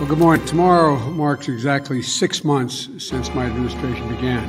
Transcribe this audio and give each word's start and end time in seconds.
Well, 0.00 0.08
good 0.08 0.18
morning. 0.18 0.46
Tomorrow 0.46 0.96
marks 1.10 1.46
exactly 1.46 2.00
six 2.00 2.42
months 2.42 2.88
since 2.96 3.34
my 3.34 3.44
administration 3.44 4.08
began. 4.08 4.48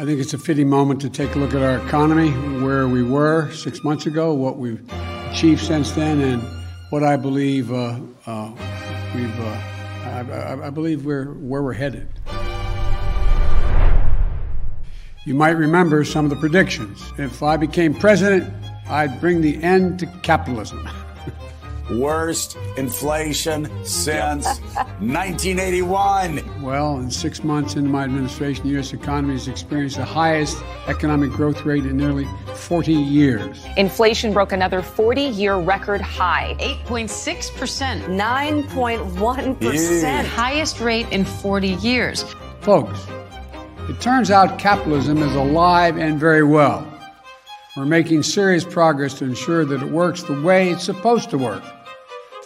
I 0.00 0.04
think 0.04 0.18
it's 0.18 0.34
a 0.34 0.38
fitting 0.38 0.68
moment 0.68 1.00
to 1.02 1.10
take 1.10 1.36
a 1.36 1.38
look 1.38 1.54
at 1.54 1.62
our 1.62 1.76
economy, 1.86 2.30
where 2.60 2.88
we 2.88 3.04
were 3.04 3.52
six 3.52 3.84
months 3.84 4.06
ago, 4.06 4.34
what 4.34 4.58
we've 4.58 4.82
achieved 5.30 5.64
since 5.64 5.92
then, 5.92 6.20
and 6.20 6.42
what 6.90 7.04
I 7.04 7.16
believe 7.16 7.72
uh, 7.72 8.00
uh, 8.26 8.50
we've. 9.14 9.40
Uh, 9.40 9.62
I, 10.06 10.66
I, 10.66 10.70
believe 10.70 11.04
we're 11.04 11.34
where 11.34 11.62
we're 11.62 11.72
headed. 11.72 12.08
You 15.24 15.34
might 15.34 15.56
remember 15.56 16.02
some 16.02 16.24
of 16.24 16.30
the 16.30 16.36
predictions. 16.36 17.12
If 17.16 17.44
I 17.44 17.56
became 17.56 17.94
president, 17.94 18.52
I'd 18.88 19.20
bring 19.20 19.40
the 19.40 19.62
end 19.62 20.00
to 20.00 20.06
capitalism. 20.24 20.88
worst 21.98 22.56
inflation 22.76 23.68
since 23.84 24.46
1981. 25.00 26.62
Well, 26.62 26.98
in 26.98 27.10
six 27.10 27.42
months 27.44 27.76
into 27.76 27.90
my 27.90 28.04
administration, 28.04 28.64
the 28.64 28.70
U.S. 28.70 28.92
economy 28.92 29.34
has 29.34 29.48
experienced 29.48 29.96
the 29.96 30.04
highest 30.04 30.56
economic 30.88 31.30
growth 31.30 31.64
rate 31.64 31.84
in 31.84 31.96
nearly 31.96 32.26
40 32.54 32.92
years. 32.92 33.64
Inflation 33.76 34.32
broke 34.32 34.52
another 34.52 34.82
40 34.82 35.22
year 35.22 35.56
record 35.56 36.00
high 36.00 36.56
8.6%, 36.58 38.02
9.1%. 38.04 40.24
Highest 40.24 40.80
rate 40.80 41.06
in 41.10 41.24
40 41.24 41.68
years. 41.68 42.24
Folks, 42.60 43.06
it 43.88 44.00
turns 44.00 44.30
out 44.30 44.58
capitalism 44.58 45.18
is 45.18 45.34
alive 45.34 45.98
and 45.98 46.18
very 46.18 46.44
well. 46.44 46.86
We're 47.76 47.84
making 47.86 48.22
serious 48.22 48.64
progress 48.64 49.14
to 49.14 49.24
ensure 49.24 49.64
that 49.64 49.82
it 49.82 49.90
works 49.90 50.22
the 50.22 50.40
way 50.42 50.70
it's 50.70 50.84
supposed 50.84 51.30
to 51.30 51.38
work 51.38 51.62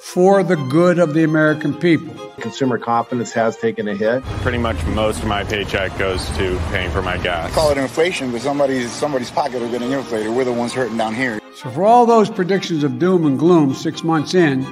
for 0.06 0.44
the 0.44 0.54
good 0.54 1.00
of 1.00 1.14
the 1.14 1.24
American 1.24 1.74
people. 1.74 2.14
Consumer 2.38 2.78
confidence 2.78 3.32
has 3.32 3.56
taken 3.56 3.88
a 3.88 3.94
hit. 3.94 4.22
Pretty 4.40 4.56
much 4.56 4.82
most 4.86 5.18
of 5.20 5.26
my 5.26 5.42
paycheck 5.42 5.98
goes 5.98 6.24
to 6.36 6.56
paying 6.70 6.90
for 6.92 7.02
my 7.02 7.18
gas. 7.18 7.52
Call 7.52 7.72
it 7.72 7.76
inflation, 7.76 8.30
but 8.30 8.40
somebody's 8.40 8.92
somebody's 8.92 9.32
pocket 9.32 9.60
is 9.62 9.70
getting 9.72 9.90
inflated. 9.90 10.32
We're 10.32 10.44
the 10.44 10.52
ones 10.52 10.72
hurting 10.72 10.96
down 10.96 11.12
here. 11.12 11.40
So 11.56 11.70
for 11.70 11.82
all 11.82 12.06
those 12.06 12.30
predictions 12.30 12.84
of 12.84 13.00
doom 13.00 13.26
and 13.26 13.36
gloom 13.36 13.74
six 13.74 14.04
months 14.04 14.32
in, 14.34 14.62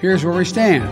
here's 0.00 0.24
where 0.24 0.34
we 0.34 0.44
stand. 0.44 0.88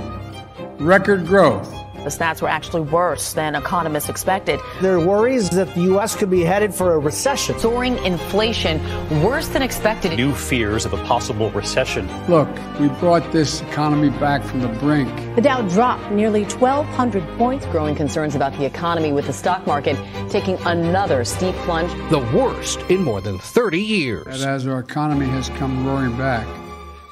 Record 0.81 1.27
growth 1.27 1.73
the 2.05 2.11
stats 2.11 2.41
were 2.41 2.49
actually 2.49 2.83
worse 2.83 3.33
than 3.33 3.55
economists 3.55 4.09
expected. 4.09 4.61
There 4.81 4.95
are 4.95 5.07
worries 5.07 5.51
that 5.51 5.75
the 5.75 5.83
U.S. 5.83 6.17
could 6.17 6.31
be 6.31 6.43
headed 6.43 6.75
for 6.75 6.95
a 6.95 6.99
recession. 6.99 7.59
Soaring 7.59 7.99
inflation, 8.05 8.81
worse 9.23 9.49
than 9.49 9.63
expected. 9.63 10.17
New 10.17 10.35
fears 10.35 10.87
of 10.87 10.93
a 10.93 11.05
possible 11.05 11.51
recession. 11.51 12.09
Look, 12.29 12.49
we 12.79 12.89
brought 12.89 13.31
this 13.33 13.61
economy 13.63 14.11
back 14.11 14.43
from 14.43 14.61
the 14.61 14.69
brink. 14.69 15.11
The 15.37 15.43
Dow 15.43 15.63
dropped 15.69 16.11
nearly 16.11 16.45
1,200 16.45 17.27
points. 17.39 17.67
Growing 17.67 17.95
concerns 17.95 18.35
about 18.35 18.53
the 18.59 18.65
economy 18.65 19.13
with 19.13 19.27
the 19.27 19.33
stock 19.33 19.67
market 19.67 19.97
taking 20.31 20.57
another 20.67 21.25
steep 21.25 21.55
plunge. 21.67 21.91
The 22.11 22.21
worst 22.37 22.81
in 22.89 23.03
more 23.03 23.21
than 23.21 23.39
30 23.39 23.81
years. 23.81 24.27
And 24.27 24.51
as 24.51 24.67
our 24.67 24.81
economy 24.81 25.27
has 25.27 25.49
come 25.51 25.87
roaring 25.87 26.17
back, 26.17 26.47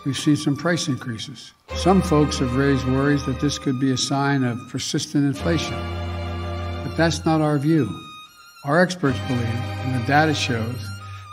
we've 0.08 0.16
seen 0.16 0.36
some 0.36 0.56
price 0.56 0.88
increases. 0.88 1.52
Some 1.74 2.00
folks 2.00 2.38
have 2.38 2.56
raised 2.56 2.86
worries 2.86 3.26
that 3.26 3.40
this 3.40 3.58
could 3.58 3.78
be 3.78 3.90
a 3.92 3.96
sign 3.98 4.42
of 4.42 4.58
persistent 4.70 5.26
inflation. 5.26 5.74
But 6.82 6.96
that's 6.96 7.26
not 7.26 7.42
our 7.42 7.58
view. 7.58 7.94
Our 8.64 8.80
experts 8.80 9.18
believe, 9.28 9.44
and 9.44 10.02
the 10.02 10.06
data 10.06 10.32
shows, 10.32 10.82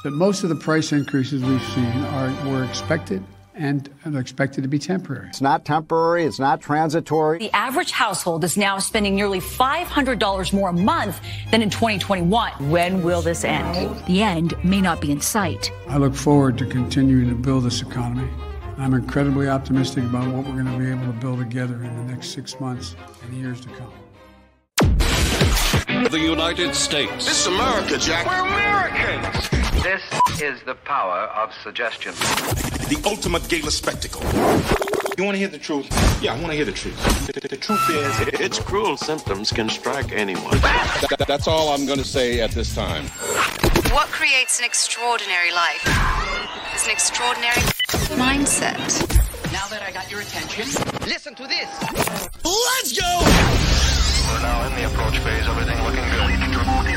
that 0.03 0.11
most 0.11 0.43
of 0.43 0.49
the 0.49 0.57
price 0.57 0.91
increases 0.91 1.41
we've 1.41 1.63
seen 1.69 1.85
are, 1.85 2.49
were 2.49 2.65
expected 2.65 3.23
and 3.53 3.89
are 4.03 4.19
expected 4.19 4.63
to 4.63 4.67
be 4.67 4.77
temporary. 4.77 5.29
It's 5.29 5.39
not 5.39 5.63
temporary, 5.63 6.25
it's 6.25 6.39
not 6.39 6.59
transitory. 6.59 7.39
The 7.39 7.55
average 7.55 7.91
household 7.91 8.43
is 8.43 8.57
now 8.57 8.79
spending 8.79 9.15
nearly 9.15 9.39
$500 9.39 10.51
more 10.51 10.67
a 10.67 10.73
month 10.73 11.21
than 11.49 11.61
in 11.61 11.69
2021. 11.69 12.69
When 12.69 13.03
will 13.03 13.21
this 13.21 13.45
end? 13.45 14.05
The 14.05 14.21
end 14.21 14.53
may 14.65 14.81
not 14.81 14.99
be 14.99 15.13
in 15.13 15.21
sight. 15.21 15.71
I 15.87 15.97
look 15.97 16.13
forward 16.13 16.57
to 16.57 16.65
continuing 16.65 17.29
to 17.29 17.35
build 17.35 17.63
this 17.63 17.81
economy. 17.81 18.29
I'm 18.77 18.93
incredibly 18.93 19.47
optimistic 19.47 20.03
about 20.03 20.27
what 20.33 20.45
we're 20.45 20.61
going 20.61 20.65
to 20.65 20.77
be 20.77 20.89
able 20.89 21.05
to 21.05 21.19
build 21.19 21.39
together 21.39 21.75
in 21.75 21.95
the 21.95 22.13
next 22.13 22.31
six 22.31 22.59
months 22.59 22.95
and 23.23 23.33
years 23.33 23.61
to 23.61 23.69
come. 23.69 23.93
The 26.09 26.19
United 26.19 26.75
States. 26.75 27.25
This 27.25 27.41
is 27.41 27.47
America, 27.47 27.97
Jack. 27.97 28.25
We're 28.27 28.41
Americans. 28.41 29.49
This 29.81 30.01
is 30.41 30.61
the 30.63 30.75
power 30.75 31.29
of 31.35 31.53
suggestion. 31.63 32.13
The 32.89 33.01
ultimate 33.05 33.47
gala 33.47 33.71
spectacle. 33.71 34.21
You 35.17 35.23
want 35.23 35.35
to 35.35 35.39
hear 35.39 35.47
the 35.47 35.57
truth? 35.57 35.87
Yeah, 36.21 36.33
I 36.33 36.35
want 36.35 36.47
to 36.47 36.55
hear 36.55 36.65
the 36.65 36.73
truth. 36.73 37.27
The, 37.27 37.39
the, 37.39 37.47
the 37.47 37.57
truth 37.57 37.89
is, 37.89 38.39
its 38.41 38.59
cruel 38.59 38.97
symptoms 38.97 39.51
can 39.51 39.69
strike 39.69 40.11
anyone. 40.11 40.57
That, 40.59 41.23
that's 41.25 41.47
all 41.47 41.69
I'm 41.69 41.85
going 41.85 41.99
to 41.99 42.05
say 42.05 42.41
at 42.41 42.51
this 42.51 42.75
time. 42.75 43.05
What 43.93 44.07
creates 44.09 44.59
an 44.59 44.65
extraordinary 44.65 45.53
life 45.53 45.81
is 46.75 46.83
an 46.83 46.91
extraordinary 46.91 47.61
mindset. 48.17 48.91
Now 49.51 49.67
that 49.67 49.81
I 49.81 49.91
got 49.91 50.11
your 50.11 50.21
attention, 50.21 50.65
listen 51.05 51.35
to 51.35 51.47
this. 51.47 51.69
Let's 52.43 52.91
go! 52.93 53.11
We're 54.27 54.41
now 54.41 54.67
in 54.67 54.75
the 54.75 54.85
approach 54.87 55.17
phase. 55.19 55.47
Everything 55.47 55.77
looking 55.83 56.03
good. 56.11 56.29
Control 56.39 56.81
is 56.81 56.91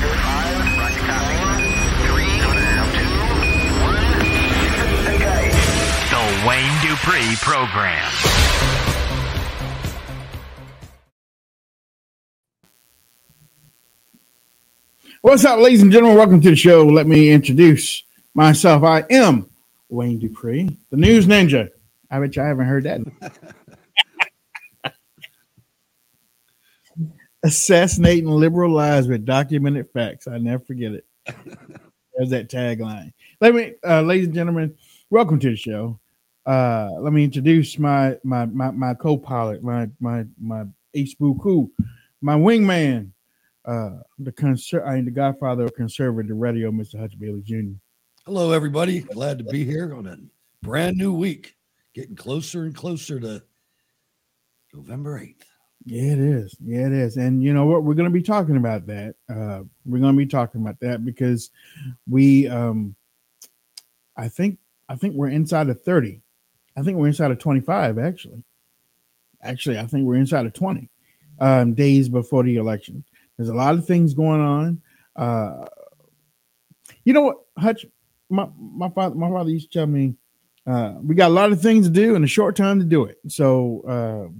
good. 0.00 0.18
Five. 0.22 0.78
Roger, 0.78 1.02
copy. 1.10 1.36
Three. 2.06 2.38
Two. 2.92 3.12
Okay. 5.16 5.50
The 6.12 6.22
Wayne 6.46 6.76
Dupree 6.82 7.36
Program. 7.40 8.12
What's 15.22 15.44
up, 15.44 15.60
ladies 15.60 15.82
and 15.82 15.92
gentlemen? 15.92 16.18
Welcome 16.18 16.40
to 16.40 16.50
the 16.50 16.56
show. 16.56 16.84
Let 16.84 17.06
me 17.06 17.30
introduce 17.30 18.02
myself. 18.34 18.82
I 18.82 19.04
am 19.10 19.48
Wayne 19.88 20.18
Dupree, 20.18 20.78
the 20.90 20.96
news 20.96 21.26
ninja. 21.26 21.68
I 22.10 22.20
bet 22.20 22.36
you 22.36 22.42
I 22.42 22.46
haven't 22.46 22.66
heard 22.66 22.84
that. 22.84 23.00
Assassinating 27.44 28.26
liberal 28.26 28.70
lies 28.70 29.08
with 29.08 29.24
documented 29.24 29.90
facts. 29.90 30.28
I 30.28 30.38
never 30.38 30.64
forget 30.64 30.92
it. 30.92 31.06
There's 32.14 32.30
that 32.30 32.48
tagline. 32.48 33.12
Let 33.40 33.54
me, 33.54 33.74
uh, 33.84 34.02
ladies 34.02 34.26
and 34.26 34.34
gentlemen, 34.34 34.76
welcome 35.10 35.38
to 35.40 35.50
the 35.50 35.56
show. 35.56 35.98
Uh, 36.46 36.88
let 36.98 37.12
me 37.12 37.24
introduce 37.24 37.78
my 37.78 38.16
my 38.24 38.46
my, 38.46 38.70
my 38.70 38.94
co-pilot, 38.94 39.62
my 39.62 39.88
my 40.00 40.24
my 40.40 40.64
ace 40.94 41.14
buku, 41.14 41.68
my 42.20 42.34
wingman, 42.34 43.10
uh, 43.64 43.98
the 44.18 44.82
I 44.84 44.94
mean, 44.96 45.04
the 45.04 45.10
godfather 45.10 45.64
of 45.64 45.74
conservative 45.74 46.36
radio, 46.36 46.70
Mr. 46.70 46.98
Hutch 46.98 47.18
Bailey 47.18 47.42
Jr. 47.42 47.76
Hello, 48.24 48.52
everybody. 48.52 49.00
Glad 49.00 49.38
to 49.38 49.44
be 49.44 49.64
here 49.64 49.92
on 49.96 50.06
a 50.06 50.16
brand 50.64 50.96
new 50.96 51.12
week, 51.12 51.56
getting 51.92 52.14
closer 52.14 52.62
and 52.62 52.72
closer 52.72 53.18
to 53.18 53.42
November 54.72 55.18
8th. 55.18 55.42
Yeah, 55.84 56.12
it 56.12 56.18
is. 56.20 56.56
Yeah, 56.64 56.86
it 56.86 56.92
is. 56.92 57.16
And 57.16 57.42
you 57.42 57.52
know 57.52 57.66
what? 57.66 57.82
We're 57.82 57.94
going 57.94 58.08
to 58.08 58.14
be 58.14 58.22
talking 58.22 58.56
about 58.56 58.86
that. 58.86 59.16
Uh, 59.28 59.62
we're 59.84 59.98
going 59.98 60.14
to 60.14 60.16
be 60.16 60.26
talking 60.26 60.60
about 60.60 60.78
that 60.78 61.04
because 61.04 61.50
we, 62.08 62.46
um, 62.46 62.94
I 64.16 64.28
think 64.28 64.60
I 64.88 64.94
think 64.94 65.16
we're 65.16 65.30
inside 65.30 65.68
of 65.68 65.82
30. 65.82 66.22
I 66.76 66.82
think 66.82 66.98
we're 66.98 67.08
inside 67.08 67.32
of 67.32 67.40
25 67.40 67.98
actually. 67.98 68.44
Actually, 69.42 69.80
I 69.80 69.86
think 69.86 70.06
we're 70.06 70.14
inside 70.14 70.46
of 70.46 70.52
20 70.52 70.88
um, 71.40 71.74
days 71.74 72.08
before 72.08 72.44
the 72.44 72.54
election. 72.54 73.02
There's 73.36 73.48
a 73.48 73.54
lot 73.54 73.74
of 73.74 73.84
things 73.84 74.14
going 74.14 74.40
on. 74.40 74.80
Uh, 75.16 75.66
you 77.02 77.14
know 77.14 77.22
what, 77.22 77.38
Hutch? 77.58 77.84
My 78.32 78.48
my 78.58 78.88
father 78.88 79.14
my 79.14 79.28
father 79.28 79.50
used 79.50 79.70
to 79.70 79.78
tell 79.78 79.86
me 79.86 80.16
uh, 80.66 80.94
we 81.02 81.14
got 81.14 81.30
a 81.30 81.34
lot 81.34 81.52
of 81.52 81.60
things 81.60 81.86
to 81.86 81.92
do 81.92 82.14
in 82.14 82.22
a 82.22 82.28
short 82.28 82.56
time 82.56 82.78
to 82.78 82.84
do 82.84 83.04
it. 83.04 83.18
So, 83.28 83.82
uh, 83.88 84.32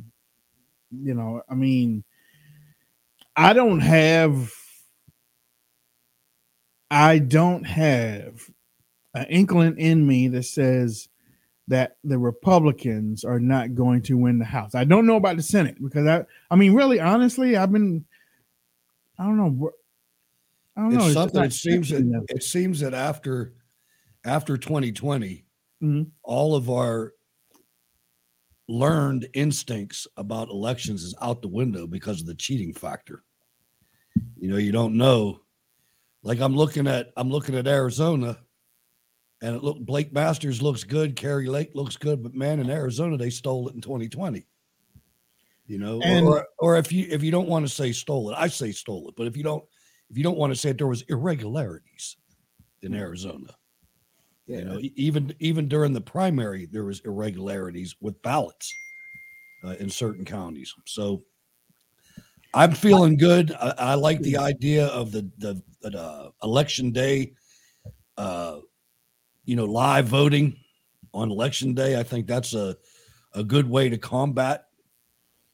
you 0.90 1.14
know, 1.14 1.42
I 1.48 1.54
mean, 1.54 2.04
I 3.34 3.52
don't 3.54 3.80
have, 3.80 4.52
I 6.90 7.18
don't 7.18 7.64
have 7.64 8.40
an 9.14 9.26
inkling 9.30 9.78
in 9.78 10.06
me 10.06 10.28
that 10.28 10.44
says 10.44 11.08
that 11.68 11.96
the 12.04 12.18
Republicans 12.18 13.24
are 13.24 13.40
not 13.40 13.74
going 13.74 14.02
to 14.02 14.16
win 14.16 14.38
the 14.38 14.44
House. 14.44 14.74
I 14.74 14.84
don't 14.84 15.06
know 15.06 15.16
about 15.16 15.36
the 15.36 15.42
Senate 15.42 15.82
because 15.82 16.06
I, 16.06 16.24
I 16.50 16.56
mean, 16.56 16.74
really, 16.74 17.00
honestly, 17.00 17.56
I've 17.56 17.72
been, 17.72 18.04
I 19.18 19.24
don't 19.24 19.38
know. 19.38 19.72
I 20.76 20.82
don't 20.82 20.94
it's 20.94 21.06
know. 21.06 21.12
something. 21.12 21.42
It 21.42 21.52
seems 21.52 21.90
that 21.90 22.24
it 22.28 22.42
seems 22.42 22.80
that 22.80 22.94
after 22.94 23.52
after 24.24 24.56
2020, 24.56 25.44
mm-hmm. 25.82 26.02
all 26.22 26.54
of 26.54 26.70
our 26.70 27.12
learned 28.68 29.28
instincts 29.34 30.06
about 30.16 30.48
elections 30.48 31.02
is 31.02 31.14
out 31.20 31.42
the 31.42 31.48
window 31.48 31.86
because 31.86 32.20
of 32.20 32.26
the 32.26 32.34
cheating 32.34 32.72
factor. 32.72 33.22
You 34.36 34.48
know, 34.50 34.56
you 34.56 34.72
don't 34.72 34.96
know. 34.96 35.40
Like 36.22 36.40
I'm 36.40 36.54
looking 36.54 36.86
at 36.86 37.12
I'm 37.16 37.30
looking 37.30 37.56
at 37.56 37.66
Arizona 37.66 38.38
and 39.42 39.56
it 39.56 39.64
look 39.64 39.80
Blake 39.80 40.12
Masters 40.12 40.62
looks 40.62 40.84
good, 40.84 41.16
Kari 41.16 41.48
Lake 41.48 41.72
looks 41.74 41.96
good, 41.96 42.22
but 42.22 42.34
man, 42.34 42.60
in 42.60 42.70
Arizona 42.70 43.16
they 43.16 43.30
stole 43.30 43.68
it 43.68 43.74
in 43.74 43.80
2020. 43.80 44.46
You 45.66 45.78
know, 45.78 46.00
And- 46.02 46.26
or 46.26 46.46
or 46.58 46.76
if 46.76 46.92
you 46.92 47.06
if 47.10 47.22
you 47.22 47.30
don't 47.30 47.48
want 47.48 47.66
to 47.66 47.72
say 47.72 47.92
stole 47.92 48.30
it, 48.30 48.36
I 48.38 48.48
say 48.48 48.72
stole 48.72 49.08
it. 49.08 49.14
But 49.16 49.26
if 49.26 49.36
you 49.36 49.42
don't 49.42 49.64
if 50.10 50.16
you 50.16 50.22
don't 50.22 50.38
want 50.38 50.52
to 50.52 50.58
say 50.58 50.70
it, 50.70 50.78
there 50.78 50.86
was 50.86 51.02
irregularities 51.02 52.16
in 52.82 52.94
Arizona. 52.94 53.54
You 54.46 54.64
know, 54.64 54.80
even 54.96 55.34
even 55.38 55.68
during 55.68 55.92
the 55.92 56.00
primary, 56.00 56.66
there 56.66 56.84
was 56.84 57.00
irregularities 57.00 57.94
with 58.00 58.20
ballots 58.22 58.72
uh, 59.64 59.76
in 59.78 59.88
certain 59.88 60.24
counties. 60.24 60.74
So 60.84 61.22
I'm 62.52 62.72
feeling 62.72 63.16
good. 63.16 63.52
I, 63.52 63.74
I 63.78 63.94
like 63.94 64.20
the 64.20 64.36
idea 64.36 64.86
of 64.88 65.12
the 65.12 65.30
the, 65.38 65.62
the 65.80 65.98
uh, 65.98 66.30
election 66.42 66.90
day. 66.90 67.32
Uh, 68.16 68.58
you 69.44 69.56
know, 69.56 69.64
live 69.64 70.06
voting 70.06 70.56
on 71.14 71.30
election 71.30 71.74
day. 71.74 71.98
I 71.98 72.02
think 72.02 72.26
that's 72.26 72.54
a 72.54 72.76
a 73.34 73.42
good 73.42 73.68
way 73.68 73.88
to 73.88 73.96
combat 73.96 74.66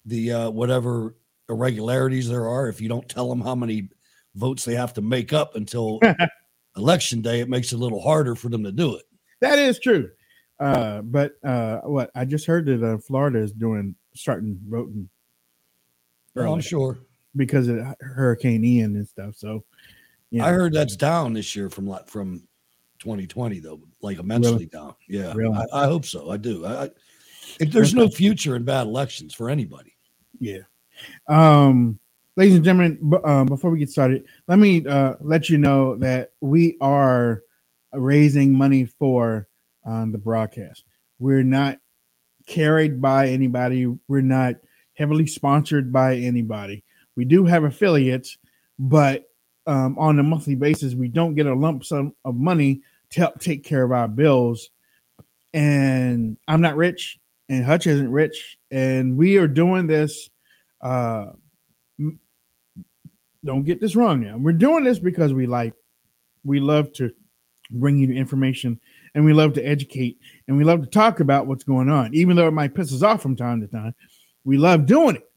the 0.05 0.33
uh, 0.33 0.51
whatever 0.51 1.15
irregularities 1.49 2.29
there 2.29 2.49
are. 2.49 2.69
If 2.69 2.81
you 2.81 2.89
don't 2.89 3.09
tell 3.09 3.29
them 3.29 3.41
how 3.41 3.55
many 3.55 3.91
votes 4.35 4.65
they 4.65 4.75
have 4.75 4.95
to 4.95 5.03
make 5.03 5.33
up 5.33 5.57
until 5.57 6.01
election 6.79 7.21
day, 7.21 7.41
it 7.41 7.49
makes 7.49 7.73
it 7.73 7.77
a 7.77 7.79
little 7.79 8.01
harder 8.01 8.35
for 8.35 8.49
them 8.49 8.65
to 8.65 8.73
do 8.73 8.95
it. 8.97 9.05
That 9.41 9.59
is 9.59 9.79
true. 9.79 10.11
Uh, 10.61 11.03
but 11.03 11.33
uh, 11.45 11.79
what 11.83 12.11
I 12.15 12.25
just 12.25 12.47
heard 12.47 12.67
that 12.67 12.83
uh, 12.83 12.99
Florida 12.99 13.39
is 13.39 13.53
doing 13.53 13.95
starting 14.15 14.59
voting. 14.69 15.09
Oh, 16.37 16.53
I'm 16.53 16.61
sure. 16.61 16.99
because 17.37 17.69
of 17.69 17.85
Hurricane 18.01 18.65
Ian 18.65 18.97
and 18.97 19.07
stuff. 19.07 19.35
So, 19.37 19.65
yeah, 20.31 20.45
I 20.47 20.51
heard 20.53 20.73
that's 20.73 20.97
down 20.97 21.33
this 21.33 21.55
year 21.57 21.69
from 21.71 21.87
like 21.87 22.09
from 22.09 22.47
2020 23.01 23.61
though, 23.61 23.81
like 24.03 24.19
immensely 24.19 24.53
Really? 24.53 24.67
down. 24.67 24.95
Yeah, 25.09 25.33
Really? 25.35 25.57
I, 25.73 25.83
I 25.83 25.85
hope 25.87 26.05
so. 26.05 26.31
I 26.31 26.37
do. 26.37 26.65
I 26.67 26.91
if 27.61 27.73
there's 27.73 27.95
no 27.95 28.09
future 28.09 28.57
in 28.57 28.65
bad 28.65 28.87
elections 28.87 29.35
for 29.35 29.49
anybody. 29.51 29.97
Yeah. 30.39 30.61
Um, 31.29 31.99
ladies 32.39 32.55
and 32.55 32.65
gentlemen, 32.65 32.97
b- 33.11 33.19
um, 33.25 33.47
before 33.47 33.69
we 33.69 33.81
get 33.81 33.91
started, 33.91 34.25
let 34.47 34.61
me 34.61 34.87
uh, 34.87 35.15
let 35.21 35.51
you 35.51 35.59
know 35.59 35.97
that 35.97 36.31
we 36.41 36.77
are 36.81 37.43
raising 37.93 38.55
money 38.55 38.85
for 38.85 39.49
um, 39.85 40.13
the 40.13 40.19
broadcast. 40.19 40.85
We're 41.19 41.43
not 41.43 41.81
carried 42.47 43.03
by 43.03 43.27
anybody. 43.27 43.93
We're 44.07 44.21
not 44.21 44.55
heavily 44.95 45.27
sponsored 45.27 45.93
by 45.93 46.15
anybody. 46.15 46.85
We 47.17 47.25
do 47.25 47.45
have 47.45 47.65
affiliates, 47.65 48.39
but 48.79 49.25
um, 49.67 49.99
on 49.99 50.21
a 50.21 50.23
monthly 50.23 50.55
basis, 50.55 50.95
we 50.95 51.09
don't 51.09 51.35
get 51.35 51.47
a 51.47 51.55
lump 51.55 51.85
sum 51.85 52.15
of 52.25 52.37
money 52.37 52.83
to 53.11 53.21
help 53.21 53.41
take 53.41 53.65
care 53.65 53.83
of 53.83 53.91
our 53.91 54.07
bills. 54.07 54.71
And 55.53 56.37
I'm 56.47 56.61
not 56.61 56.77
rich, 56.77 57.19
and 57.49 57.65
Hutch 57.65 57.89
isn't 57.89 58.13
rich, 58.13 58.59
and 58.71 59.17
we 59.17 59.39
are 59.39 59.49
doing 59.49 59.89
this. 59.89 60.31
Uh, 60.81 61.33
don't 63.45 63.65
get 63.65 63.81
this 63.81 63.97
wrong 63.97 64.21
now. 64.21 64.37
We're 64.37 64.53
doing 64.53 64.85
this 64.85 64.99
because 64.99 65.33
we 65.33 65.47
like, 65.47 65.75
we 66.45 66.61
love 66.61 66.93
to 66.95 67.13
bring 67.71 67.99
you 67.99 68.13
information, 68.13 68.81
and 69.15 69.25
we 69.25 69.33
love 69.33 69.53
to 69.55 69.63
educate, 69.63 70.19
and 70.47 70.57
we 70.57 70.65
love 70.65 70.81
to 70.81 70.87
talk 70.87 71.21
about 71.21 71.47
what's 71.47 71.65
going 71.65 71.89
on, 71.89 72.15
even 72.15 72.37
though 72.37 72.49
it 72.49 72.53
might 72.53 72.75
piss 72.75 72.93
us 72.93 73.03
off 73.03 73.21
from 73.21 73.37
time 73.37 73.61
to 73.61 73.67
time. 73.67 73.95
We 74.45 74.57
love 74.57 74.87
doing 74.87 75.17
it, 75.17 75.31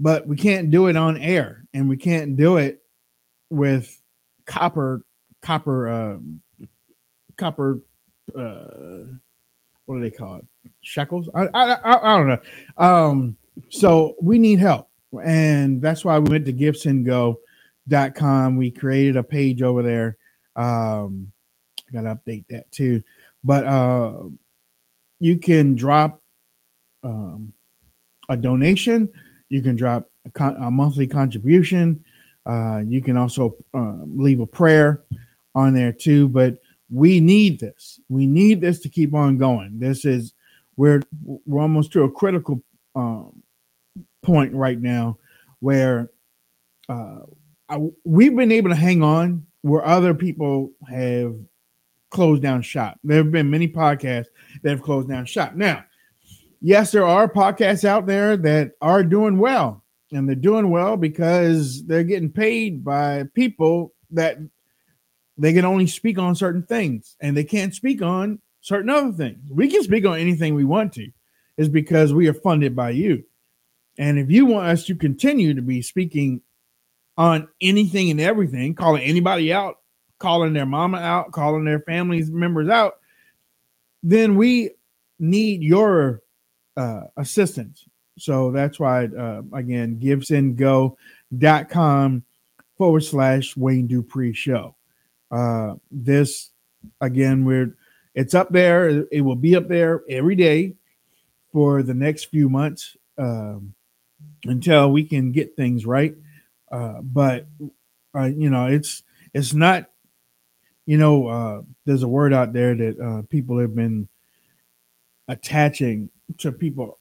but 0.00 0.26
we 0.26 0.36
can't 0.36 0.70
do 0.70 0.88
it 0.88 0.96
on 0.96 1.16
air, 1.16 1.64
and 1.72 1.88
we 1.88 1.96
can't 1.96 2.36
do 2.36 2.56
it 2.56 2.82
with 3.50 4.00
copper, 4.46 5.04
copper, 5.42 5.88
uh, 5.88 6.66
copper. 7.36 7.80
Uh, 8.36 9.04
what 9.86 9.96
do 9.96 10.00
they 10.02 10.10
call 10.10 10.36
it? 10.36 10.44
Shekels? 10.82 11.28
I, 11.34 11.46
I, 11.54 11.72
I, 11.72 12.14
I 12.14 12.18
don't 12.18 12.28
know. 12.28 12.40
Um, 12.76 13.36
so 13.68 14.16
we 14.20 14.38
need 14.38 14.58
help. 14.58 14.89
And 15.12 15.82
that's 15.82 16.04
why 16.04 16.18
we 16.18 16.30
went 16.30 16.46
to 16.46 16.52
givesendgo.com. 16.52 18.56
We 18.56 18.70
created 18.70 19.16
a 19.16 19.22
page 19.22 19.62
over 19.62 19.82
there. 19.82 20.16
Um, 20.56 21.32
I 21.88 21.92
got 21.92 22.02
to 22.02 22.14
update 22.14 22.44
that 22.50 22.70
too. 22.70 23.02
But 23.42 23.64
uh, 23.64 24.24
you 25.18 25.38
can 25.38 25.74
drop 25.74 26.22
um, 27.02 27.52
a 28.28 28.36
donation, 28.36 29.08
you 29.48 29.62
can 29.62 29.76
drop 29.76 30.08
a, 30.26 30.30
con- 30.30 30.56
a 30.56 30.70
monthly 30.70 31.06
contribution. 31.06 32.04
Uh, 32.46 32.82
you 32.86 33.02
can 33.02 33.16
also 33.16 33.56
uh, 33.74 33.96
leave 34.06 34.40
a 34.40 34.46
prayer 34.46 35.02
on 35.54 35.74
there 35.74 35.92
too. 35.92 36.28
But 36.28 36.58
we 36.90 37.20
need 37.20 37.60
this. 37.60 38.00
We 38.08 38.26
need 38.26 38.60
this 38.60 38.80
to 38.80 38.88
keep 38.88 39.14
on 39.14 39.38
going. 39.38 39.78
This 39.78 40.04
is 40.04 40.32
we're 40.76 41.02
we're 41.24 41.60
almost 41.60 41.92
to 41.92 42.04
a 42.04 42.10
critical 42.10 42.62
um, 42.94 43.39
point 44.22 44.54
right 44.54 44.80
now 44.80 45.18
where 45.60 46.10
uh, 46.88 47.20
I, 47.68 47.78
we've 48.04 48.34
been 48.34 48.52
able 48.52 48.70
to 48.70 48.76
hang 48.76 49.02
on 49.02 49.46
where 49.62 49.84
other 49.84 50.14
people 50.14 50.72
have 50.88 51.34
closed 52.10 52.42
down 52.42 52.62
shop. 52.62 52.98
There 53.04 53.18
have 53.18 53.30
been 53.30 53.50
many 53.50 53.68
podcasts 53.68 54.26
that 54.62 54.70
have 54.70 54.82
closed 54.82 55.08
down 55.08 55.24
shop. 55.26 55.54
Now, 55.54 55.84
yes, 56.60 56.92
there 56.92 57.06
are 57.06 57.28
podcasts 57.28 57.84
out 57.84 58.06
there 58.06 58.36
that 58.38 58.72
are 58.80 59.04
doing 59.04 59.38
well, 59.38 59.84
and 60.12 60.28
they're 60.28 60.34
doing 60.34 60.70
well 60.70 60.96
because 60.96 61.84
they're 61.86 62.04
getting 62.04 62.30
paid 62.30 62.84
by 62.84 63.24
people 63.34 63.94
that 64.10 64.38
they 65.38 65.52
can 65.52 65.64
only 65.64 65.86
speak 65.86 66.18
on 66.18 66.34
certain 66.34 66.62
things 66.62 67.16
and 67.20 67.36
they 67.36 67.44
can't 67.44 67.74
speak 67.74 68.02
on 68.02 68.40
certain 68.60 68.90
other 68.90 69.12
things. 69.12 69.50
We 69.50 69.68
can 69.68 69.82
speak 69.82 70.04
on 70.04 70.18
anything 70.18 70.54
we 70.54 70.64
want 70.64 70.92
to, 70.94 71.08
is 71.56 71.68
because 71.68 72.12
we 72.12 72.28
are 72.28 72.34
funded 72.34 72.74
by 72.74 72.90
you. 72.90 73.24
And 73.98 74.18
if 74.18 74.30
you 74.30 74.46
want 74.46 74.68
us 74.68 74.86
to 74.86 74.94
continue 74.94 75.52
to 75.54 75.62
be 75.62 75.82
speaking 75.82 76.40
on 77.16 77.48
anything 77.60 78.10
and 78.10 78.20
everything, 78.20 78.74
calling 78.74 79.02
anybody 79.02 79.52
out, 79.52 79.78
calling 80.18 80.52
their 80.52 80.66
mama 80.66 80.98
out, 80.98 81.32
calling 81.32 81.64
their 81.64 81.80
family 81.80 82.22
members 82.24 82.68
out, 82.68 82.98
then 84.02 84.36
we 84.36 84.70
need 85.18 85.62
your 85.62 86.22
uh, 86.76 87.02
assistance. 87.16 87.84
So 88.18 88.50
that's 88.50 88.80
why, 88.80 89.06
uh, 89.06 89.42
again, 89.52 90.00
givesendgo.com 90.00 92.24
forward 92.76 93.00
slash 93.00 93.56
Wayne 93.56 93.86
Dupree 93.86 94.32
show. 94.32 94.74
Uh, 95.30 95.74
this, 95.90 96.50
again, 97.00 97.44
we're 97.44 97.76
it's 98.14 98.34
up 98.34 98.50
there. 98.50 99.06
It 99.12 99.20
will 99.20 99.36
be 99.36 99.56
up 99.56 99.68
there 99.68 100.02
every 100.08 100.34
day 100.34 100.74
for 101.52 101.82
the 101.82 101.94
next 101.94 102.24
few 102.24 102.48
months 102.48 102.96
um, 103.18 103.74
until 104.44 104.90
we 104.90 105.04
can 105.04 105.32
get 105.32 105.56
things 105.56 105.86
right. 105.86 106.14
Uh, 106.70 107.00
but 107.02 107.46
uh, 108.14 108.24
you 108.24 108.50
know, 108.50 108.66
it's 108.66 109.02
it's 109.34 109.54
not. 109.54 109.86
You 110.86 110.96
know, 110.96 111.28
uh, 111.28 111.62
there's 111.84 112.02
a 112.02 112.08
word 112.08 112.32
out 112.32 112.52
there 112.52 112.74
that 112.74 112.98
uh, 112.98 113.22
people 113.28 113.60
have 113.60 113.76
been 113.76 114.08
attaching 115.28 116.10
to 116.38 116.50
people 116.50 116.98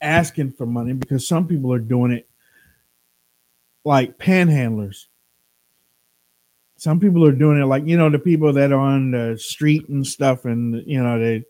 asking 0.00 0.52
for 0.52 0.66
money 0.66 0.92
because 0.92 1.28
some 1.28 1.46
people 1.46 1.72
are 1.72 1.78
doing 1.78 2.10
it 2.10 2.28
like 3.84 4.18
panhandlers. 4.18 5.06
some 6.76 7.00
people 7.00 7.24
are 7.24 7.32
doing 7.32 7.60
it 7.60 7.66
like 7.66 7.86
you 7.86 7.96
know 7.96 8.10
the 8.10 8.18
people 8.18 8.52
that 8.52 8.72
are 8.72 8.80
on 8.80 9.10
the 9.10 9.36
street 9.38 9.88
and 9.88 10.06
stuff, 10.06 10.44
and 10.44 10.82
you 10.86 11.02
know 11.02 11.18
they 11.18 11.44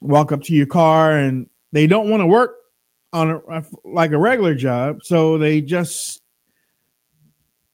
walk 0.00 0.32
up 0.32 0.42
to 0.42 0.54
your 0.54 0.66
car 0.66 1.16
and 1.16 1.48
they 1.72 1.86
don't 1.86 2.10
want 2.10 2.20
to 2.20 2.26
work 2.26 2.56
on 3.12 3.42
a 3.48 3.64
like 3.84 4.12
a 4.12 4.18
regular 4.18 4.54
job, 4.54 5.00
so 5.02 5.38
they 5.38 5.60
just 5.60 6.22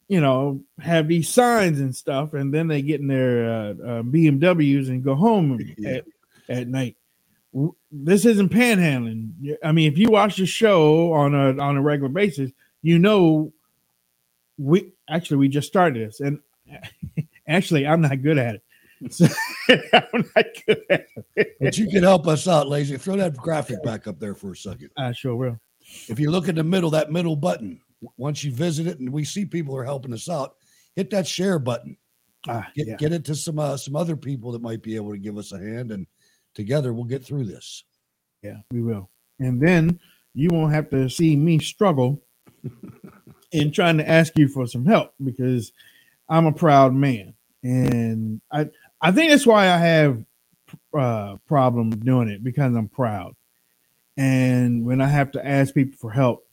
you 0.08 0.20
know 0.20 0.62
have 0.80 1.08
these 1.08 1.28
signs 1.28 1.80
and 1.80 1.94
stuff, 1.94 2.34
and 2.34 2.52
then 2.52 2.66
they 2.66 2.82
get 2.82 3.00
in 3.00 3.06
their 3.06 3.44
uh, 3.44 3.70
uh, 3.70 4.02
BMWs 4.02 4.88
and 4.88 5.04
go 5.04 5.14
home 5.14 5.58
yeah. 5.76 5.90
at, 5.90 6.04
at 6.48 6.68
night. 6.68 6.96
This 7.90 8.24
isn't 8.24 8.50
panhandling. 8.50 9.56
I 9.62 9.72
mean, 9.72 9.90
if 9.90 9.98
you 9.98 10.10
watch 10.10 10.36
the 10.36 10.46
show 10.46 11.12
on 11.12 11.34
a 11.34 11.58
on 11.62 11.76
a 11.76 11.82
regular 11.82 12.10
basis, 12.10 12.50
you 12.82 12.98
know 12.98 13.52
we 14.58 14.92
actually 15.08 15.38
we 15.38 15.48
just 15.48 15.68
started 15.68 16.08
this, 16.08 16.20
and 16.20 16.40
actually 17.48 17.86
I'm 17.86 18.00
not 18.00 18.22
good 18.22 18.38
at 18.38 18.56
it. 18.56 18.62
So, 19.10 19.26
I'm 19.92 20.24
not 20.34 20.44
good 20.66 20.82
at 20.90 21.06
it. 21.36 21.56
But 21.60 21.78
you 21.78 21.88
can 21.88 22.02
help 22.02 22.26
us 22.26 22.48
out, 22.48 22.68
lazy. 22.68 22.96
Throw 22.96 23.16
that 23.16 23.36
graphic 23.36 23.82
back 23.82 24.06
up 24.06 24.18
there 24.18 24.34
for 24.34 24.52
a 24.52 24.56
second. 24.56 24.90
I 24.96 25.12
sure 25.12 25.36
will. 25.36 25.60
If 26.08 26.18
you 26.18 26.30
look 26.30 26.48
in 26.48 26.56
the 26.56 26.64
middle, 26.64 26.90
that 26.90 27.10
middle 27.10 27.36
button, 27.36 27.80
once 28.16 28.44
you 28.44 28.52
visit 28.52 28.86
it 28.86 28.98
and 28.98 29.12
we 29.12 29.24
see 29.24 29.44
people 29.44 29.76
are 29.76 29.84
helping 29.84 30.12
us 30.12 30.28
out, 30.28 30.56
hit 30.96 31.10
that 31.10 31.26
share 31.26 31.58
button. 31.58 31.96
Ah, 32.46 32.66
get, 32.74 32.86
yeah. 32.86 32.96
get 32.96 33.12
it 33.12 33.24
to 33.24 33.34
some 33.34 33.58
uh, 33.58 33.76
some 33.76 33.96
other 33.96 34.16
people 34.16 34.52
that 34.52 34.62
might 34.62 34.82
be 34.82 34.96
able 34.96 35.12
to 35.12 35.18
give 35.18 35.36
us 35.38 35.52
a 35.52 35.58
hand, 35.58 35.90
and 35.90 36.06
together 36.54 36.92
we'll 36.92 37.04
get 37.04 37.24
through 37.24 37.44
this. 37.44 37.84
Yeah, 38.42 38.58
we 38.70 38.80
will. 38.80 39.10
And 39.40 39.60
then 39.60 39.98
you 40.34 40.48
won't 40.52 40.72
have 40.72 40.88
to 40.90 41.08
see 41.08 41.36
me 41.36 41.58
struggle 41.58 42.22
in 43.52 43.72
trying 43.72 43.98
to 43.98 44.08
ask 44.08 44.38
you 44.38 44.48
for 44.48 44.66
some 44.66 44.86
help 44.86 45.12
because 45.22 45.72
I'm 46.28 46.46
a 46.46 46.52
proud 46.52 46.94
man, 46.94 47.34
and 47.62 48.40
I 48.52 48.68
I 49.00 49.12
think 49.12 49.30
that's 49.30 49.46
why 49.46 49.70
I 49.70 49.78
have 49.78 50.24
uh 50.92 51.36
problem 51.46 51.90
doing 51.90 52.28
it 52.28 52.42
because 52.42 52.74
I'm 52.74 52.88
proud. 52.88 53.34
And 54.16 54.84
when 54.84 55.00
I 55.00 55.06
have 55.06 55.30
to 55.32 55.46
ask 55.46 55.72
people 55.74 55.96
for 55.96 56.10
help, 56.10 56.46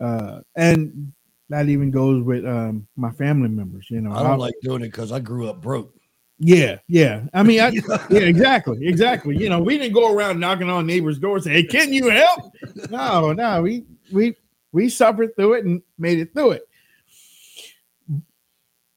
uh, 0.00 0.40
and 0.54 1.12
that 1.48 1.68
even 1.68 1.90
goes 1.90 2.22
with 2.22 2.44
um 2.46 2.86
my 2.96 3.10
family 3.10 3.48
members, 3.48 3.86
you 3.90 4.00
know. 4.00 4.12
I 4.12 4.22
don't 4.22 4.32
I, 4.32 4.36
like 4.36 4.54
doing 4.62 4.82
it 4.82 4.92
because 4.92 5.12
I 5.12 5.20
grew 5.20 5.48
up 5.48 5.60
broke. 5.60 5.92
Yeah, 6.38 6.78
yeah. 6.86 7.22
I 7.32 7.42
mean, 7.42 7.60
I, 7.60 7.68
yeah, 8.10 8.20
exactly, 8.20 8.86
exactly. 8.86 9.36
You 9.36 9.48
know, 9.48 9.60
we 9.60 9.78
didn't 9.78 9.94
go 9.94 10.14
around 10.14 10.38
knocking 10.38 10.68
on 10.68 10.86
neighbors' 10.86 11.18
doors 11.18 11.44
saying, 11.44 11.56
"Hey, 11.56 11.62
can 11.64 11.92
you 11.92 12.10
help?" 12.10 12.52
No, 12.90 13.32
no. 13.32 13.62
We 13.62 13.84
we 14.12 14.36
we 14.72 14.88
suffered 14.88 15.34
through 15.34 15.54
it 15.54 15.64
and 15.64 15.82
made 15.98 16.18
it 16.18 16.34
through 16.34 16.52
it, 16.52 16.68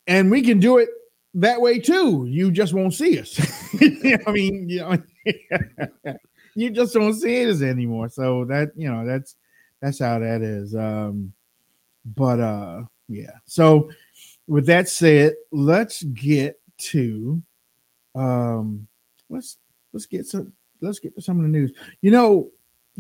and 0.05 0.29
we 0.29 0.41
can 0.41 0.59
do 0.59 0.77
it 0.79 0.89
that 1.35 1.61
way 1.61 1.79
too. 1.79 2.25
You 2.27 2.51
just 2.51 2.73
won't 2.73 2.93
see 2.93 3.19
us. 3.19 3.39
I 4.27 4.31
mean, 4.31 4.69
you 4.69 4.79
know, 4.79 4.97
you 6.55 6.69
just 6.71 6.93
don't 6.93 7.13
see 7.13 7.49
us 7.49 7.61
anymore. 7.61 8.09
So 8.09 8.45
that 8.45 8.71
you 8.75 8.91
know, 8.91 9.05
that's 9.05 9.35
that's 9.81 9.99
how 9.99 10.19
that 10.19 10.41
is. 10.41 10.75
Um, 10.75 11.33
but 12.05 12.39
uh, 12.39 12.83
yeah. 13.07 13.37
So 13.45 13.91
with 14.47 14.65
that 14.65 14.89
said, 14.89 15.33
let's 15.51 16.03
get 16.03 16.59
to 16.77 17.41
um, 18.15 18.87
let's 19.29 19.57
let's 19.93 20.05
get 20.05 20.25
some 20.25 20.53
let's 20.81 20.99
get 20.99 21.15
to 21.15 21.21
some 21.21 21.37
of 21.37 21.43
the 21.43 21.49
news. 21.49 21.71
You 22.01 22.11
know, 22.11 22.51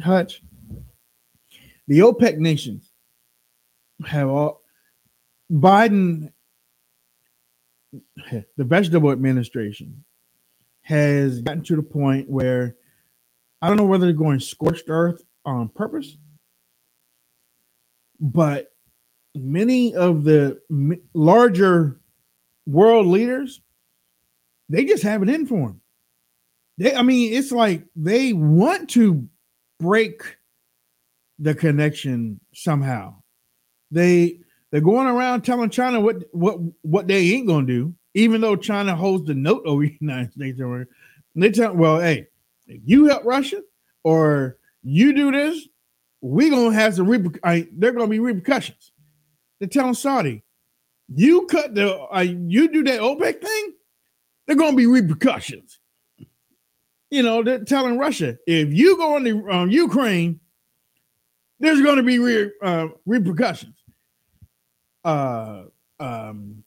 Hutch, 0.01 0.41
the 1.87 1.99
OPEC 1.99 2.37
nations 2.37 2.91
have 4.05 4.29
all 4.29 4.61
Biden 5.51 6.31
the 8.31 8.63
vegetable 8.63 9.11
administration 9.11 10.03
has 10.81 11.41
gotten 11.41 11.63
to 11.63 11.75
the 11.75 11.83
point 11.83 12.29
where 12.29 12.75
I 13.61 13.67
don't 13.67 13.77
know 13.77 13.85
whether 13.85 14.05
they're 14.05 14.13
going 14.13 14.39
scorched 14.39 14.85
earth 14.87 15.23
on 15.45 15.69
purpose, 15.69 16.17
but 18.19 18.67
many 19.35 19.95
of 19.95 20.23
the 20.23 20.59
larger 21.13 21.99
world 22.65 23.07
leaders 23.07 23.61
they 24.69 24.85
just 24.85 25.03
have 25.03 25.23
it 25.23 25.29
in 25.29 25.47
for 25.47 25.67
them. 25.67 25.81
They, 26.77 26.95
I 26.95 27.01
mean, 27.01 27.33
it's 27.33 27.51
like 27.51 27.85
they 27.95 28.33
want 28.33 28.91
to 28.91 29.27
break 29.79 30.37
the 31.39 31.55
connection 31.55 32.39
somehow. 32.53 33.15
They 33.91 34.41
they're 34.71 34.81
going 34.81 35.07
around 35.07 35.41
telling 35.41 35.69
China 35.69 35.99
what 35.99 36.23
what 36.31 36.59
what 36.81 37.07
they 37.07 37.31
ain't 37.31 37.47
gonna 37.47 37.65
do, 37.65 37.93
even 38.13 38.41
though 38.41 38.55
China 38.55 38.95
holds 38.95 39.25
the 39.27 39.33
note 39.33 39.63
over 39.65 39.81
the 39.83 39.97
United 39.99 40.33
States. 40.33 40.59
And 40.59 40.87
They 41.35 41.51
tell 41.51 41.73
well, 41.73 41.99
hey, 41.99 42.27
if 42.67 42.81
you 42.85 43.05
help 43.05 43.25
Russia 43.25 43.61
or 44.03 44.57
you 44.83 45.13
do 45.13 45.31
this, 45.31 45.67
we 46.21 46.49
gonna 46.49 46.73
have 46.73 46.95
some 46.95 47.07
reper- 47.07 47.39
I, 47.43 47.67
there 47.71 47.91
gonna 47.91 48.07
be 48.07 48.19
repercussions. 48.19 48.91
They're 49.59 49.67
telling 49.67 49.95
Saudi, 49.95 50.43
you 51.13 51.47
cut 51.47 51.73
the 51.73 51.99
uh, 51.99 52.19
you 52.21 52.71
do 52.71 52.83
that 52.83 52.99
OPEC 52.99 53.41
thing, 53.41 53.73
they're 54.45 54.55
gonna 54.55 54.77
be 54.77 54.85
repercussions. 54.87 55.79
You 57.09 57.23
know, 57.23 57.41
they're 57.41 57.63
telling 57.63 57.97
Russia 57.97 58.37
if 58.45 58.71
you 58.71 58.95
go 58.97 59.17
into 59.17 59.49
um, 59.49 59.71
Ukraine, 59.71 60.39
there's 61.59 61.81
to 61.81 62.03
be 62.03 62.19
re- 62.19 62.51
uh, 62.61 62.89
repercussions 63.07 63.78
uh, 65.09 65.63
um, 65.99 66.63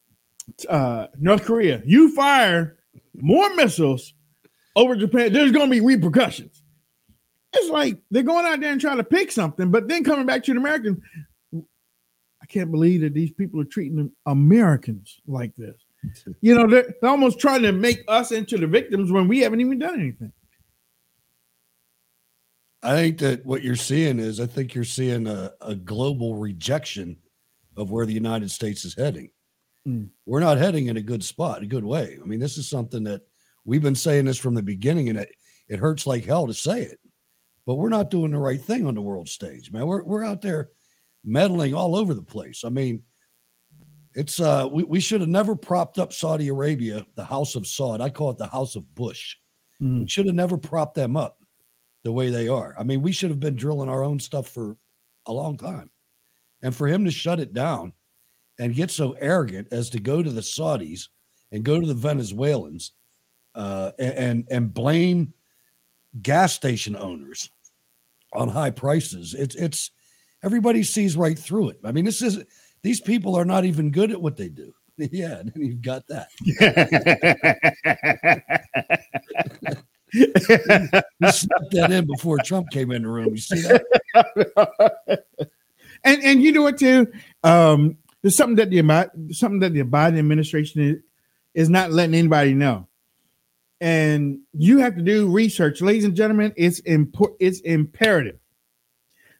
uh, 0.68 1.06
North 1.18 1.44
Korea, 1.44 1.82
you 1.84 2.14
fire 2.14 2.78
more 3.14 3.54
missiles 3.54 4.14
over 4.74 4.96
Japan, 4.96 5.32
there's 5.32 5.52
going 5.52 5.68
to 5.68 5.70
be 5.70 5.80
repercussions. 5.80 6.62
It's 7.52 7.70
like 7.70 8.00
they're 8.10 8.22
going 8.22 8.46
out 8.46 8.60
there 8.60 8.72
and 8.72 8.80
trying 8.80 8.96
to 8.96 9.04
pick 9.04 9.30
something, 9.30 9.70
but 9.70 9.86
then 9.86 10.04
coming 10.04 10.26
back 10.26 10.42
to 10.44 10.54
the 10.54 10.58
Americans, 10.58 10.98
I 11.54 12.46
can't 12.48 12.70
believe 12.70 13.02
that 13.02 13.14
these 13.14 13.30
people 13.30 13.60
are 13.60 13.64
treating 13.64 14.10
Americans 14.26 15.20
like 15.26 15.54
this. 15.56 15.76
You 16.40 16.56
know, 16.56 16.66
they're, 16.66 16.92
they're 17.00 17.10
almost 17.10 17.38
trying 17.38 17.62
to 17.62 17.70
make 17.70 18.02
us 18.08 18.32
into 18.32 18.58
the 18.58 18.66
victims 18.66 19.12
when 19.12 19.28
we 19.28 19.38
haven't 19.38 19.60
even 19.60 19.78
done 19.78 20.00
anything. 20.00 20.32
I 22.82 22.96
think 22.96 23.18
that 23.18 23.46
what 23.46 23.62
you're 23.62 23.76
seeing 23.76 24.18
is, 24.18 24.40
I 24.40 24.46
think 24.46 24.74
you're 24.74 24.82
seeing 24.82 25.28
a, 25.28 25.52
a 25.60 25.76
global 25.76 26.34
rejection 26.34 27.18
of 27.76 27.90
where 27.90 28.06
the 28.06 28.12
United 28.12 28.50
States 28.50 28.84
is 28.84 28.94
heading. 28.94 29.30
Mm. 29.86 30.10
We're 30.26 30.40
not 30.40 30.58
heading 30.58 30.86
in 30.86 30.96
a 30.96 31.02
good 31.02 31.24
spot, 31.24 31.62
a 31.62 31.66
good 31.66 31.84
way. 31.84 32.18
I 32.20 32.24
mean, 32.24 32.40
this 32.40 32.58
is 32.58 32.68
something 32.68 33.04
that 33.04 33.22
we've 33.64 33.82
been 33.82 33.94
saying 33.94 34.26
this 34.26 34.38
from 34.38 34.54
the 34.54 34.62
beginning, 34.62 35.08
and 35.08 35.18
it, 35.18 35.34
it 35.68 35.78
hurts 35.80 36.06
like 36.06 36.24
hell 36.24 36.46
to 36.46 36.54
say 36.54 36.82
it, 36.82 36.98
but 37.66 37.74
we're 37.74 37.88
not 37.88 38.10
doing 38.10 38.32
the 38.32 38.38
right 38.38 38.60
thing 38.60 38.86
on 38.86 38.94
the 38.94 39.00
world 39.00 39.28
stage, 39.28 39.72
man. 39.72 39.86
We're, 39.86 40.02
we're 40.04 40.24
out 40.24 40.42
there 40.42 40.70
meddling 41.24 41.74
all 41.74 41.96
over 41.96 42.14
the 42.14 42.22
place. 42.22 42.64
I 42.64 42.68
mean, 42.68 43.02
it's 44.14 44.40
uh 44.40 44.68
we, 44.70 44.84
we 44.84 45.00
should 45.00 45.20
have 45.20 45.30
never 45.30 45.56
propped 45.56 45.98
up 45.98 46.12
Saudi 46.12 46.48
Arabia, 46.48 47.06
the 47.14 47.24
house 47.24 47.54
of 47.54 47.62
Saud. 47.62 48.00
I 48.00 48.10
call 48.10 48.30
it 48.30 48.38
the 48.38 48.46
house 48.46 48.76
of 48.76 48.94
Bush. 48.94 49.36
Mm. 49.80 50.08
Should 50.08 50.26
have 50.26 50.34
never 50.34 50.58
propped 50.58 50.94
them 50.94 51.16
up 51.16 51.38
the 52.04 52.12
way 52.12 52.30
they 52.30 52.48
are. 52.48 52.74
I 52.78 52.82
mean, 52.82 53.00
we 53.02 53.12
should 53.12 53.30
have 53.30 53.40
been 53.40 53.56
drilling 53.56 53.88
our 53.88 54.04
own 54.04 54.20
stuff 54.20 54.48
for 54.48 54.76
a 55.26 55.32
long 55.32 55.56
time. 55.56 55.90
And 56.62 56.74
for 56.74 56.86
him 56.86 57.04
to 57.04 57.10
shut 57.10 57.40
it 57.40 57.52
down 57.52 57.92
and 58.58 58.74
get 58.74 58.90
so 58.90 59.12
arrogant 59.12 59.68
as 59.72 59.90
to 59.90 60.00
go 60.00 60.22
to 60.22 60.30
the 60.30 60.40
Saudis 60.40 61.08
and 61.50 61.64
go 61.64 61.80
to 61.80 61.86
the 61.86 61.94
Venezuelans 61.94 62.92
uh, 63.54 63.92
and 63.98 64.46
and 64.50 64.72
blame 64.72 65.34
gas 66.22 66.52
station 66.52 66.96
owners 66.96 67.50
on 68.32 68.48
high 68.48 68.70
prices, 68.70 69.34
it's 69.34 69.54
it's 69.56 69.90
everybody 70.42 70.82
sees 70.82 71.16
right 71.16 71.38
through 71.38 71.70
it. 71.70 71.78
I 71.84 71.92
mean, 71.92 72.04
this 72.04 72.22
is 72.22 72.44
these 72.82 73.00
people 73.00 73.34
are 73.34 73.44
not 73.44 73.64
even 73.64 73.90
good 73.90 74.10
at 74.10 74.20
what 74.20 74.36
they 74.36 74.48
do. 74.48 74.72
Yeah, 75.10 75.42
you've 75.56 75.80
got 75.80 76.06
that. 76.08 76.28
you 80.12 81.30
snuck 81.30 81.70
that 81.72 81.90
in 81.90 82.06
before 82.06 82.38
Trump 82.44 82.70
came 82.70 82.92
in 82.92 83.02
the 83.02 83.08
room. 83.08 83.30
You 83.30 83.38
see 83.38 83.62
that? 83.62 85.24
and 86.04 86.22
and 86.22 86.42
you 86.42 86.52
know 86.52 86.62
what 86.62 86.78
too? 86.78 87.06
Um, 87.42 87.96
there's 88.22 88.36
something 88.36 88.56
that 88.56 88.70
the 88.70 89.34
something 89.34 89.60
that 89.60 89.74
the 89.74 89.82
Biden 89.82 90.18
administration 90.18 90.80
is, 90.82 90.96
is 91.54 91.70
not 91.70 91.92
letting 91.92 92.14
anybody 92.14 92.54
know. 92.54 92.88
And 93.80 94.38
you 94.52 94.78
have 94.78 94.94
to 94.94 95.02
do 95.02 95.28
research, 95.28 95.80
ladies 95.80 96.04
and 96.04 96.14
gentlemen. 96.14 96.52
It's 96.56 96.78
important. 96.80 97.38
It's 97.40 97.60
imperative 97.60 98.38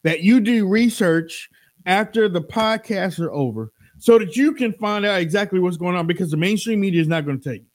that 0.03 0.21
you 0.21 0.41
do 0.41 0.69
research 0.69 1.49
after 1.87 2.29
the 2.29 2.43
podcasts 2.43 3.21
are 3.21 3.33
over, 3.33 3.71
so 3.99 4.19
that 4.19 4.37
you 4.37 4.53
can 4.53 4.73
find 4.75 5.07
out 5.07 5.21
exactly 5.21 5.61
what's 5.61 5.77
going 5.77 5.97
on. 5.97 6.07
Because 6.07 6.31
the 6.33 6.37
mainstream 6.37 6.81
media 6.81 7.01
is 7.01 7.09
not 7.09 7.25
going 7.25 7.39
to 7.39 7.45
tell 7.45 7.55
you. 7.55 7.67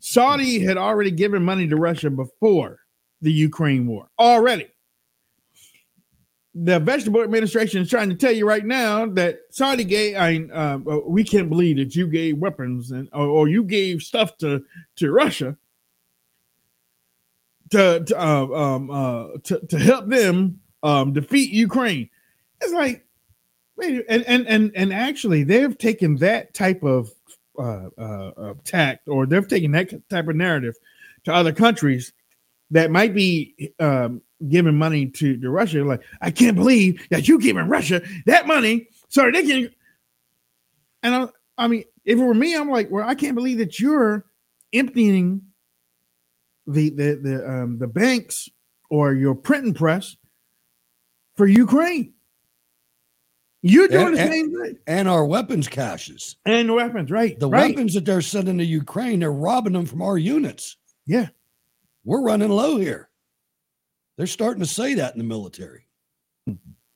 Saudi 0.00 0.60
had 0.60 0.76
already 0.76 1.10
given 1.10 1.42
money 1.42 1.68
to 1.68 1.76
Russia 1.76 2.10
before 2.10 2.80
the 3.22 3.32
Ukraine 3.32 3.86
war. 3.86 4.08
Already 4.18 4.66
the 6.58 6.78
vegetable 6.80 7.22
administration 7.22 7.82
is 7.82 7.90
trying 7.90 8.08
to 8.08 8.14
tell 8.14 8.32
you 8.32 8.48
right 8.48 8.64
now 8.64 9.04
that 9.04 9.40
Saudi 9.50 9.84
gave, 9.84 10.16
I 10.16 10.32
mean, 10.32 10.50
uh, 10.50 10.78
we 11.06 11.22
can't 11.22 11.50
believe 11.50 11.76
that 11.76 11.94
you 11.94 12.06
gave 12.06 12.38
weapons 12.38 12.92
and 12.92 13.10
or, 13.12 13.26
or 13.26 13.48
you 13.48 13.62
gave 13.62 14.00
stuff 14.02 14.38
to 14.38 14.64
to 14.96 15.12
Russia 15.12 15.56
to 17.70 18.04
to 18.06 18.18
uh, 18.18 18.46
um, 18.46 18.90
uh, 18.90 19.26
to, 19.44 19.60
to 19.66 19.78
help 19.78 20.08
them 20.08 20.60
um, 20.82 21.12
defeat 21.12 21.50
Ukraine. 21.50 22.08
It's 22.62 22.72
like, 22.72 23.04
wait, 23.76 24.06
and 24.08 24.24
and 24.24 24.46
and 24.46 24.72
and 24.74 24.94
actually, 24.94 25.44
they've 25.44 25.76
taken 25.76 26.16
that 26.16 26.54
type 26.54 26.82
of 26.82 27.10
uh, 27.58 27.88
uh, 27.98 28.30
uh, 28.36 28.54
tact, 28.64 29.08
or 29.08 29.26
they've 29.26 29.46
taken 29.46 29.72
that 29.72 29.90
type 30.08 30.28
of 30.28 30.36
narrative 30.36 30.74
to 31.24 31.34
other 31.34 31.52
countries 31.52 32.14
that 32.70 32.90
might 32.90 33.14
be 33.14 33.72
um, 33.78 34.22
giving 34.48 34.76
money 34.76 35.06
to, 35.06 35.36
to 35.38 35.50
Russia. 35.50 35.84
Like, 35.84 36.02
I 36.20 36.30
can't 36.30 36.56
believe 36.56 37.06
that 37.10 37.28
you 37.28 37.38
giving 37.38 37.68
Russia 37.68 38.02
that 38.26 38.46
money 38.46 38.88
so 39.08 39.30
they 39.30 39.42
can. 39.42 39.70
And 41.02 41.14
I, 41.14 41.28
I 41.58 41.68
mean, 41.68 41.84
if 42.04 42.18
it 42.18 42.22
were 42.22 42.34
me, 42.34 42.54
I'm 42.54 42.70
like, 42.70 42.90
well, 42.90 43.08
I 43.08 43.14
can't 43.14 43.34
believe 43.34 43.58
that 43.58 43.80
you're 43.80 44.26
emptying 44.72 45.42
the 46.66 46.90
the 46.90 47.20
the 47.22 47.48
um, 47.48 47.78
the 47.78 47.86
banks 47.86 48.48
or 48.90 49.14
your 49.14 49.34
printing 49.34 49.74
press 49.74 50.16
for 51.36 51.46
Ukraine. 51.46 52.12
You're 53.62 53.88
doing 53.88 54.08
and, 54.08 54.16
the 54.16 54.26
same 54.26 54.62
thing. 54.62 54.78
And 54.86 55.08
our 55.08 55.24
weapons 55.24 55.66
caches. 55.66 56.36
And 56.44 56.72
weapons, 56.72 57.10
right. 57.10 57.38
The 57.38 57.48
right. 57.48 57.70
weapons 57.70 57.94
that 57.94 58.04
they're 58.04 58.20
sending 58.20 58.58
to 58.58 58.64
Ukraine, 58.64 59.20
they're 59.20 59.32
robbing 59.32 59.72
them 59.72 59.86
from 59.86 60.02
our 60.02 60.16
units. 60.16 60.76
Yeah. 61.04 61.28
We're 62.04 62.22
running 62.22 62.50
low 62.50 62.76
here. 62.76 63.08
They're 64.16 64.26
starting 64.26 64.62
to 64.62 64.68
say 64.68 64.94
that 64.94 65.12
in 65.12 65.18
the 65.18 65.24
military. 65.24 65.86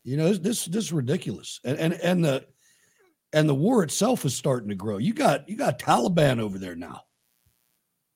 You 0.04 0.16
know, 0.16 0.32
this 0.32 0.64
this 0.64 0.84
is 0.84 0.92
ridiculous. 0.92 1.60
And 1.64 1.78
and 1.78 1.94
and 1.94 2.24
the 2.24 2.46
and 3.32 3.48
the 3.48 3.54
war 3.54 3.82
itself 3.82 4.24
is 4.24 4.34
starting 4.34 4.68
to 4.70 4.74
grow. 4.74 4.98
You 4.98 5.12
got 5.12 5.48
you 5.48 5.56
got 5.56 5.78
Taliban 5.78 6.40
over 6.40 6.58
there 6.58 6.76
now. 6.76 7.02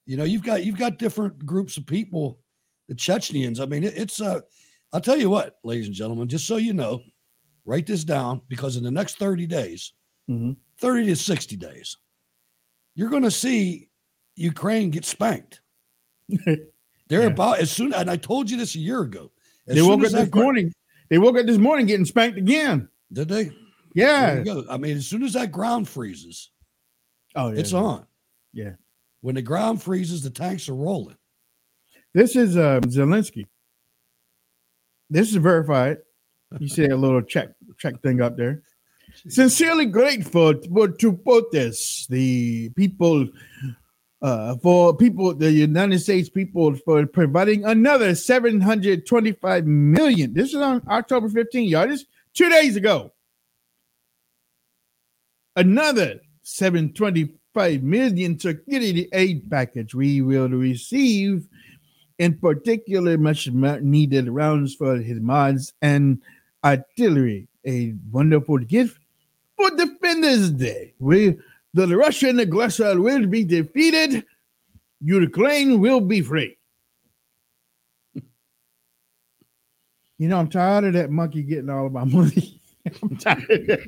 You 0.06 0.16
know, 0.16 0.24
you've 0.24 0.42
got 0.42 0.64
you've 0.64 0.78
got 0.78 0.98
different 0.98 1.44
groups 1.44 1.76
of 1.76 1.86
people, 1.86 2.40
the 2.88 2.94
Chechens. 2.94 3.60
I 3.60 3.66
mean, 3.66 3.84
it, 3.84 3.94
it's 3.96 4.20
uh 4.20 4.40
I'll 4.92 5.00
tell 5.00 5.16
you 5.16 5.28
what, 5.28 5.58
ladies 5.64 5.86
and 5.86 5.94
gentlemen, 5.94 6.28
just 6.28 6.46
so 6.46 6.56
you 6.56 6.72
know, 6.72 7.00
write 7.64 7.86
this 7.86 8.04
down 8.04 8.40
because 8.48 8.76
in 8.76 8.84
the 8.84 8.90
next 8.90 9.18
30 9.18 9.46
days, 9.46 9.92
mm-hmm. 10.30 10.52
30 10.78 11.06
to 11.06 11.16
60 11.16 11.56
days, 11.56 11.96
you're 12.94 13.10
going 13.10 13.24
to 13.24 13.30
see 13.30 13.88
Ukraine 14.36 14.90
get 14.90 15.04
spanked. 15.04 15.60
They're 17.08 17.22
yeah. 17.22 17.28
about 17.28 17.58
as 17.58 17.70
soon, 17.70 17.92
and 17.92 18.10
I 18.10 18.16
told 18.16 18.50
you 18.50 18.56
this 18.56 18.74
a 18.74 18.78
year 18.78 19.02
ago. 19.02 19.30
They 19.66 19.82
woke 19.82 20.04
up 20.04 20.10
this 20.10 20.34
morning. 20.34 20.72
They 21.10 21.18
woke 21.18 21.36
up 21.36 21.46
this 21.46 21.58
morning 21.58 21.86
getting 21.86 22.06
spanked 22.06 22.38
again. 22.38 22.88
Did 23.12 23.28
they? 23.28 23.50
Yeah. 23.94 24.42
I 24.70 24.76
mean, 24.76 24.96
as 24.96 25.06
soon 25.06 25.22
as 25.22 25.34
that 25.34 25.52
ground 25.52 25.88
freezes, 25.88 26.50
oh, 27.36 27.50
yeah, 27.50 27.60
it's 27.60 27.72
yeah. 27.72 27.78
on. 27.78 28.06
Yeah. 28.52 28.70
When 29.20 29.34
the 29.34 29.42
ground 29.42 29.82
freezes, 29.82 30.22
the 30.22 30.30
tanks 30.30 30.68
are 30.68 30.74
rolling. 30.74 31.16
This 32.12 32.36
is 32.36 32.56
uh, 32.56 32.80
Zelensky. 32.84 33.46
This 35.10 35.30
is 35.30 35.36
verified. 35.36 35.98
You 36.58 36.68
see 36.68 36.86
a 36.86 36.96
little 36.96 37.22
check 37.22 37.48
check 37.78 38.00
thing 38.02 38.20
up 38.20 38.36
there. 38.36 38.62
Sincerely 39.28 39.86
grateful 39.86 40.54
to, 40.54 40.94
to 40.98 41.12
protest 41.12 42.08
the 42.10 42.70
people 42.70 43.28
uh, 44.24 44.56
for 44.56 44.96
people, 44.96 45.34
the 45.34 45.52
United 45.52 45.98
States 46.00 46.30
people, 46.30 46.74
for 46.76 47.04
providing 47.04 47.62
another 47.66 48.14
725 48.14 49.66
million. 49.66 50.32
This 50.32 50.54
is 50.54 50.62
on 50.62 50.80
October 50.88 51.28
15, 51.28 51.68
y'all. 51.68 51.86
This 51.86 52.06
two 52.32 52.48
days 52.48 52.74
ago. 52.74 53.12
Another 55.56 56.20
725 56.42 57.82
million 57.82 58.38
security 58.38 59.10
aid 59.12 59.50
package 59.50 59.94
we 59.94 60.22
will 60.22 60.48
receive, 60.48 61.46
in 62.18 62.38
particular, 62.38 63.18
much 63.18 63.46
needed 63.50 64.30
rounds 64.30 64.74
for 64.74 64.96
HIMARS 64.96 65.74
and 65.82 66.18
artillery. 66.64 67.46
A 67.66 67.92
wonderful 68.10 68.56
gift 68.56 68.98
for 69.58 69.68
Defenders 69.76 70.50
Day. 70.50 70.94
We 70.98 71.36
the 71.74 71.96
Russian 71.96 72.38
aggressor 72.38 73.00
will 73.00 73.26
be 73.26 73.44
defeated. 73.44 74.24
Ukraine 75.00 75.80
will 75.80 76.00
be 76.00 76.22
free. 76.22 76.56
You 80.16 80.28
know, 80.28 80.38
I'm 80.38 80.48
tired 80.48 80.84
of 80.84 80.92
that 80.92 81.10
monkey 81.10 81.42
getting 81.42 81.68
all 81.68 81.86
of 81.86 81.92
my 81.92 82.04
money. 82.04 82.62
I'm 83.02 83.16
tired 83.16 83.84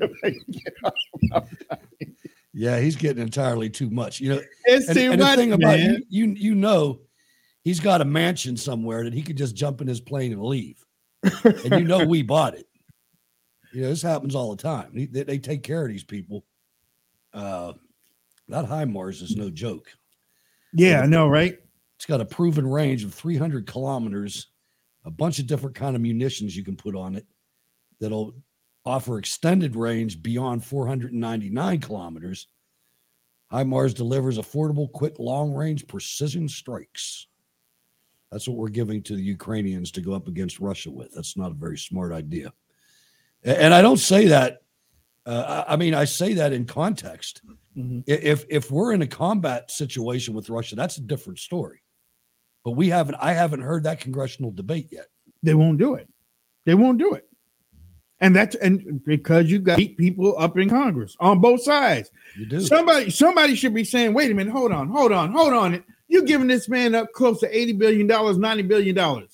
Yeah, 2.53 2.81
he's 2.81 2.97
getting 2.97 3.23
entirely 3.23 3.69
too 3.69 3.89
much. 3.89 4.19
You 4.19 4.35
know, 4.35 4.41
it's 4.65 4.89
and, 4.89 4.97
too 4.97 5.11
and 5.11 5.21
much. 5.21 5.37
the 5.37 5.41
thing 5.41 5.53
about 5.53 5.79
you, 5.79 6.03
you, 6.09 6.25
you 6.27 6.53
know, 6.53 6.99
he's 7.63 7.79
got 7.79 8.01
a 8.01 8.05
mansion 8.05 8.57
somewhere 8.57 9.05
that 9.05 9.13
he 9.13 9.21
could 9.21 9.37
just 9.37 9.55
jump 9.55 9.79
in 9.79 9.87
his 9.87 10.01
plane 10.01 10.33
and 10.33 10.43
leave. 10.43 10.85
and 11.23 11.79
you 11.79 11.85
know, 11.85 12.05
we 12.05 12.23
bought 12.23 12.55
it. 12.55 12.67
You 13.71 13.83
know, 13.83 13.89
this 13.89 14.01
happens 14.01 14.35
all 14.35 14.53
the 14.53 14.61
time. 14.61 14.91
They, 14.93 15.23
they 15.23 15.39
take 15.39 15.63
care 15.63 15.83
of 15.83 15.87
these 15.87 16.03
people. 16.03 16.43
Uh, 17.33 17.73
that 18.49 18.65
HIMARS 18.65 19.21
is 19.21 19.35
no 19.35 19.49
joke. 19.49 19.87
Yeah, 20.73 21.01
I 21.01 21.05
know, 21.05 21.27
right? 21.27 21.57
It's 21.95 22.05
got 22.05 22.21
a 22.21 22.25
proven 22.25 22.67
range 22.67 23.03
of 23.03 23.13
300 23.13 23.65
kilometers, 23.65 24.47
a 25.05 25.11
bunch 25.11 25.39
of 25.39 25.47
different 25.47 25.75
kind 25.75 25.95
of 25.95 26.01
munitions 26.01 26.55
you 26.55 26.63
can 26.63 26.75
put 26.75 26.95
on 26.95 27.15
it 27.15 27.25
that'll 27.99 28.35
offer 28.85 29.17
extended 29.17 29.75
range 29.75 30.21
beyond 30.21 30.63
499 30.63 31.79
kilometers. 31.81 32.47
HIMARS 33.51 33.93
delivers 33.93 34.37
affordable, 34.37 34.91
quick, 34.91 35.19
long-range 35.19 35.87
precision 35.87 36.47
strikes. 36.47 37.27
That's 38.31 38.47
what 38.47 38.57
we're 38.57 38.69
giving 38.69 39.01
to 39.03 39.15
the 39.15 39.23
Ukrainians 39.23 39.91
to 39.91 40.01
go 40.01 40.13
up 40.13 40.27
against 40.27 40.59
Russia 40.59 40.91
with. 40.91 41.13
That's 41.13 41.37
not 41.37 41.51
a 41.51 41.55
very 41.55 41.77
smart 41.77 42.11
idea. 42.11 42.51
And 43.43 43.73
I 43.73 43.81
don't 43.81 43.97
say 43.97 44.27
that. 44.27 44.63
Uh, 45.27 45.65
I 45.67 45.75
mean, 45.75 45.93
I 45.93 46.05
say 46.05 46.33
that 46.35 46.53
in 46.53 46.65
context. 46.65 47.41
Mm-hmm. 47.77 47.99
If 48.07 48.45
if 48.49 48.71
we're 48.71 48.93
in 48.93 49.01
a 49.01 49.07
combat 49.07 49.69
situation 49.69 50.33
with 50.33 50.49
Russia, 50.49 50.77
that's 50.77 50.97
a 50.97 51.01
different 51.01 51.39
story. 51.39 51.81
But 52.63 52.71
we 52.71 52.87
haven't. 52.87 53.15
I 53.15 53.33
haven't 53.33 53.61
heard 53.61 53.83
that 53.83 53.99
congressional 53.99 54.51
debate 54.51 54.87
yet. 54.89 55.07
They 55.43 55.53
won't 55.53 55.79
do 55.79 55.95
it. 55.95 56.07
They 56.65 56.75
won't 56.75 56.97
do 56.97 57.13
it. 57.13 57.27
And 58.21 58.33
that's 58.35 58.55
and 58.55 59.03
because 59.05 59.51
you've 59.51 59.65
got 59.65 59.77
people 59.77 60.33
up 60.39 60.57
in 60.57 60.69
Congress 60.69 61.15
on 61.19 61.39
both 61.39 61.61
sides. 61.61 62.09
You 62.37 62.45
do. 62.45 62.61
Somebody 62.61 63.09
somebody 63.09 63.55
should 63.55 63.73
be 63.73 63.83
saying, 63.83 64.13
wait 64.13 64.31
a 64.31 64.33
minute, 64.33 64.53
hold 64.53 64.71
on, 64.71 64.87
hold 64.87 65.11
on, 65.11 65.33
hold 65.33 65.53
on. 65.53 65.83
You're 66.07 66.23
giving 66.23 66.47
this 66.47 66.69
man 66.69 66.95
up 66.95 67.11
close 67.11 67.41
to 67.41 67.53
$80 67.53 67.77
billion, 67.77 68.07
$90 68.07 68.67
billion. 68.67 68.97
And 68.97 69.27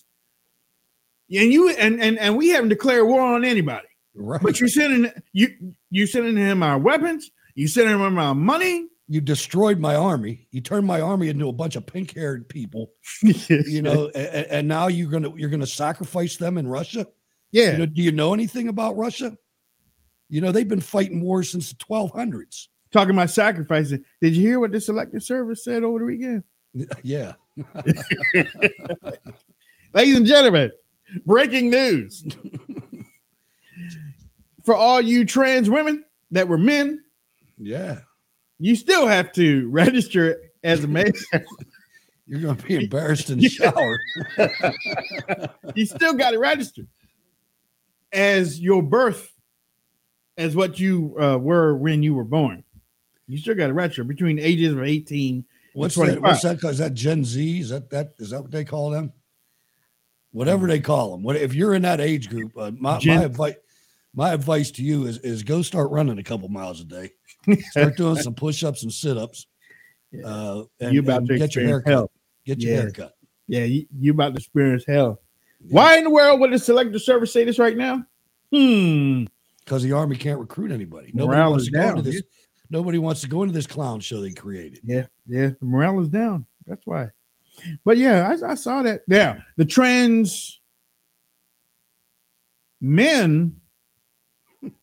you 1.30 1.70
and 1.70 2.02
and 2.02 2.18
and 2.18 2.36
we 2.36 2.50
haven't 2.50 2.70
declared 2.70 3.08
war 3.08 3.22
on 3.22 3.46
anybody. 3.46 3.88
Right. 4.16 4.42
But 4.42 4.60
you're 4.60 4.70
sending 4.70 5.12
you 5.32 5.50
you 5.90 6.06
sending 6.08 6.38
him 6.38 6.64
our 6.64 6.78
weapons, 6.78 7.32
you 7.56 7.68
sending 7.68 8.00
him 8.00 8.18
our 8.18 8.36
money. 8.36 8.88
You 9.10 9.20
destroyed 9.20 9.80
my 9.80 9.96
army. 9.96 10.48
You 10.52 10.62
turned 10.62 10.88
my 10.88 11.02
army 11.02 11.28
into 11.28 11.50
a 11.50 11.54
bunch 11.54 11.76
of 11.76 11.86
pink-haired 11.86 12.48
people. 12.48 12.92
you 13.22 13.82
know, 13.82 14.08
and, 14.16 14.48
and, 14.48 14.68
now 14.68 14.88
you're 14.88 15.12
gonna 15.12 15.32
you're 15.36 15.50
gonna 15.50 15.68
sacrifice 15.68 16.38
them 16.38 16.58
in 16.58 16.68
Russia. 16.68 17.06
Yeah. 17.52 17.74
You 17.74 17.78
know, 17.80 17.86
do 17.86 18.02
you 18.02 18.12
know 18.12 18.34
anything 18.34 18.70
about 18.70 18.96
Russia? 18.96 19.38
You 20.30 20.42
know, 20.42 20.52
they've 20.52 20.68
been 20.68 20.82
fighting 20.82 21.22
wars 21.22 21.52
since 21.52 21.70
the 21.70 21.76
1200s. 21.76 22.68
Talking 22.92 23.12
about 23.12 23.30
sacrificing. 23.30 24.04
Did 24.22 24.36
you 24.36 24.42
hear 24.42 24.60
what 24.60 24.72
the 24.72 24.82
selective 24.82 25.24
service 25.24 25.64
said 25.64 25.84
over 25.84 26.00
the 26.00 26.06
weekend? 26.06 26.44
Yeah. 27.04 27.34
Ladies 29.94 30.18
and 30.18 30.26
gentlemen, 30.26 30.72
breaking 31.24 31.70
news. 31.70 32.26
For 34.64 34.76
all 34.76 35.02
you 35.02 35.26
trans 35.26 35.70
women 35.70 36.06
that 36.32 36.48
were 36.48 36.58
men, 36.58 37.04
yeah, 37.58 38.00
you 38.60 38.76
still 38.76 39.08
have 39.08 39.32
to 39.34 39.70
register 39.72 40.38
as 40.64 40.84
a 40.84 40.88
man. 40.88 41.12
You're 42.26 42.40
going 42.40 42.56
to 42.56 42.64
be 42.66 42.76
embarrassed 42.76 43.30
in 43.30 43.40
the 43.40 43.50
shower. 43.50 44.00
you 45.76 45.86
still 45.86 46.14
got 46.14 46.32
to 46.32 46.40
register 46.40 46.84
as 48.14 48.62
your 48.62 48.82
birth, 48.82 49.30
as 50.38 50.56
what 50.56 50.80
you 50.80 51.16
uh, 51.20 51.38
were 51.38 51.76
when 51.76 52.02
you 52.02 52.14
were 52.14 52.24
born. 52.24 52.64
You 53.28 53.38
still 53.38 53.56
got 53.56 53.68
to 53.68 53.74
register 53.74 54.06
between 54.06 54.38
the 54.38 54.44
ages 54.44 54.72
of 54.72 54.84
18 54.84 55.44
What's 55.74 55.96
that? 55.96 56.22
What's 56.22 56.44
that? 56.44 56.64
Is 56.64 56.78
that 56.78 56.94
Gen 56.94 57.26
Z? 57.26 57.60
Is 57.60 57.70
that 57.70 57.90
that? 57.90 58.14
Is 58.20 58.30
that 58.30 58.42
what 58.42 58.52
they 58.52 58.64
call 58.64 58.92
them? 58.92 59.12
Whatever 60.32 60.68
they 60.68 60.80
call 60.80 61.12
them. 61.12 61.24
What 61.24 61.36
if 61.36 61.54
you're 61.54 61.74
in 61.74 61.82
that 61.82 62.00
age 62.00 62.30
group? 62.30 62.58
Uh, 62.58 62.72
my, 62.78 62.98
Gen- 63.00 63.18
my 63.18 63.24
advice, 63.26 63.56
my 64.14 64.32
advice 64.34 64.72
to 64.72 64.84
you 64.84 65.06
is 65.06 65.18
is 65.20 65.44
go 65.44 65.62
start 65.62 65.90
running 65.92 66.20
a 66.20 66.24
couple 66.24 66.48
miles 66.50 66.82
a 66.82 66.86
day. 66.86 67.12
Start 67.72 67.98
doing 67.98 68.16
some 68.16 68.34
push 68.36 68.64
ups 68.64 68.84
and 68.84 68.94
sit 68.94 69.18
ups. 69.18 69.48
Uh, 70.24 70.64
and, 70.80 70.94
you 70.94 71.02
about 71.02 71.20
and 71.20 71.28
to 71.28 71.38
get 71.38 71.56
your 71.56 71.66
haircut. 71.66 71.92
hell. 71.92 72.12
Get 72.46 72.62
your 72.62 72.72
Yeah. 72.76 72.82
haircut. 72.82 73.14
Yeah, 73.48 73.64
you, 73.66 73.86
you 74.00 74.12
about 74.12 74.30
to 74.30 74.38
experience 74.38 74.86
hell. 74.88 75.20
Why 75.70 75.98
in 75.98 76.06
the 76.06 76.10
world 76.10 76.40
would 76.40 76.54
the 76.54 76.60
selective 76.60 77.02
service 77.02 77.34
say 77.34 77.44
this 77.44 77.60
right 77.60 77.76
now? 77.76 78.06
Hmm. 78.54 79.26
Because 79.60 79.84
the 79.84 79.92
army 79.92 80.16
can't 80.16 80.40
recruit 80.40 80.72
anybody. 80.72 81.12
Nobody 81.14 81.38
Morale 81.38 81.50
wants 81.52 81.66
to 81.66 81.72
go 81.72 81.80
down, 81.82 81.90
into 81.98 82.02
this. 82.04 82.16
yeah. 82.16 82.22
Nobody 82.70 82.98
wants 82.98 83.22
to 83.22 83.28
go 83.28 83.44
into 83.44 83.54
this 83.54 83.68
clown 83.68 84.00
show 84.00 84.22
they 84.22 84.32
created. 84.32 84.80
Yeah, 84.84 85.06
yeah. 85.28 85.48
The 85.60 85.66
morale 85.66 86.00
is 86.02 86.08
down. 86.10 86.46
That's 86.66 86.86
why. 86.86 87.10
But 87.84 87.98
yeah, 87.98 88.30
I, 88.42 88.52
I 88.52 88.56
saw 88.56 88.84
that. 88.84 89.02
Yeah, 89.08 89.40
the 89.58 89.66
trans 89.66 90.60
men 92.82 93.60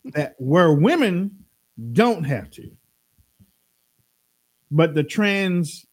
that 0.05 0.35
were 0.39 0.73
women 0.73 1.45
don't 1.93 2.23
have 2.23 2.49
to, 2.51 2.69
but 4.69 4.93
the 4.93 5.03
trans 5.03 5.85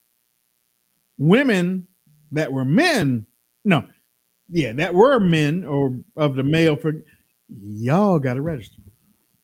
women 1.19 1.87
that 2.33 2.53
were 2.53 2.65
men, 2.65 3.27
no, 3.65 3.85
yeah, 4.49 4.73
that 4.73 4.95
were 4.95 5.21
men 5.21 5.65
or 5.65 5.99
of 6.17 6.35
the 6.37 6.43
male 6.43 6.77
for 6.77 6.93
y'all 7.49 8.19
got 8.19 8.35
to 8.35 8.43
register. 8.43 8.83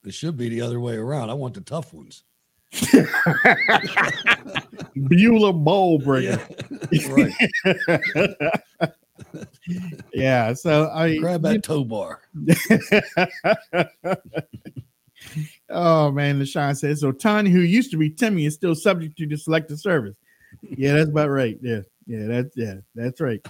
It 0.05 0.15
should 0.15 0.37
be 0.37 0.49
the 0.49 0.61
other 0.61 0.81
way 0.81 0.97
around. 0.97 1.31
I 1.31 1.35
want 1.35 1.55
the 1.55 1.63
tough 1.63 1.95
ones. 1.95 2.25
Beulah 5.09 5.53
bowl 5.53 5.99
breaker. 5.99 6.41
Right. 7.09 7.33
yeah. 10.13 10.53
So 10.53 10.91
I 10.91 11.17
Grab 11.19 11.43
that 11.43 11.63
tow 11.63 11.85
bar. 11.85 12.21
oh 15.71 16.11
man, 16.11 16.41
LaShawn 16.41 16.77
says 16.77 17.01
so. 17.01 17.13
Tanya, 17.13 17.51
who 17.51 17.61
used 17.61 17.91
to 17.93 17.97
be 17.97 18.11
Timmy, 18.11 18.45
is 18.47 18.55
still 18.55 18.75
subject 18.75 19.17
to 19.19 19.27
the 19.27 19.37
selective 19.37 19.79
service. 19.81 20.17
Yeah, 20.63 20.95
that's 20.95 21.11
about 21.11 21.31
right. 21.31 21.59
Yeah, 21.63 21.81
yeah, 22.07 22.27
that's 22.27 22.57
yeah, 22.57 22.75
that's 22.95 23.21
right. 23.21 23.45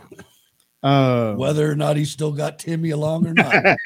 Uh, 0.82 1.34
Whether 1.34 1.70
or 1.70 1.76
not 1.76 1.96
he 1.96 2.04
still 2.04 2.32
got 2.32 2.58
Timmy 2.58 2.90
along 2.90 3.26
or 3.26 3.32
not. 3.32 3.54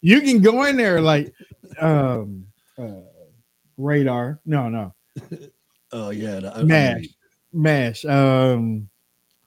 you 0.00 0.22
can 0.22 0.40
go 0.40 0.64
in 0.64 0.76
there 0.76 1.02
like 1.02 1.34
um 1.78 2.46
uh, 2.78 3.02
radar. 3.76 4.40
No, 4.46 4.70
no. 4.70 4.94
Oh 5.92 6.08
yeah, 6.10 6.40
the- 6.40 6.56
I 6.56 6.62
Mash. 7.54 8.04
Um 8.04 8.88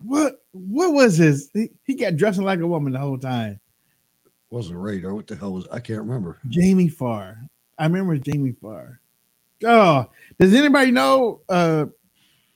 what 0.04 0.44
what 0.52 0.94
was 0.94 1.18
his 1.18 1.50
he, 1.54 1.72
he 1.84 1.96
got 1.96 2.16
dressing 2.16 2.44
like 2.44 2.60
a 2.60 2.68
woman 2.68 2.94
the 2.94 3.00
whole 3.00 3.18
time. 3.18 3.60
wasn't 4.50 4.80
radar. 4.80 5.14
What 5.14 5.28
the 5.28 5.36
hell 5.36 5.54
was? 5.54 5.68
I 5.72 5.80
can't 5.80 6.00
remember. 6.00 6.40
Jamie 6.48 6.90
Farr. 6.90 7.38
I 7.78 7.86
remember 7.86 8.18
Jamie 8.18 8.56
Farr. 8.62 9.00
Oh, 9.64 10.06
does 10.40 10.54
anybody 10.54 10.92
know 10.92 11.42
uh 11.50 11.86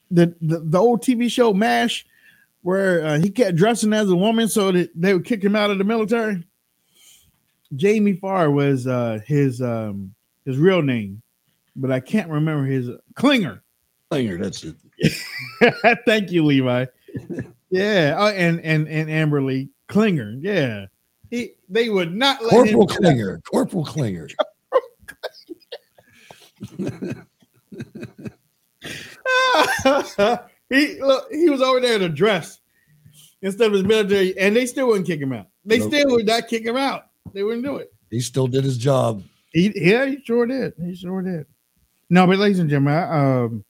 the 0.09 0.35
the, 0.41 0.59
the 0.59 0.79
old 0.79 1.01
TV 1.01 1.31
show 1.31 1.53
MASH 1.53 2.05
where 2.63 3.03
uh, 3.03 3.17
he 3.19 3.31
kept 3.31 3.55
dressing 3.57 3.91
as 3.91 4.09
a 4.09 4.15
woman 4.15 4.47
so 4.47 4.71
that 4.71 4.91
they 4.95 5.13
would 5.13 5.25
kick 5.25 5.43
him 5.43 5.55
out 5.55 5.71
of 5.71 5.79
the 5.79 5.83
military? 5.83 6.43
Jamie 7.75 8.13
Farr 8.13 8.51
was 8.51 8.85
uh 8.85 9.19
his 9.25 9.61
um 9.61 10.13
his 10.45 10.57
real 10.57 10.81
name, 10.81 11.21
but 11.75 11.91
I 11.91 11.99
can't 11.99 12.29
remember 12.29 12.65
his 12.65 12.89
Klinger. 13.15 13.63
Klinger, 14.09 14.37
that's 14.37 14.63
it. 14.63 14.75
Thank 16.05 16.31
you, 16.31 16.45
Levi. 16.45 16.85
yeah, 17.69 18.15
oh, 18.17 18.27
and 18.27 18.59
and 18.61 18.87
and 18.87 19.09
Amberly 19.09 19.69
Klinger. 19.87 20.35
Yeah, 20.39 20.85
he 21.29 21.53
they 21.69 21.89
would 21.89 22.13
not 22.13 22.41
let 22.41 22.51
Corporal 22.51 22.87
him 22.87 22.97
Klinger. 22.97 23.41
Corporal 23.49 23.85
Klinger. 23.85 24.27
he 30.69 30.99
look, 31.01 31.31
he 31.31 31.49
was 31.49 31.61
over 31.61 31.79
there 31.79 31.95
in 31.95 32.03
a 32.03 32.09
dress 32.09 32.59
instead 33.41 33.67
of 33.67 33.73
his 33.73 33.83
military, 33.83 34.37
and 34.37 34.55
they 34.55 34.65
still 34.65 34.87
wouldn't 34.87 35.07
kick 35.07 35.19
him 35.19 35.33
out. 35.33 35.47
They 35.65 35.79
Nope. 35.79 35.89
still 35.89 36.11
would 36.11 36.25
not 36.25 36.47
kick 36.47 36.63
him 36.65 36.77
out. 36.77 37.05
They 37.33 37.43
wouldn't 37.43 37.63
do 37.65 37.77
it. 37.77 37.91
He 38.09 38.19
still 38.19 38.47
did 38.47 38.63
his 38.63 38.77
job. 38.77 39.23
He, 39.53 39.71
yeah, 39.75 40.05
he 40.05 40.21
sure 40.23 40.45
did. 40.45 40.73
He 40.83 40.95
sure 40.95 41.21
did. 41.21 41.45
No, 42.09 42.27
but 42.27 42.37
ladies 42.39 42.59
and 42.59 42.69
gentlemen, 42.69 42.93
I, 42.93 43.43
um, 43.43 43.63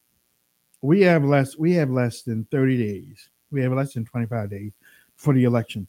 we 0.81 1.01
have 1.01 1.23
less. 1.23 1.57
We 1.57 1.73
have 1.73 1.89
less 1.89 2.23
than 2.23 2.45
thirty 2.51 2.77
days. 2.77 3.29
We 3.51 3.61
have 3.61 3.71
less 3.71 3.93
than 3.93 4.05
twenty 4.05 4.27
five 4.27 4.49
days 4.49 4.71
for 5.15 5.33
the 5.33 5.43
election, 5.43 5.87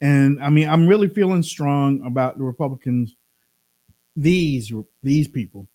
and 0.00 0.42
I 0.42 0.50
mean, 0.50 0.68
I'm 0.68 0.86
really 0.86 1.08
feeling 1.08 1.42
strong 1.42 2.04
about 2.06 2.38
the 2.38 2.44
Republicans. 2.44 3.16
These 4.16 4.72
these 5.02 5.28
people 5.28 5.66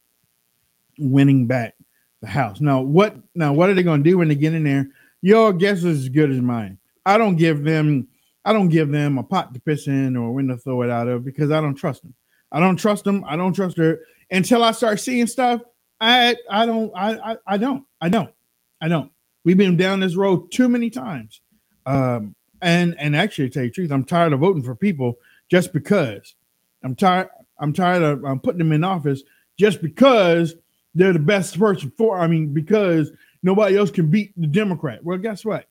winning 0.97 1.47
back 1.47 1.75
the 2.21 2.27
House. 2.27 2.61
Now, 2.61 2.81
what? 2.81 3.15
Now, 3.35 3.53
what 3.53 3.69
are 3.69 3.73
they 3.73 3.83
going 3.83 4.03
to 4.03 4.09
do 4.09 4.17
when 4.17 4.27
they 4.27 4.35
get 4.35 4.53
in 4.53 4.63
there? 4.63 4.87
Your 5.21 5.51
guess 5.53 5.79
is 5.79 6.03
as 6.03 6.09
good 6.09 6.31
as 6.31 6.39
mine. 6.39 6.77
I 7.05 7.17
don't 7.17 7.35
give 7.35 7.63
them. 7.63 8.07
I 8.45 8.53
don't 8.53 8.69
give 8.69 8.89
them 8.89 9.17
a 9.17 9.23
pot 9.23 9.53
to 9.53 9.59
piss 9.59 9.87
in 9.87 10.15
or 10.15 10.31
when 10.33 10.47
to 10.47 10.57
throw 10.57 10.81
it 10.83 10.89
out 10.89 11.07
of 11.07 11.25
because 11.25 11.51
I 11.51 11.59
don't 11.59 11.75
trust 11.75 12.01
them. 12.01 12.13
I 12.51 12.59
don't 12.59 12.77
trust 12.77 13.03
them. 13.03 13.23
I 13.27 13.35
don't 13.35 13.53
trust 13.53 13.77
her 13.77 13.99
until 14.31 14.63
I 14.63 14.71
start 14.71 14.99
seeing 14.99 15.27
stuff. 15.27 15.61
I 15.99 16.35
I 16.49 16.65
don't 16.65 16.91
I 16.95 17.31
I, 17.31 17.37
I 17.45 17.57
don't 17.57 17.85
I 17.99 18.09
don't 18.09 18.33
I 18.81 18.87
don't. 18.87 19.11
We've 19.43 19.57
been 19.57 19.77
down 19.77 19.99
this 20.01 20.15
road 20.15 20.51
too 20.51 20.69
many 20.69 20.89
times. 20.89 21.41
Um, 21.85 22.35
and 22.61 22.95
and 22.99 23.15
actually, 23.15 23.49
to 23.49 23.53
tell 23.53 23.63
you 23.63 23.69
the 23.69 23.73
truth, 23.75 23.91
I'm 23.91 24.03
tired 24.03 24.33
of 24.33 24.41
voting 24.41 24.63
for 24.63 24.75
people 24.75 25.15
just 25.49 25.73
because. 25.73 26.35
I'm 26.83 26.95
tired. 26.95 27.29
I'm 27.59 27.73
tired 27.73 28.03
of 28.03 28.25
um, 28.25 28.39
putting 28.39 28.59
them 28.59 28.71
in 28.71 28.83
office 28.83 29.23
just 29.57 29.81
because 29.81 30.55
they're 30.95 31.13
the 31.13 31.19
best 31.19 31.57
person 31.59 31.91
for. 31.97 32.19
I 32.19 32.27
mean, 32.27 32.53
because 32.53 33.11
nobody 33.43 33.77
else 33.77 33.91
can 33.91 34.09
beat 34.09 34.33
the 34.39 34.47
Democrat. 34.47 35.03
Well, 35.03 35.17
guess 35.17 35.45
what? 35.45 35.67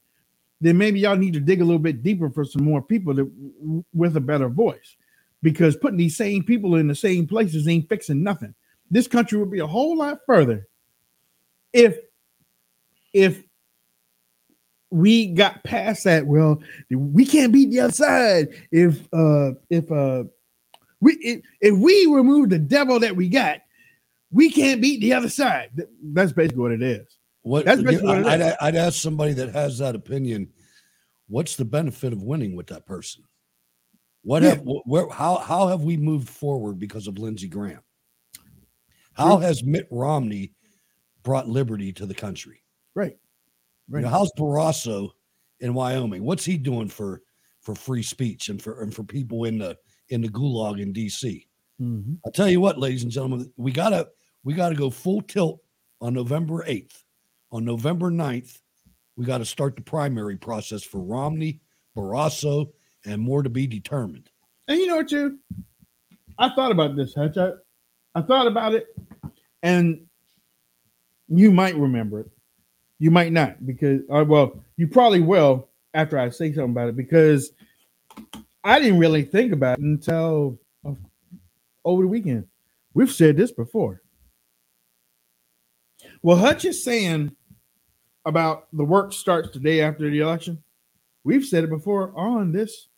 Then 0.61 0.77
maybe 0.77 1.01
y'all 1.01 1.17
need 1.17 1.35
to 1.35 1.41
dig 1.41 1.61
a 1.61 1.65
little 1.65 1.79
bit 1.79 2.03
deeper 2.03 2.31
for 2.31 2.45
some 2.45 2.65
more 2.65 2.83
people 2.83 3.15
that 3.15 3.31
with 3.95 4.17
a 4.17 4.21
better 4.21 4.49
voice, 4.49 4.97
because 5.43 5.77
putting 5.77 5.99
these 5.99 6.17
same 6.17 6.43
people 6.43 6.75
in 6.77 6.89
the 6.89 6.95
same 6.95 7.27
places 7.27 7.69
ain't 7.69 7.89
fixing 7.89 8.23
nothing. 8.23 8.55
This 8.91 9.07
country 9.07 9.39
would 9.39 9.51
be 9.51 9.61
a 9.61 9.67
whole 9.67 9.97
lot 9.99 10.19
further 10.27 10.67
if 11.73 11.99
if 13.13 13.43
we 14.91 15.29
got 15.29 15.65
past 15.65 16.05
that. 16.05 16.27
Well, 16.27 16.63
we 16.91 17.27
can't 17.27 17.53
beat 17.53 17.71
the 17.71 17.81
other 17.81 17.93
side 17.93 18.49
if 18.73 19.07
uh 19.13 19.53
if 19.71 19.91
uh 19.93 20.25
we 21.01 21.13
if, 21.15 21.41
if 21.61 21.79
we 21.79 22.07
remove 22.07 22.51
the 22.51 22.59
devil 22.59 22.99
that 23.01 23.15
we 23.15 23.29
got, 23.29 23.61
we 24.31 24.51
can't 24.51 24.81
beat 24.81 25.01
the 25.01 25.13
other 25.13 25.29
side. 25.29 25.71
That's 26.03 26.33
basically 26.33 26.63
what 26.63 26.73
it 26.73 26.83
is. 26.83 27.07
What 27.43 27.65
That's 27.65 27.83
basically 27.83 28.09
what 28.09 28.27
I'd. 28.27 28.57
I'd 28.61 28.77
ask 28.77 29.01
somebody 29.01 29.33
that 29.35 29.51
has 29.51 29.79
that 29.79 29.95
opinion, 29.95 30.49
what's 31.29 31.57
the 31.57 31.65
benefit 31.65 32.13
of 32.13 32.23
winning 32.23 32.57
with 32.57 32.67
that 32.69 32.87
person? 32.87 33.25
What 34.23 34.43
Yeah. 34.43 34.51
have 34.51 34.63
where 34.65 35.09
how 35.09 35.37
how 35.37 35.69
have 35.69 35.83
we 35.83 35.97
moved 35.97 36.29
forward 36.29 36.79
because 36.79 37.07
of 37.07 37.19
Lindsey 37.19 37.49
Graham? 37.49 37.83
How 39.13 39.39
has 39.39 39.65
Mitt 39.65 39.89
Romney 39.91 40.53
brought 41.25 41.49
liberty 41.49 41.93
to 41.95 42.07
the 42.07 42.15
country? 42.15 42.63
Right. 42.99 43.17
You 43.91 44.01
know, 44.01 44.09
how's 44.09 44.33
Barrasso 44.33 45.11
in 45.61 45.73
Wyoming? 45.73 46.25
What's 46.25 46.45
he 46.45 46.59
doing 46.59 46.89
for 46.89 47.23
for 47.61 47.75
free 47.75 48.03
speech 48.03 48.49
and 48.49 48.61
for 48.61 48.83
and 48.83 48.93
for 48.93 49.05
people 49.05 49.45
in 49.45 49.59
the 49.59 49.79
in 50.09 50.21
the 50.21 50.29
gulag 50.29 50.81
in 50.81 50.93
DC? 50.93 51.47
Mhm. 51.81 52.19
I'll 52.27 52.33
tell 52.33 52.49
you 52.49 52.61
what, 52.61 52.79
ladies 52.79 53.05
and 53.05 53.13
gentlemen, 53.13 53.53
we 53.57 53.71
gotta 53.71 54.09
we 54.43 54.53
gotta 54.55 54.75
go 54.75 54.91
full 54.91 55.23
tilt 55.23 55.61
on 56.01 56.15
November 56.15 56.65
8th. 56.67 57.05
On 57.51 57.65
November 57.65 58.11
9th, 58.11 58.61
we 59.17 59.25
got 59.25 59.39
to 59.39 59.45
start 59.45 59.77
the 59.77 59.83
primary 59.83 60.37
process 60.37 60.83
for 60.83 61.01
Romney, 61.01 61.61
Barrasso, 61.97 62.71
and 63.07 63.23
more 63.23 63.43
to 63.43 63.49
be 63.49 63.67
determined. 63.67 64.31
And 64.67 64.79
you 64.79 64.87
know 64.87 64.97
what, 64.97 65.11
you? 65.11 65.39
I 66.37 66.51
thought 66.51 66.73
about 66.73 66.95
this, 66.95 67.15
Hutch. 67.15 67.39
I, 67.39 67.53
I 68.15 68.23
thought 68.23 68.47
about 68.47 68.75
it, 68.75 68.87
and 69.63 70.07
you 71.29 71.51
might 71.51 71.75
remember 71.77 72.21
it. 72.21 72.31
You 72.99 73.11
might 73.11 73.33
not, 73.33 73.65
because, 73.65 74.01
uh, 74.11 74.25
well, 74.27 74.61
you 74.77 74.89
probably 74.89 75.21
will 75.21 75.69
after 75.95 76.19
I 76.19 76.29
say 76.31 76.53
something 76.53 76.73
about 76.73 76.89
it, 76.89 76.97
because 76.97 77.53
I 78.65 78.81
didn't 78.81 78.99
really 78.99 79.23
think 79.23 79.53
about 79.53 79.79
it 79.79 79.85
until 79.85 80.59
uh, 80.87 80.93
over 81.85 82.03
the 82.03 82.09
weekend. 82.09 82.47
We've 82.95 83.11
said 83.11 83.37
this 83.37 83.53
before. 83.53 84.03
Well, 86.23 86.37
Hutch 86.37 86.65
is 86.65 86.83
saying 86.83 87.35
about 88.25 88.67
the 88.73 88.85
work 88.85 89.13
starts 89.13 89.51
the 89.53 89.61
day 89.61 89.81
after 89.81 90.11
the 90.11 90.19
election. 90.21 90.63
We've 91.25 91.45
said 91.45 91.65
it 91.65 91.71
before 91.71 92.13
on 92.17 92.53
this 92.53 92.89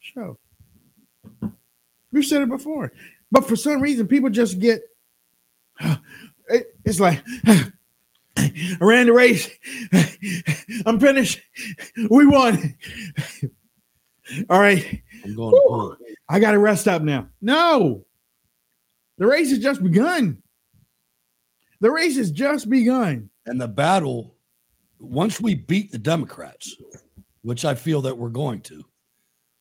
show. 0.00 0.38
We've 2.12 2.24
said 2.24 2.42
it 2.42 2.48
before, 2.48 2.92
but 3.32 3.48
for 3.48 3.56
some 3.56 3.80
reason, 3.80 4.06
people 4.06 4.30
just 4.30 4.60
get. 4.60 4.82
it- 5.80 6.76
it's 6.84 7.00
like 7.00 7.24
I 8.36 8.76
ran 8.80 9.06
the 9.06 9.12
race. 9.12 9.48
I'm 10.86 10.98
finished. 11.00 11.40
We 12.10 12.26
won. 12.26 12.76
All 14.50 14.60
right. 14.60 15.02
I'm 15.24 15.34
going 15.36 15.54
pull. 15.66 15.96
I 16.28 16.40
got 16.40 16.52
to 16.52 16.58
rest 16.58 16.88
up 16.88 17.02
now. 17.02 17.28
No, 17.40 18.06
the 19.18 19.26
race 19.26 19.50
has 19.50 19.58
just 19.58 19.82
begun. 19.82 20.42
The 21.80 21.90
race 21.90 22.16
has 22.16 22.30
just 22.30 22.68
begun. 22.70 23.30
And 23.46 23.60
the 23.60 23.68
battle, 23.68 24.36
once 24.98 25.40
we 25.40 25.54
beat 25.54 25.92
the 25.92 25.98
Democrats, 25.98 26.74
which 27.42 27.64
I 27.64 27.74
feel 27.74 28.00
that 28.02 28.16
we're 28.16 28.30
going 28.30 28.62
to, 28.62 28.84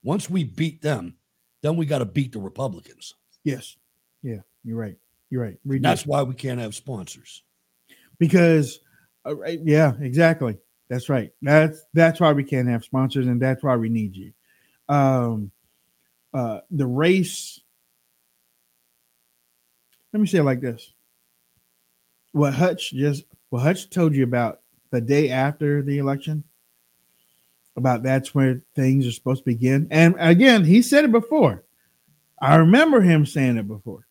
Once 0.04 0.30
we 0.30 0.44
beat 0.44 0.82
them, 0.82 1.16
then 1.62 1.78
we 1.78 1.86
got 1.86 2.00
to 2.00 2.06
beat 2.06 2.32
the 2.34 2.40
Republicans. 2.40 3.16
Yes. 3.44 3.78
Yeah, 4.22 4.40
you're 4.64 4.78
right. 4.78 4.98
You're 5.30 5.42
right. 5.42 5.58
Do. 5.68 5.80
that's 5.80 6.06
why 6.06 6.24
we 6.24 6.36
can't 6.36 6.60
have 6.60 6.76
sponsors. 6.76 7.44
Because 8.24 8.80
uh, 9.26 9.36
yeah 9.44 9.92
exactly. 10.00 10.58
That's 10.88 11.10
right. 11.10 11.34
That's 11.42 11.84
that's 11.94 12.22
why 12.22 12.32
we 12.32 12.46
can't 12.46 12.70
have 12.70 12.86
sponsors 12.86 13.28
and 13.28 13.42
that's 13.42 13.62
why 13.62 13.76
we 13.76 13.90
need 13.90 14.16
you. 14.16 14.32
Um 14.88 15.52
uh 16.34 16.62
the 16.72 16.88
race 16.88 17.60
let 20.14 20.22
me 20.22 20.28
say 20.28 20.38
it 20.38 20.44
like 20.44 20.62
this. 20.62 20.94
What 22.32 22.54
hutch 22.54 22.94
just 22.94 23.26
what 23.50 23.64
hutch 23.64 23.90
told 23.90 24.16
you 24.16 24.24
about 24.24 24.62
the 24.92 25.02
day 25.02 25.30
after 25.30 25.82
the 25.82 25.98
election 25.98 26.46
about 27.76 28.04
that's 28.04 28.34
where 28.34 28.62
things 28.74 29.06
are 29.06 29.12
supposed 29.12 29.42
to 29.42 29.52
begin. 29.52 29.86
And 29.92 30.16
again 30.18 30.64
he 30.64 30.82
said 30.82 31.04
it 31.04 31.12
before. 31.12 31.66
I 32.42 32.56
remember 32.56 33.02
him 33.02 33.26
saying 33.26 33.58
it 33.58 33.68
before. 33.68 34.08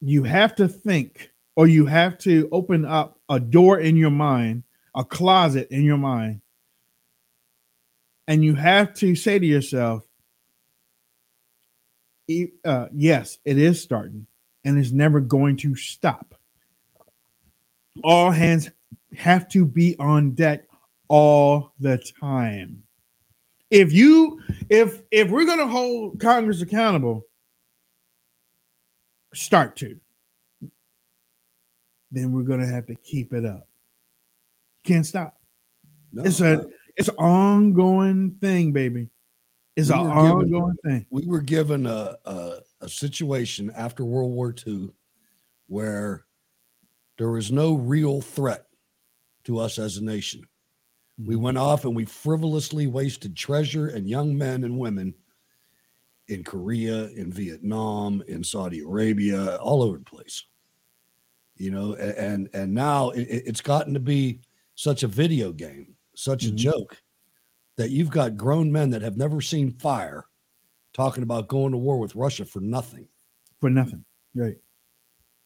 You 0.00 0.22
have 0.22 0.54
to 0.56 0.68
think 0.68 1.32
or 1.58 1.66
you 1.66 1.86
have 1.86 2.16
to 2.16 2.48
open 2.52 2.84
up 2.84 3.18
a 3.28 3.40
door 3.40 3.80
in 3.80 3.96
your 3.96 4.12
mind, 4.12 4.62
a 4.94 5.04
closet 5.04 5.66
in 5.72 5.82
your 5.82 5.96
mind, 5.96 6.40
and 8.28 8.44
you 8.44 8.54
have 8.54 8.94
to 8.94 9.16
say 9.16 9.40
to 9.40 9.44
yourself, 9.44 10.04
uh, 12.64 12.86
yes, 12.94 13.38
it 13.44 13.58
is 13.58 13.82
starting 13.82 14.24
and 14.64 14.78
it's 14.78 14.92
never 14.92 15.18
going 15.18 15.56
to 15.56 15.74
stop. 15.74 16.36
All 18.04 18.30
hands 18.30 18.70
have 19.16 19.48
to 19.48 19.64
be 19.64 19.96
on 19.98 20.36
deck 20.36 20.62
all 21.08 21.72
the 21.80 22.00
time. 22.20 22.84
If 23.68 23.92
you 23.92 24.40
if 24.70 25.02
if 25.10 25.28
we're 25.28 25.44
going 25.44 25.58
to 25.58 25.66
hold 25.66 26.20
Congress 26.20 26.62
accountable, 26.62 27.26
start 29.34 29.74
to 29.78 29.98
then 32.10 32.32
we're 32.32 32.42
gonna 32.42 32.66
have 32.66 32.86
to 32.86 32.94
keep 32.96 33.32
it 33.32 33.44
up. 33.44 33.68
Can't 34.84 35.06
stop. 35.06 35.38
No, 36.12 36.24
it's 36.24 36.40
uh, 36.40 36.64
a 36.64 36.66
it's 36.96 37.08
an 37.08 37.16
ongoing 37.16 38.36
thing, 38.40 38.72
baby. 38.72 39.08
It's 39.76 39.90
We 39.90 39.94
an 39.94 40.04
were 40.04 40.14
given- 40.14 40.30
ongoing 40.32 40.76
thing. 40.84 41.06
We 41.10 41.26
were 41.26 41.40
given 41.40 41.86
a, 41.86 42.16
a 42.24 42.58
a 42.80 42.88
situation 42.88 43.70
after 43.76 44.04
World 44.04 44.32
War 44.32 44.54
II 44.66 44.90
where 45.66 46.24
there 47.18 47.30
was 47.30 47.52
no 47.52 47.74
real 47.74 48.20
threat 48.20 48.66
to 49.44 49.58
us 49.58 49.78
as 49.78 49.96
a 49.96 50.04
nation. 50.04 50.42
We 51.18 51.34
mm-hmm. 51.34 51.44
went 51.44 51.58
off 51.58 51.84
and 51.84 51.94
we 51.94 52.04
frivolously 52.04 52.86
wasted 52.86 53.36
treasure 53.36 53.88
and 53.88 54.08
young 54.08 54.36
men 54.36 54.64
and 54.64 54.78
women 54.78 55.14
in 56.28 56.44
Korea, 56.44 57.08
in 57.08 57.32
Vietnam, 57.32 58.22
in 58.28 58.44
Saudi 58.44 58.80
Arabia, 58.80 59.56
all 59.56 59.82
over 59.82 59.98
the 59.98 60.04
place. 60.04 60.44
You 61.58 61.70
know, 61.72 61.94
and 61.94 62.48
and 62.54 62.72
now 62.72 63.10
it, 63.10 63.22
it- 63.22 63.42
it's 63.46 63.60
gotten 63.60 63.92
to 63.94 64.00
be 64.00 64.40
such 64.74 65.02
a 65.02 65.08
video 65.08 65.52
game, 65.52 65.94
such 66.14 66.44
a 66.44 66.48
mm-hmm. 66.48 66.56
joke 66.56 66.96
that 67.76 67.90
you've 67.90 68.10
got 68.10 68.36
grown 68.36 68.70
men 68.70 68.90
that 68.90 69.02
have 69.02 69.16
never 69.16 69.40
seen 69.40 69.72
fire 69.72 70.24
talking 70.94 71.22
about 71.22 71.48
going 71.48 71.72
to 71.72 71.78
war 71.78 71.98
with 71.98 72.14
Russia 72.16 72.44
for 72.44 72.60
nothing. 72.60 73.06
For 73.60 73.70
nothing. 73.70 74.04
Right. 74.34 74.56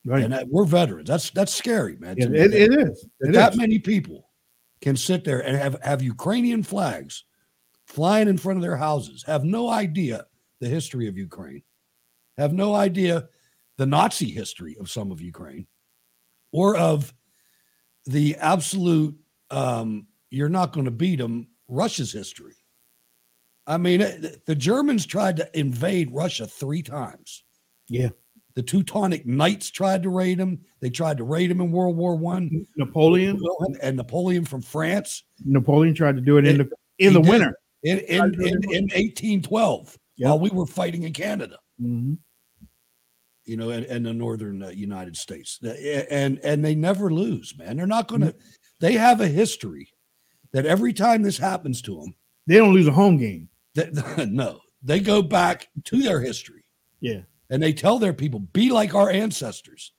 Right. 0.04 0.24
And 0.24 0.32
that, 0.32 0.48
we're 0.48 0.64
veterans. 0.64 1.08
That's 1.08 1.30
that's 1.30 1.54
scary, 1.54 1.96
man. 1.96 2.16
to 2.16 2.22
It- 2.34 2.52
it 2.54 2.72
is. 2.78 3.06
that 3.20 3.28
It 3.28 3.32
that 3.32 3.52
is. 3.52 3.58
many 3.58 3.78
people 3.78 4.28
can 4.80 4.96
sit 4.96 5.24
there 5.24 5.40
and 5.46 5.56
have, 5.56 5.80
have 5.82 6.02
Ukrainian 6.02 6.62
flags 6.62 7.24
flying 7.86 8.28
in 8.28 8.36
front 8.36 8.56
of 8.58 8.62
their 8.62 8.76
houses, 8.76 9.22
have 9.26 9.44
no 9.44 9.68
idea 9.70 10.26
the 10.60 10.68
history 10.68 11.06
of 11.08 11.16
Ukraine, 11.16 11.62
have 12.36 12.52
no 12.52 12.74
idea 12.74 13.28
the 13.76 13.86
Nazi 13.86 14.30
history 14.30 14.76
of 14.80 14.90
some 14.90 15.10
of 15.12 15.20
Ukraine, 15.20 15.66
or 16.52 16.76
of 16.76 17.12
the 18.06 18.36
absolute 18.36 19.16
um, 19.50 20.06
you're 20.30 20.48
not 20.48 20.72
going 20.72 20.86
to 20.86 20.90
beat 20.90 21.16
them 21.16 21.48
Russia's 21.68 22.12
history. 22.12 22.54
I 23.66 23.76
mean, 23.76 24.00
the 24.46 24.54
Germans 24.54 25.06
tried 25.06 25.36
to 25.36 25.58
invade 25.58 26.12
Russia 26.12 26.46
three 26.46 26.82
times. 26.82 27.44
Yeah. 27.88 28.08
The 28.54 28.62
Teutonic 28.62 29.24
Knights 29.24 29.70
tried 29.70 30.02
to 30.02 30.10
raid 30.10 30.38
them. 30.38 30.60
They 30.80 30.90
tried 30.90 31.16
to 31.18 31.24
raid 31.24 31.50
them 31.50 31.60
in 31.60 31.70
World 31.70 31.96
War 31.96 32.16
One. 32.16 32.66
Napoleon 32.76 33.40
and 33.80 33.96
Napoleon 33.96 34.44
from 34.44 34.60
France 34.60 35.24
Napoleon 35.44 35.94
tried 35.94 36.16
to 36.16 36.20
do 36.20 36.36
it 36.38 36.46
in 36.46 36.58
the 36.58 36.68
in 36.98 37.14
the 37.14 37.20
winter. 37.20 37.56
in 37.82 37.98
in, 38.00 38.34
in, 38.34 38.64
in 38.70 38.84
1812 38.84 39.98
while 40.18 40.38
we 40.38 40.50
were 40.50 40.66
fighting 40.66 41.04
in 41.04 41.12
Canada. 41.12 41.58
Mhm. 41.80 42.18
You 43.44 43.56
know, 43.56 43.70
and, 43.70 43.84
and 43.86 44.06
the 44.06 44.12
northern 44.12 44.62
uh, 44.62 44.68
United 44.68 45.16
States, 45.16 45.58
and 45.62 46.38
and 46.44 46.64
they 46.64 46.74
never 46.76 47.10
lose, 47.10 47.56
man. 47.58 47.76
They're 47.76 47.86
not 47.86 48.06
going 48.08 48.20
to. 48.22 48.34
They 48.80 48.92
have 48.92 49.20
a 49.20 49.26
history 49.28 49.88
that 50.52 50.66
every 50.66 50.92
time 50.92 51.22
this 51.22 51.38
happens 51.38 51.82
to 51.82 52.00
them, 52.00 52.14
They 52.46 52.56
don't 52.56 52.74
lose 52.74 52.86
a 52.86 52.92
home 52.92 53.16
game. 53.16 53.48
that 53.74 54.28
no, 54.30 54.60
they 54.82 55.00
go 55.00 55.22
back 55.22 55.68
to 55.84 56.02
their 56.02 56.20
history 56.20 56.64
Yeah. 57.00 57.22
and 57.50 57.62
they 57.62 57.72
tell 57.72 57.98
their 57.98 58.12
people, 58.12 58.40
be 58.40 58.70
like 58.70 58.94
our 58.94 59.08
ancestors, 59.10 59.92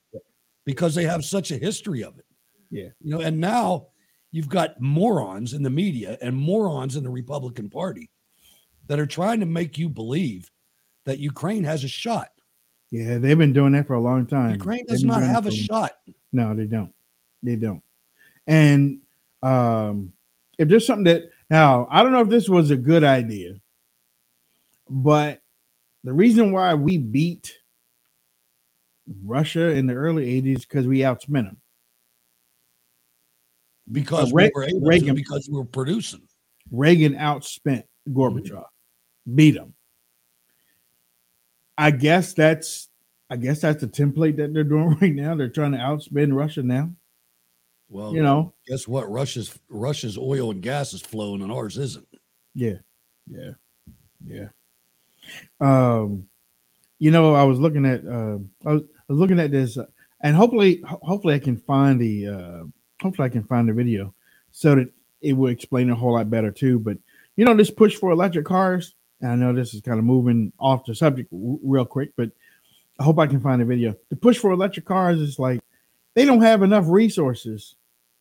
because 0.64 0.94
they 0.94 1.04
have 1.04 1.24
such 1.24 1.50
a 1.50 1.56
history 1.58 2.04
of 2.04 2.18
it. 2.18 2.24
Yeah. 2.70 2.88
You 3.00 3.10
know, 3.10 3.20
and 3.20 3.40
now 3.40 3.88
you've 4.30 4.48
got 4.48 4.80
morons 4.80 5.52
in 5.54 5.62
the 5.62 5.70
media 5.70 6.16
and 6.22 6.36
morons 6.36 6.96
in 6.96 7.02
the 7.04 7.10
Republican 7.10 7.68
Party 7.70 8.10
that 8.86 8.98
are 9.00 9.06
trying 9.06 9.40
to 9.40 9.46
make 9.46 9.76
you 9.78 9.88
believe 9.88 10.50
that 11.04 11.18
Ukraine 11.18 11.64
has 11.64 11.84
a 11.84 11.88
shot. 11.88 12.28
Yeah, 12.94 13.18
they've 13.18 13.36
been 13.36 13.52
doing 13.52 13.72
that 13.72 13.88
for 13.88 13.94
a 13.94 14.00
long 14.00 14.24
time. 14.24 14.52
Ukraine 14.52 14.86
does 14.86 15.02
not 15.02 15.20
have 15.20 15.46
a 15.46 15.50
shot. 15.50 15.96
No, 16.32 16.54
they 16.54 16.66
don't. 16.66 16.94
They 17.42 17.56
don't. 17.56 17.82
And 18.46 19.00
um, 19.42 20.12
if 20.60 20.68
there's 20.68 20.86
something 20.86 21.02
that 21.12 21.24
now 21.50 21.88
I 21.90 22.04
don't 22.04 22.12
know 22.12 22.20
if 22.20 22.28
this 22.28 22.48
was 22.48 22.70
a 22.70 22.76
good 22.76 23.02
idea, 23.02 23.56
but 24.88 25.42
the 26.04 26.12
reason 26.12 26.52
why 26.52 26.74
we 26.74 26.98
beat 26.98 27.58
Russia 29.24 29.70
in 29.70 29.88
the 29.88 29.94
early 29.94 30.40
'80s 30.40 30.60
because 30.60 30.86
we 30.86 31.00
outspent 31.00 31.46
them. 31.46 31.56
Because 33.90 34.32
Re- 34.32 34.44
we 34.44 34.50
were 34.54 34.68
able 34.68 34.80
to, 34.82 34.86
Reagan- 34.86 35.16
because 35.16 35.48
we 35.50 35.58
were 35.58 35.64
producing. 35.64 36.22
Reagan 36.70 37.14
outspent 37.14 37.82
Gorbachev, 38.08 38.66
beat 39.34 39.56
him. 39.56 39.74
I 41.76 41.90
guess 41.90 42.32
that's 42.34 42.88
I 43.30 43.36
guess 43.36 43.60
that's 43.62 43.80
the 43.80 43.88
template 43.88 44.36
that 44.36 44.52
they're 44.54 44.64
doing 44.74 44.96
right 45.00 45.14
now. 45.14 45.34
They're 45.34 45.48
trying 45.48 45.72
to 45.72 45.78
outspend 45.78 46.34
Russia 46.34 46.62
now. 46.62 46.90
Well, 47.88 48.14
You 48.14 48.22
know. 48.22 48.54
guess 48.66 48.88
what? 48.88 49.10
Russia's 49.10 49.58
Russia's 49.68 50.16
oil 50.18 50.50
and 50.50 50.62
gas 50.62 50.94
is 50.94 51.02
flowing 51.02 51.42
and 51.42 51.52
ours 51.52 51.76
isn't. 51.78 52.06
Yeah, 52.54 52.76
yeah, 53.26 53.50
yeah. 54.26 54.48
Um, 55.60 56.28
you 56.98 57.10
know, 57.10 57.34
I 57.34 57.44
was 57.44 57.58
looking 57.58 57.84
at 57.86 58.04
uh, 58.06 58.38
I, 58.66 58.72
was, 58.74 58.82
I 58.82 59.12
was 59.12 59.18
looking 59.18 59.40
at 59.40 59.50
this, 59.50 59.76
uh, 59.76 59.86
and 60.22 60.34
hopefully, 60.36 60.80
ho- 60.86 61.00
hopefully, 61.02 61.34
I 61.34 61.38
can 61.38 61.56
find 61.56 62.00
the 62.00 62.28
uh, 62.28 62.62
hopefully 63.02 63.26
I 63.26 63.30
can 63.30 63.44
find 63.44 63.68
the 63.68 63.72
video 63.72 64.14
so 64.50 64.74
that 64.76 64.88
it 65.20 65.32
will 65.34 65.48
explain 65.50 65.90
a 65.90 65.94
whole 65.94 66.12
lot 66.14 66.30
better 66.30 66.50
too. 66.50 66.78
But 66.78 66.98
you 67.36 67.44
know, 67.44 67.54
this 67.54 67.70
push 67.70 67.96
for 67.96 68.10
electric 68.10 68.46
cars. 68.46 68.94
And 69.24 69.32
I 69.32 69.36
know 69.36 69.54
this 69.54 69.72
is 69.72 69.80
kind 69.80 69.98
of 69.98 70.04
moving 70.04 70.52
off 70.58 70.84
the 70.84 70.94
subject 70.94 71.30
w- 71.30 71.58
real 71.62 71.86
quick, 71.86 72.10
but 72.14 72.30
I 73.00 73.04
hope 73.04 73.18
I 73.18 73.26
can 73.26 73.40
find 73.40 73.62
a 73.62 73.64
video. 73.64 73.94
The 74.10 74.16
push 74.16 74.36
for 74.36 74.50
electric 74.52 74.84
cars 74.84 75.18
is 75.18 75.38
like 75.38 75.60
they 76.12 76.26
don't 76.26 76.42
have 76.42 76.62
enough 76.62 76.84
resources 76.88 77.76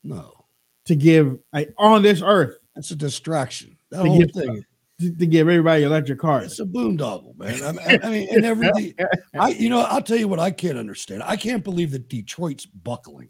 No, 0.05 0.45
to 0.85 0.95
give 0.95 1.37
like, 1.51 1.73
on 1.77 2.03
this 2.03 2.21
earth 2.23 2.55
that's 2.73 2.91
a 2.91 2.95
distraction. 2.95 3.75
That 3.89 4.03
to 4.03 4.09
whole 4.09 4.19
give, 4.19 4.31
thing. 4.31 4.65
to, 5.01 5.13
to 5.13 5.25
give 5.27 5.49
everybody 5.49 5.83
electric 5.83 6.19
cars. 6.19 6.51
It's 6.51 6.59
a 6.61 6.65
boondoggle, 6.65 7.37
man. 7.37 7.61
I 7.63 7.71
mean, 7.73 7.99
I 8.01 8.09
mean, 8.09 8.27
and 8.33 8.45
everything. 8.45 8.93
I, 9.37 9.49
you 9.49 9.69
know, 9.69 9.81
I'll 9.81 10.01
tell 10.01 10.17
you 10.17 10.29
what 10.29 10.39
I 10.39 10.51
can't 10.51 10.77
understand. 10.77 11.21
I 11.23 11.35
can't 11.35 11.65
believe 11.65 11.91
that 11.91 12.07
Detroit's 12.07 12.65
buckling. 12.65 13.29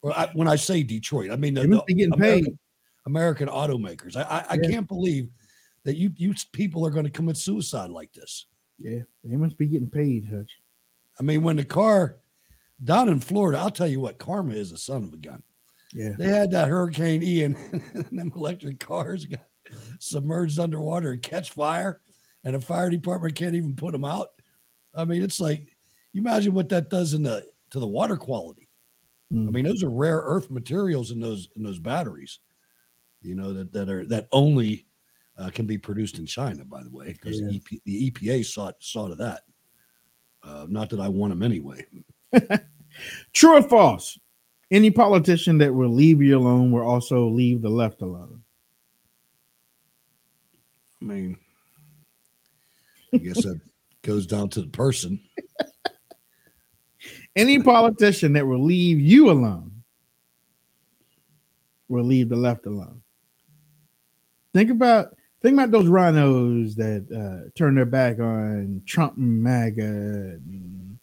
Well, 0.00 0.14
I, 0.16 0.30
when 0.32 0.48
I 0.48 0.56
say 0.56 0.82
Detroit, 0.82 1.30
I 1.30 1.36
mean 1.36 1.52
the, 1.52 1.82
the 1.86 2.04
American. 2.14 2.58
American 3.04 3.48
automakers. 3.48 4.16
I, 4.16 4.22
I, 4.22 4.44
I 4.50 4.58
Yeah. 4.62 4.70
can't 4.70 4.88
believe 4.88 5.28
that 5.84 5.96
you 5.96 6.12
you 6.16 6.34
people 6.52 6.86
are 6.86 6.90
going 6.90 7.04
to 7.04 7.10
commit 7.10 7.36
suicide 7.36 7.90
like 7.90 8.12
this. 8.12 8.46
Yeah, 8.78 9.00
they 9.24 9.36
must 9.36 9.58
be 9.58 9.66
getting 9.66 9.90
paid, 9.90 10.28
Hutch. 10.28 10.50
I 11.18 11.22
mean, 11.22 11.42
when 11.42 11.56
the 11.56 11.64
car 11.64 12.18
down 12.82 13.08
in 13.08 13.20
Florida, 13.20 13.58
I'll 13.58 13.70
tell 13.70 13.86
you 13.86 14.00
what, 14.00 14.18
karma 14.18 14.54
is 14.54 14.72
a 14.72 14.78
son 14.78 15.04
of 15.04 15.12
a 15.12 15.16
gun. 15.16 15.42
Yeah. 15.92 16.12
They 16.18 16.28
had 16.28 16.50
that 16.52 16.68
Hurricane 16.68 17.22
Ian, 17.22 17.56
and 17.94 18.18
them 18.18 18.32
electric 18.34 18.80
cars 18.80 19.26
got 19.26 19.40
submerged 19.98 20.58
underwater 20.58 21.12
and 21.12 21.22
catch 21.22 21.50
fire, 21.50 22.00
and 22.44 22.54
the 22.54 22.60
fire 22.60 22.90
department 22.90 23.34
can't 23.34 23.54
even 23.54 23.76
put 23.76 23.92
them 23.92 24.04
out. 24.04 24.28
I 24.94 25.04
mean, 25.04 25.22
it's 25.22 25.40
like 25.40 25.76
you 26.12 26.20
imagine 26.20 26.54
what 26.54 26.68
that 26.70 26.90
does 26.90 27.14
in 27.14 27.22
the 27.22 27.46
to 27.70 27.80
the 27.80 27.86
water 27.86 28.16
quality. 28.16 28.68
I 29.30 29.34
mm. 29.34 29.52
mean, 29.52 29.64
those 29.64 29.82
are 29.82 29.90
rare 29.90 30.18
earth 30.18 30.50
materials 30.50 31.10
in 31.10 31.20
those 31.20 31.48
in 31.56 31.62
those 31.62 31.78
batteries, 31.78 32.40
you 33.22 33.34
know, 33.34 33.52
that 33.52 33.72
that 33.72 33.88
are 33.88 34.04
that 34.06 34.28
only 34.32 34.86
uh, 35.38 35.50
can 35.50 35.66
be 35.66 35.78
produced 35.78 36.18
in 36.18 36.26
China, 36.26 36.64
by 36.64 36.82
the 36.82 36.90
way, 36.90 37.12
because 37.12 37.40
Yeah. 37.40 37.48
the, 37.48 37.56
EP, 37.56 37.80
the 37.84 38.10
EPA 38.10 38.44
saw 38.44 38.72
saw 38.78 39.08
to 39.08 39.14
that. 39.16 39.42
Uh, 40.42 40.66
not 40.68 40.90
that 40.90 41.00
I 41.00 41.08
want 41.08 41.30
them 41.30 41.42
anyway. 41.42 41.86
True 43.32 43.56
or 43.56 43.62
false? 43.62 44.18
Any 44.70 44.90
politician 44.90 45.58
that 45.58 45.72
will 45.72 45.90
leave 45.92 46.22
you 46.22 46.38
alone 46.38 46.72
will 46.72 46.82
also 46.86 47.28
leave 47.28 47.62
the 47.62 47.68
left 47.68 48.02
alone. 48.02 48.42
I 51.00 51.04
mean, 51.04 51.36
I 53.12 53.18
guess 53.18 53.42
that 53.44 53.60
goes 54.02 54.26
down 54.26 54.48
to 54.50 54.62
the 54.62 54.68
person. 54.68 55.20
Any 57.36 57.62
politician 57.62 58.32
that 58.34 58.46
will 58.46 58.62
leave 58.62 58.98
you 59.00 59.30
alone 59.30 59.82
will 61.88 62.04
leave 62.04 62.28
the 62.28 62.36
left 62.36 62.66
alone. 62.66 63.02
Think 64.54 64.70
about 64.70 65.14
think 65.42 65.54
about 65.54 65.70
those 65.70 65.86
RINOs 65.86 66.74
that 66.76 67.06
uh, 67.12 67.50
turn 67.56 67.74
their 67.74 67.84
back 67.86 68.18
on 68.18 68.82
Trump 68.86 69.16
and 69.16 69.42
MAGA. 69.42 69.82
and- 69.82 70.98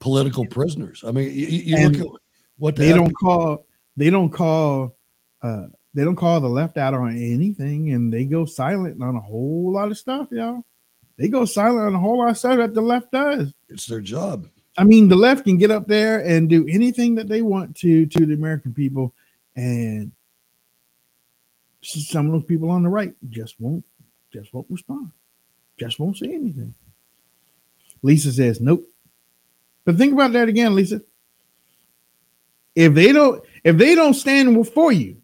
Political 0.00 0.46
prisoners. 0.46 1.02
I 1.06 1.12
mean, 1.12 1.30
you, 1.32 1.46
you 1.46 1.88
look 1.88 2.00
at 2.00 2.20
what 2.58 2.76
they 2.76 2.92
don't 2.92 3.12
call 3.14 3.64
they 3.96 4.10
don't 4.10 4.28
call 4.30 4.96
uh, 5.42 5.66
they 5.94 6.04
don't 6.04 6.16
call 6.16 6.40
the 6.42 6.48
left 6.48 6.76
out 6.76 6.92
on 6.92 7.16
anything, 7.16 7.90
and 7.92 8.12
they 8.12 8.24
go 8.26 8.44
silent 8.44 9.02
on 9.02 9.16
a 9.16 9.20
whole 9.20 9.72
lot 9.72 9.90
of 9.90 9.96
stuff, 9.96 10.28
y'all. 10.30 10.62
They 11.16 11.28
go 11.28 11.46
silent 11.46 11.86
on 11.86 11.94
a 11.94 11.98
whole 11.98 12.18
lot 12.18 12.30
of 12.30 12.36
stuff 12.38 12.58
that 12.58 12.74
the 12.74 12.82
left 12.82 13.12
does. 13.12 13.54
It's 13.70 13.86
their 13.86 14.00
job. 14.02 14.46
I 14.76 14.84
mean, 14.84 15.08
the 15.08 15.16
left 15.16 15.44
can 15.44 15.56
get 15.56 15.70
up 15.70 15.86
there 15.86 16.18
and 16.18 16.50
do 16.50 16.66
anything 16.68 17.14
that 17.14 17.28
they 17.28 17.40
want 17.40 17.74
to 17.76 18.04
to 18.04 18.26
the 18.26 18.34
American 18.34 18.74
people, 18.74 19.14
and 19.56 20.12
some 21.84 22.26
of 22.26 22.32
those 22.32 22.44
people 22.44 22.70
on 22.70 22.82
the 22.84 22.90
right 22.90 23.14
just 23.30 23.60
won't 23.60 23.84
just 24.32 24.54
won't 24.54 24.66
respond, 24.70 25.12
just 25.78 26.00
won't 26.00 26.18
say 26.18 26.28
anything. 26.34 26.74
Lisa 28.02 28.32
says 28.32 28.60
nope. 28.60 28.84
But 29.84 29.96
think 29.96 30.12
about 30.14 30.32
that 30.34 30.48
again, 30.48 30.74
Lisa. 30.74 31.02
If 32.74 32.94
they 32.94 33.12
don't 33.12 33.44
if 33.64 33.78
they 33.78 33.94
don't 33.94 34.14
stand 34.14 34.68
for 34.68 34.92
you, 34.92 35.18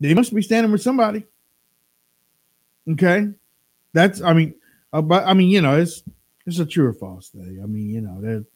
they 0.00 0.14
must 0.14 0.34
be 0.34 0.42
standing 0.42 0.72
with 0.72 0.82
somebody. 0.82 1.24
Okay, 2.90 3.28
that's 3.94 4.22
I 4.22 4.34
mean, 4.34 4.54
uh, 4.92 5.02
but 5.02 5.26
I 5.26 5.34
mean, 5.34 5.50
you 5.50 5.62
know, 5.62 5.78
it's 5.78 6.02
it's 6.46 6.58
a 6.60 6.66
true 6.66 6.88
or 6.88 6.94
false 6.94 7.30
thing. 7.30 7.60
I 7.62 7.66
mean, 7.66 7.90
you 7.90 8.00
know, 8.02 8.20
that 8.22 8.46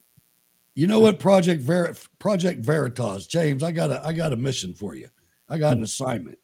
You 0.75 0.87
know 0.87 1.01
what, 1.01 1.19
Project 1.21 1.63
Ver- 1.63 1.95
Project 2.21 2.65
Veritas, 2.65 3.27
James? 3.27 3.63
I 3.65 3.73
got 3.73 3.91
a 3.91 4.07
I 4.07 4.13
got 4.15 4.33
a 4.33 4.37
mission 4.37 4.75
for 4.75 4.95
you. 4.95 5.09
I 5.49 5.59
got 5.59 5.77
an 5.77 5.83
assignment. 5.83 6.39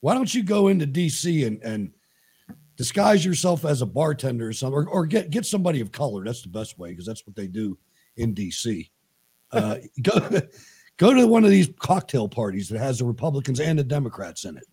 Why 0.00 0.14
don't 0.14 0.32
you 0.34 0.42
go 0.42 0.68
into 0.68 0.86
DC 0.86 1.46
and 1.46 1.62
and 1.62 1.92
disguise 2.76 3.24
yourself 3.24 3.64
as 3.64 3.82
a 3.82 3.86
bartender 3.86 4.48
or 4.48 4.52
something, 4.52 4.76
or, 4.76 4.88
or 4.88 5.06
get 5.06 5.30
get 5.30 5.46
somebody 5.46 5.80
of 5.80 5.92
color? 5.92 6.24
That's 6.24 6.42
the 6.42 6.48
best 6.48 6.78
way 6.78 6.90
because 6.90 7.06
that's 7.06 7.26
what 7.26 7.36
they 7.36 7.46
do 7.46 7.78
in 8.16 8.34
DC. 8.34 8.90
Uh, 9.52 9.76
go 10.02 10.40
go 10.96 11.14
to 11.14 11.26
one 11.26 11.44
of 11.44 11.50
these 11.50 11.70
cocktail 11.78 12.28
parties 12.28 12.68
that 12.68 12.78
has 12.78 12.98
the 12.98 13.04
Republicans 13.04 13.60
and 13.60 13.78
the 13.78 13.84
Democrats 13.84 14.44
in 14.44 14.56
it, 14.56 14.66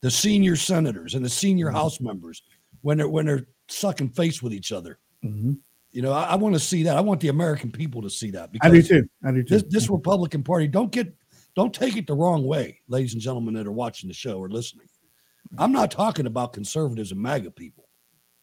the 0.00 0.10
senior 0.10 0.56
senators 0.56 1.14
and 1.14 1.24
the 1.24 1.30
senior 1.30 1.70
House 1.70 2.00
members 2.00 2.42
when 2.82 2.98
they're 2.98 3.08
when 3.08 3.26
they're 3.26 3.46
sucking 3.68 4.10
face 4.10 4.42
with 4.42 4.52
each 4.52 4.72
other. 4.72 4.98
Mhm. 5.24 5.58
You 5.90 6.02
know, 6.02 6.12
I, 6.12 6.24
I 6.24 6.34
want 6.34 6.54
to 6.56 6.60
see 6.60 6.82
that. 6.82 6.96
I 6.96 7.00
want 7.00 7.20
the 7.20 7.28
American 7.28 7.70
people 7.70 8.02
to 8.02 8.10
see 8.10 8.32
that. 8.32 8.50
I 8.60 8.68
do 8.68 8.82
too. 8.82 9.08
I 9.24 9.30
do 9.30 9.44
too. 9.44 9.54
This, 9.54 9.62
this 9.68 9.88
Republican 9.88 10.42
Party, 10.42 10.66
don't 10.66 10.90
get, 10.90 11.14
don't 11.56 11.74
take 11.74 11.96
it 11.96 12.06
the 12.06 12.14
wrong 12.14 12.44
way, 12.44 12.80
ladies 12.88 13.12
and 13.12 13.22
gentlemen 13.22 13.54
that 13.54 13.66
are 13.66 13.72
watching 13.72 14.08
the 14.08 14.14
show 14.14 14.38
or 14.38 14.48
listening. 14.48 14.86
I'm 15.58 15.72
not 15.72 15.90
talking 15.90 16.26
about 16.26 16.52
conservatives 16.52 17.12
and 17.12 17.20
MAGA 17.20 17.52
people. 17.52 17.88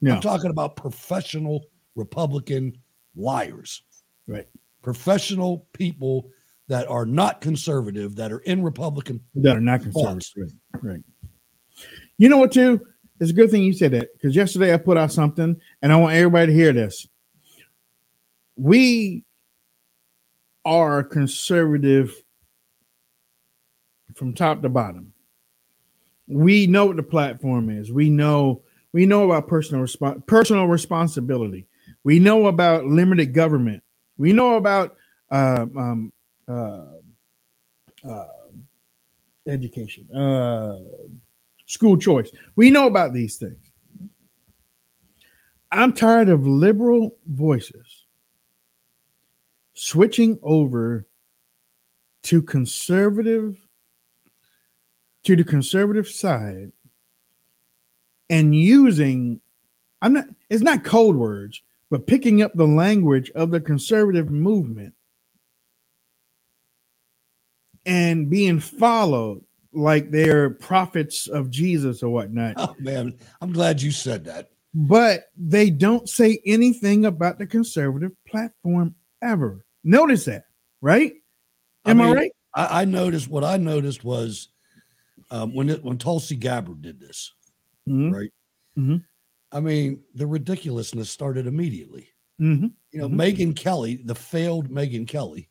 No. 0.02 0.15
I'm 0.15 0.21
talking 0.21 0.50
about 0.50 0.76
professional 0.76 1.65
Republican 1.95 2.78
liars, 3.15 3.84
right. 4.28 4.47
professional 4.82 5.67
people 5.74 6.30
that 6.67 6.88
are 6.88 7.06
not 7.06 7.41
conservative, 7.41 8.15
that 8.15 8.32
are 8.32 8.39
in 8.39 8.63
Republican. 8.63 9.19
that 9.36 9.58
are 9.58 9.62
not 9.62 9.82
conservative. 9.82 10.54
Right. 10.74 10.84
right. 10.84 11.04
You 12.17 12.30
know 12.30 12.38
what, 12.38 12.52
too? 12.52 12.86
It's 13.19 13.32
a 13.32 13.34
good 13.34 13.52
thing 13.52 13.63
you 13.63 13.74
said 13.74 13.91
that 13.91 14.10
because 14.13 14.36
yesterday 14.36 14.74
I 14.74 14.78
put 14.78 14.97
out 14.97 15.12
something 15.12 15.60
and 15.82 15.91
I 15.91 15.95
want 15.97 16.15
everybody 16.15 16.47
to 16.47 16.54
hear 16.54 16.74
this. 16.74 17.08
We 18.56 19.26
are 20.65 21.04
conservative 21.04 22.15
from 24.15 24.34
top 24.34 24.62
to 24.62 24.69
bottom. 24.69 25.13
We 26.28 26.67
know 26.67 26.86
what 26.86 26.95
the 26.95 27.04
platform 27.04 27.69
is. 27.69 27.91
We 27.91 28.10
know 28.10 28.63
we 28.93 29.06
know 29.06 29.24
about 29.32 29.47
personal 29.47 29.84
resp- 29.86 30.26
personal 30.28 30.67
responsibility. 30.67 31.67
We 32.04 32.19
know 32.19 32.47
about 32.47 32.86
limited 32.86 33.34
government. 33.34 33.84
We 34.17 34.34
know 34.34 34.56
about 34.56 34.95
uh, 35.30 35.65
um, 35.76 36.13
uh, 36.47 36.86
uh, 38.08 38.28
education, 39.47 40.10
uh, 40.13 40.78
school 41.65 41.97
choice. 41.97 42.32
We 42.56 42.69
know 42.69 42.88
about 42.88 43.13
these 43.13 43.38
things. 43.38 43.71
I'm 45.71 45.93
tired 45.93 46.28
of 46.28 46.45
liberal 46.45 47.15
voices 47.26 48.06
switching 49.74 50.38
over 50.43 51.08
to 52.24 52.41
conservative 52.41 53.61
to 55.23 55.36
the 55.36 55.43
conservative 55.43 56.07
side 56.07 56.71
and 58.29 58.55
using 58.55 59.41
I'm 60.01 60.13
not 60.13 60.25
it's 60.49 60.63
not 60.63 60.84
code 60.84 61.15
words, 61.15 61.62
but 61.89 62.07
picking 62.07 62.41
up 62.41 62.53
the 62.55 62.67
language 62.67 63.29
of 63.31 63.51
the 63.51 63.60
conservative 63.60 64.31
movement 64.31 64.95
and 67.86 68.29
being 68.29 68.60
followed 68.60 69.43
like 69.73 70.12
they're 70.12 70.49
prophets 70.49 71.27
of 71.27 71.49
Jesus 71.49 72.01
or 72.03 72.10
whatnot. 72.10 72.55
Oh 72.57 72.75
man, 72.79 73.17
I'm 73.41 73.51
glad 73.51 73.81
you 73.81 73.91
said 73.91 74.25
that. 74.25 74.49
But 74.73 75.25
they 75.38 75.69
don't 75.69 76.07
say 76.07 76.39
anything 76.45 77.05
about 77.05 77.38
the 77.38 77.45
conservative 77.45 78.12
platform 78.27 78.95
ever. 79.21 79.65
Notice 79.84 80.25
that, 80.25 80.45
right? 80.81 81.13
Am 81.86 81.99
I, 81.99 82.05
mean, 82.05 82.15
right? 82.15 82.31
I, 82.55 82.81
I 82.81 82.86
noticed 82.86 83.27
what 83.27 83.43
I 83.43 83.57
noticed 83.57 84.03
was 84.03 84.49
um, 85.32 85.54
when 85.56 85.70
it, 85.70 85.84
when 85.84 85.98
Tulsi 85.98 86.36
Gabbard 86.36 86.82
did 86.82 87.00
this, 87.00 87.34
Mhm. 87.88 88.13
right? 88.13 88.32
Mhm. 88.78 89.04
I 89.52 89.60
mean, 89.60 90.02
the 90.13 90.28
ridiculousness 90.28 91.10
started 91.10 91.48
immediately. 91.48 92.10
Mhm. 92.39 92.74
You 92.91 93.00
know, 93.02 93.10
Mhm. 93.10 93.15
Megyn 93.15 93.56
Kelly, 93.56 93.96
the 94.06 94.15
failed 94.15 94.70
Megyn 94.70 95.08
Kelly, 95.08 95.50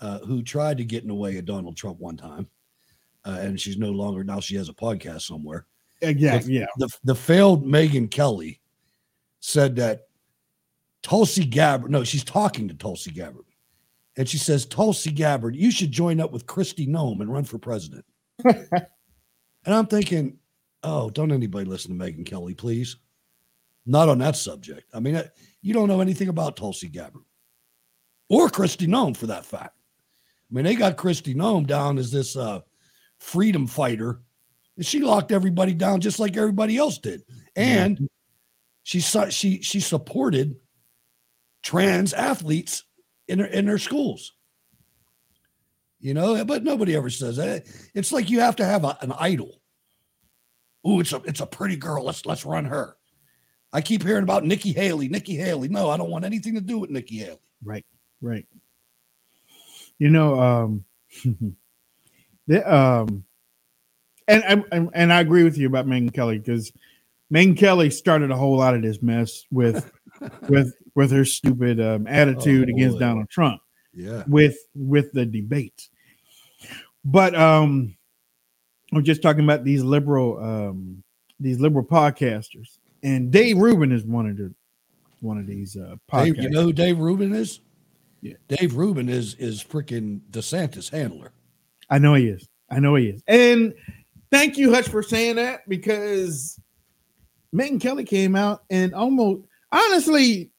uh, 0.00 0.20
who 0.20 0.42
tried 0.42 0.78
to 0.78 0.84
get 0.84 1.02
in 1.02 1.08
the 1.08 1.14
way 1.14 1.36
of 1.38 1.44
Donald 1.44 1.76
Trump 1.76 1.98
one 1.98 2.16
time, 2.16 2.48
uh, 3.24 3.38
and 3.40 3.60
she's 3.60 3.76
no 3.78 3.90
longer 3.90 4.22
now. 4.24 4.40
She 4.40 4.54
has 4.56 4.68
a 4.68 4.74
podcast 4.74 5.22
somewhere. 5.22 5.66
Exactly. 6.00 6.54
The, 6.54 6.60
Yeah. 6.60 6.66
the 6.78 6.88
the 7.04 7.14
failed 7.14 7.64
Megyn 7.66 8.10
Kelly 8.10 8.60
said 9.40 9.74
that 9.76 10.08
Tulsi 11.02 11.44
Gabbard. 11.44 11.90
No, 11.90 12.04
she's 12.04 12.24
talking 12.24 12.68
to 12.68 12.74
Tulsi 12.74 13.10
Gabbard, 13.10 13.46
and 14.16 14.28
she 14.28 14.38
says, 14.38 14.64
"Tulsi 14.66 15.10
Gabbard, 15.12 15.56
you 15.56 15.70
should 15.70 15.90
join 15.92 16.20
up 16.20 16.32
with 16.32 16.46
Kristi 16.46 16.86
Noem 16.88 17.20
and 17.20 17.32
run 17.32 17.44
for 17.44 17.58
president." 17.58 18.04
and 19.68 19.76
I'm 19.76 19.86
thinking, 19.86 20.38
oh, 20.82 21.10
don't 21.10 21.30
anybody 21.30 21.66
listen 21.66 21.90
to 21.90 22.02
Megyn 22.02 22.24
Kelly, 22.24 22.54
please. 22.54 22.96
Not 23.84 24.08
on 24.08 24.16
that 24.20 24.34
subject. 24.34 24.88
I 24.94 25.00
mean, 25.00 25.22
you 25.60 25.74
don't 25.74 25.88
know 25.88 26.00
anything 26.00 26.28
about 26.28 26.56
Tulsi 26.56 26.88
Gabbard 26.88 27.20
or 28.30 28.48
Kristi 28.48 28.86
Noem 28.88 29.14
for 29.14 29.26
that 29.26 29.44
fact. 29.44 29.76
I 30.50 30.54
mean, 30.54 30.64
they 30.64 30.74
got 30.74 30.96
Kristi 30.96 31.34
Noem 31.34 31.66
down 31.66 31.98
as 31.98 32.10
this 32.10 32.34
uh, 32.34 32.60
freedom 33.18 33.66
fighter, 33.66 34.22
and 34.78 34.86
she 34.86 35.00
locked 35.00 35.32
everybody 35.32 35.74
down 35.74 36.00
just 36.00 36.18
like 36.18 36.38
everybody 36.38 36.78
else 36.78 36.96
did. 36.96 37.20
And 37.54 38.08
she 38.84 39.00
she 39.00 39.60
she 39.60 39.80
supported 39.80 40.56
trans 41.62 42.14
athletes 42.14 42.84
in 43.26 43.40
her, 43.40 43.46
in 43.46 43.66
their 43.66 43.76
schools. 43.76 44.32
You 46.00 46.14
know, 46.14 46.44
but 46.44 46.62
nobody 46.62 46.94
ever 46.94 47.10
says 47.10 47.36
that. 47.36 47.66
It's 47.94 48.12
like 48.12 48.30
you 48.30 48.40
have 48.40 48.56
to 48.56 48.64
have 48.64 48.84
a, 48.84 48.96
an 49.00 49.12
idol. 49.18 49.57
Ooh, 50.86 51.00
it's 51.00 51.12
a 51.12 51.16
it's 51.24 51.40
a 51.40 51.46
pretty 51.46 51.76
girl. 51.76 52.04
Let's 52.04 52.24
let's 52.26 52.44
run 52.44 52.64
her. 52.66 52.96
I 53.72 53.80
keep 53.80 54.02
hearing 54.02 54.22
about 54.22 54.44
Nikki 54.44 54.72
Haley. 54.72 55.08
Nikki 55.08 55.34
Haley. 55.36 55.68
No, 55.68 55.90
I 55.90 55.96
don't 55.96 56.10
want 56.10 56.24
anything 56.24 56.54
to 56.54 56.60
do 56.60 56.78
with 56.78 56.90
Nikki 56.90 57.18
Haley. 57.18 57.38
Right. 57.62 57.84
Right. 58.20 58.46
You 59.98 60.08
know, 60.10 60.40
um, 60.40 60.84
the, 62.46 62.74
um, 62.74 63.24
and, 64.26 64.64
and 64.72 64.90
and 64.94 65.12
I 65.12 65.20
agree 65.20 65.44
with 65.44 65.58
you 65.58 65.66
about 65.66 65.86
Megyn 65.86 66.14
Kelly 66.14 66.38
because 66.38 66.72
Megyn 67.32 67.56
Kelly 67.58 67.90
started 67.90 68.30
a 68.30 68.36
whole 68.36 68.56
lot 68.56 68.74
of 68.74 68.82
this 68.82 69.02
mess 69.02 69.44
with 69.50 69.90
with 70.48 70.74
with 70.94 71.10
her 71.10 71.24
stupid 71.24 71.80
um, 71.80 72.06
attitude 72.06 72.70
Oh, 72.70 72.74
against. 72.74 72.98
Donald 73.00 73.28
Trump. 73.28 73.60
Yeah. 73.92 74.22
with 74.28 74.56
with 74.74 75.12
the 75.12 75.26
debate. 75.26 75.88
But 77.04 77.34
um 77.34 77.96
I'm 78.92 79.04
just 79.04 79.22
talking 79.22 79.44
about 79.44 79.64
these 79.64 79.82
liberal, 79.82 80.42
um, 80.42 81.02
these 81.38 81.60
liberal 81.60 81.84
podcasters, 81.84 82.78
and 83.02 83.30
Dave 83.30 83.58
Rubin 83.58 83.92
is 83.92 84.04
one 84.04 84.28
of 84.28 84.36
the 84.36 84.54
one 85.20 85.38
of 85.38 85.46
these 85.46 85.76
uh, 85.76 85.96
podcasters. 86.10 86.24
Dave, 86.24 86.42
you 86.44 86.50
know 86.50 86.62
who 86.62 86.72
Dave 86.72 86.98
Rubin 86.98 87.34
is? 87.34 87.60
Yeah. 88.20 88.34
Dave 88.48 88.76
Rubin 88.76 89.08
is 89.08 89.34
is 89.34 89.62
freaking 89.62 90.20
DeSantis 90.30 90.90
handler. 90.90 91.32
I 91.90 91.98
know 91.98 92.14
he 92.14 92.28
is. 92.28 92.48
I 92.70 92.80
know 92.80 92.94
he 92.96 93.06
is. 93.08 93.22
And 93.26 93.74
thank 94.30 94.58
you, 94.58 94.72
Hutch, 94.72 94.88
for 94.88 95.02
saying 95.02 95.36
that 95.36 95.68
because 95.68 96.60
Megyn 97.54 97.80
Kelly 97.80 98.04
came 98.04 98.36
out 98.36 98.64
and 98.70 98.94
almost 98.94 99.42
honestly, 99.72 100.50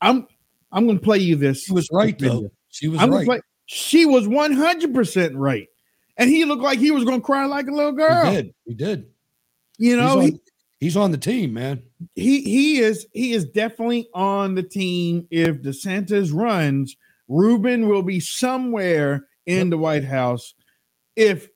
I'm 0.00 0.26
I'm 0.70 0.86
gonna 0.86 0.98
play 0.98 1.18
you 1.18 1.36
this. 1.36 1.64
She 1.64 1.72
was 1.72 1.88
right 1.92 2.18
though. 2.18 2.50
She 2.68 2.88
was 2.88 3.00
I'm 3.00 3.10
right. 3.10 3.26
play- 3.26 3.40
she 3.66 4.06
was 4.06 4.28
100 4.28 4.94
percent 4.94 5.34
right. 5.34 5.68
And 6.22 6.30
he 6.30 6.44
looked 6.44 6.62
like 6.62 6.78
he 6.78 6.92
was 6.92 7.04
gonna 7.04 7.20
cry 7.20 7.46
like 7.46 7.66
a 7.66 7.72
little 7.72 7.92
girl. 7.92 8.26
He 8.26 8.30
did. 8.30 8.54
He 8.64 8.74
did. 8.74 9.06
You 9.78 9.96
know, 9.96 10.20
he's 10.20 10.30
he, 10.30 10.34
on, 10.34 10.40
he's 10.78 10.96
on 10.96 11.10
the 11.10 11.18
team, 11.18 11.54
man. 11.54 11.82
he 12.14 12.42
he 12.42 12.78
is 12.78 13.06
he 13.12 13.32
is 13.32 13.44
definitely 13.44 14.08
on 14.14 14.54
the 14.54 14.62
team. 14.62 15.26
If 15.30 15.62
DeSantis 15.62 16.32
runs, 16.32 16.96
Rubin 17.26 17.88
will 17.88 18.02
be 18.04 18.20
somewhere 18.20 19.26
in 19.46 19.70
the 19.70 19.78
White 19.78 20.04
House. 20.04 20.54
If 21.16 21.48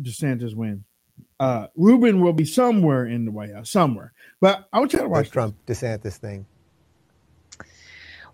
DeSantis 0.00 0.54
wins, 0.56 0.82
uh, 1.38 1.68
Rubin 1.76 2.20
will 2.20 2.32
be 2.32 2.44
somewhere 2.44 3.06
in 3.06 3.24
the 3.24 3.30
White 3.30 3.54
House, 3.54 3.70
somewhere. 3.70 4.12
But 4.40 4.68
I 4.72 4.80
want 4.80 4.92
you 4.92 4.98
to 4.98 5.08
watch 5.08 5.30
Trump 5.30 5.54
DeSantis 5.66 6.16
thing. 6.16 6.44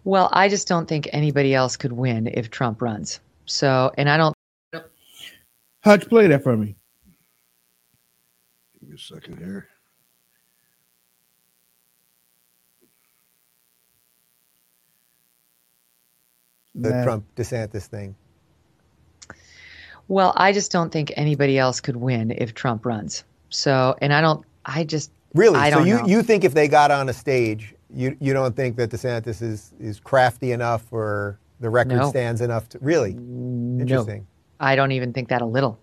Well, 0.05 0.31
I 0.33 0.49
just 0.49 0.67
don't 0.67 0.89
think 0.89 1.09
anybody 1.13 1.55
else 1.55 1.77
could 1.77 1.93
win 1.93 2.27
if 2.27 2.51
Trump 2.51 2.81
runs. 2.81 3.21
So, 3.45 3.93
and 3.99 4.09
I 4.09 4.17
don't. 4.17 4.35
Hutch, 5.85 6.09
play 6.09 6.29
that 6.29 6.43
for 6.43 6.57
me. 6.57 6.77
Give 8.81 8.89
me 8.89 8.95
a 8.95 8.99
second 8.99 9.39
here. 9.39 9.69
The 16.75 16.91
Nah. 16.91 17.05
Trump 17.05 17.25
DeSantis 17.37 17.87
thing. 17.87 18.15
Well, 20.09 20.33
I 20.37 20.53
just 20.53 20.73
don't 20.73 20.91
think 20.91 21.13
anybody 21.17 21.59
else 21.59 21.81
could 21.81 21.97
win 21.97 22.31
if 22.33 22.55
Trump 22.55 22.85
runs. 22.87 23.25
So, 23.51 23.97
and 24.01 24.13
I 24.13 24.21
don't. 24.21 24.45
I 24.65 24.85
just 24.85 25.11
Really? 25.35 25.59
I 25.59 25.71
so 25.71 25.79
don't 25.79 25.87
you, 25.87 25.95
know. 25.99 26.07
you 26.07 26.23
think 26.23 26.45
if 26.45 26.55
they 26.55 26.69
got 26.69 26.91
on 26.91 27.09
a 27.09 27.13
stage, 27.13 27.75
you 27.95 28.17
you 28.21 28.33
don't 28.33 28.55
think 28.57 28.77
that 28.77 28.91
DeSantis 28.91 29.43
is 29.43 29.73
is 29.81 30.01
crafty 30.01 30.53
enough 30.53 30.93
or 30.93 31.39
the 31.61 31.71
record 31.71 31.97
No. 31.97 32.09
stands 32.11 32.41
enough 32.41 32.69
to 32.71 32.79
really 32.81 33.13
interesting. 33.13 34.27
I 34.63 34.77
don't 34.77 34.93
even 34.93 35.13
think 35.13 35.29
that 35.29 35.43
a 35.43 35.47
little. 35.47 35.81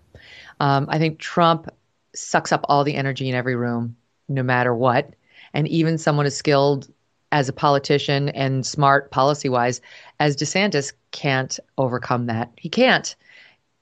Um, 0.58 0.86
I 0.88 0.98
think 0.98 1.18
Trump 1.18 1.68
sucks 2.14 2.50
up 2.50 2.64
all 2.68 2.82
the 2.82 2.96
energy 2.96 3.28
in 3.28 3.34
every 3.34 3.54
room, 3.54 3.96
no 4.28 4.42
matter 4.42 4.74
what. 4.74 5.14
And 5.52 5.68
even 5.68 5.98
someone 5.98 6.26
as 6.26 6.36
skilled 6.36 6.90
as 7.30 7.48
a 7.48 7.52
politician 7.52 8.28
and 8.30 8.66
smart 8.66 9.10
policy 9.10 9.48
wise 9.48 9.80
as 10.18 10.36
DeSantis 10.36 10.92
can't 11.12 11.58
overcome 11.78 12.26
that. 12.26 12.50
He 12.56 12.68
can't. 12.68 13.14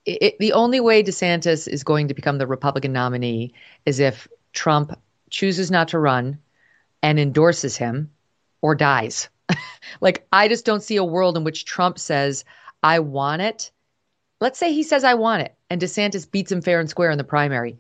It, 0.05 0.39
the 0.39 0.53
only 0.53 0.81
way 0.81 1.03
DeSantis 1.03 1.69
is 1.69 1.85
going 1.85 2.09
to 2.09 2.15
become 2.15 2.39
the 2.39 2.47
Republican 2.47 2.93
nominee 2.93 3.55
is 3.87 4.01
if 4.01 4.29
Trump 4.53 4.99
chooses 5.31 5.71
not 5.71 5.89
to 5.89 5.99
run 5.99 6.39
and 7.03 7.19
endorses 7.19 7.77
him 7.77 8.11
or 8.61 8.75
dies. 8.75 9.29
like, 10.01 10.27
I 10.33 10.49
just 10.49 10.65
don't 10.65 10.83
see 10.83 10.97
a 10.97 11.05
world 11.05 11.37
in 11.37 11.45
which 11.45 11.65
Trump 11.65 11.99
says, 11.99 12.45
I 12.83 13.01
want 13.01 13.43
it. 13.43 13.71
Let's 14.41 14.59
say 14.59 14.73
he 14.73 14.83
says, 14.85 15.05
I 15.05 15.15
want 15.15 15.43
it, 15.43 15.55
and 15.69 15.81
DeSantis 15.81 16.31
beats 16.31 16.53
him 16.53 16.63
fair 16.63 16.81
and 16.81 16.89
square 16.89 17.11
in 17.11 17.19
the 17.19 17.25
primary. 17.25 17.79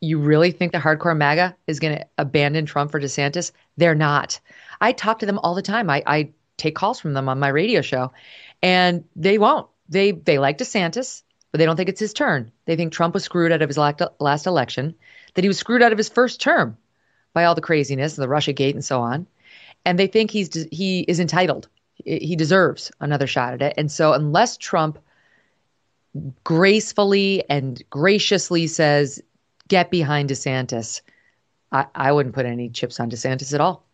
You 0.00 0.18
really 0.18 0.50
think 0.50 0.72
the 0.72 0.78
hardcore 0.78 1.16
MAGA 1.16 1.56
is 1.66 1.78
going 1.78 1.98
to 1.98 2.06
abandon 2.16 2.64
Trump 2.64 2.90
for 2.90 3.00
DeSantis? 3.00 3.52
They're 3.76 3.94
not. 3.94 4.40
I 4.80 4.92
talk 4.92 5.18
to 5.18 5.26
them 5.26 5.38
all 5.38 5.54
the 5.54 5.62
time. 5.62 5.90
I, 5.90 6.02
I 6.06 6.30
take 6.56 6.74
calls 6.74 7.00
from 7.00 7.12
them 7.12 7.28
on 7.28 7.38
my 7.38 7.48
radio 7.48 7.82
show, 7.82 8.12
and 8.62 9.04
they 9.14 9.36
won't. 9.36 9.68
They 9.90 10.12
they 10.12 10.38
like 10.38 10.56
DeSantis, 10.56 11.22
but 11.50 11.58
they 11.58 11.66
don't 11.66 11.76
think 11.76 11.88
it's 11.88 12.00
his 12.00 12.14
turn. 12.14 12.50
They 12.64 12.76
think 12.76 12.92
Trump 12.92 13.12
was 13.12 13.24
screwed 13.24 13.52
out 13.52 13.60
of 13.60 13.68
his 13.68 13.78
last 13.78 14.46
election, 14.46 14.94
that 15.34 15.44
he 15.44 15.48
was 15.48 15.58
screwed 15.58 15.82
out 15.82 15.92
of 15.92 15.98
his 15.98 16.08
first 16.08 16.40
term 16.40 16.78
by 17.34 17.44
all 17.44 17.54
the 17.54 17.60
craziness, 17.60 18.16
and 18.16 18.22
the 18.22 18.28
Russia 18.28 18.52
Gate, 18.54 18.74
and 18.74 18.84
so 18.84 19.00
on. 19.00 19.26
And 19.84 19.98
they 19.98 20.06
think 20.06 20.30
he's 20.30 20.66
he 20.70 21.00
is 21.00 21.20
entitled. 21.20 21.68
He 21.94 22.18
he 22.20 22.36
deserves 22.36 22.90
another 23.00 23.26
shot 23.26 23.52
at 23.52 23.62
it. 23.62 23.74
And 23.76 23.92
so, 23.92 24.14
unless 24.14 24.56
Trump 24.56 24.98
gracefully 26.44 27.44
and 27.48 27.82
graciously 27.90 28.66
says, 28.66 29.22
"Get 29.68 29.90
behind 29.90 30.30
DeSantis," 30.30 31.00
I, 31.72 31.86
I 31.94 32.12
wouldn't 32.12 32.34
put 32.34 32.46
any 32.46 32.68
chips 32.70 33.00
on 33.00 33.10
DeSantis 33.10 33.54
at 33.54 33.60
all. 33.60 33.86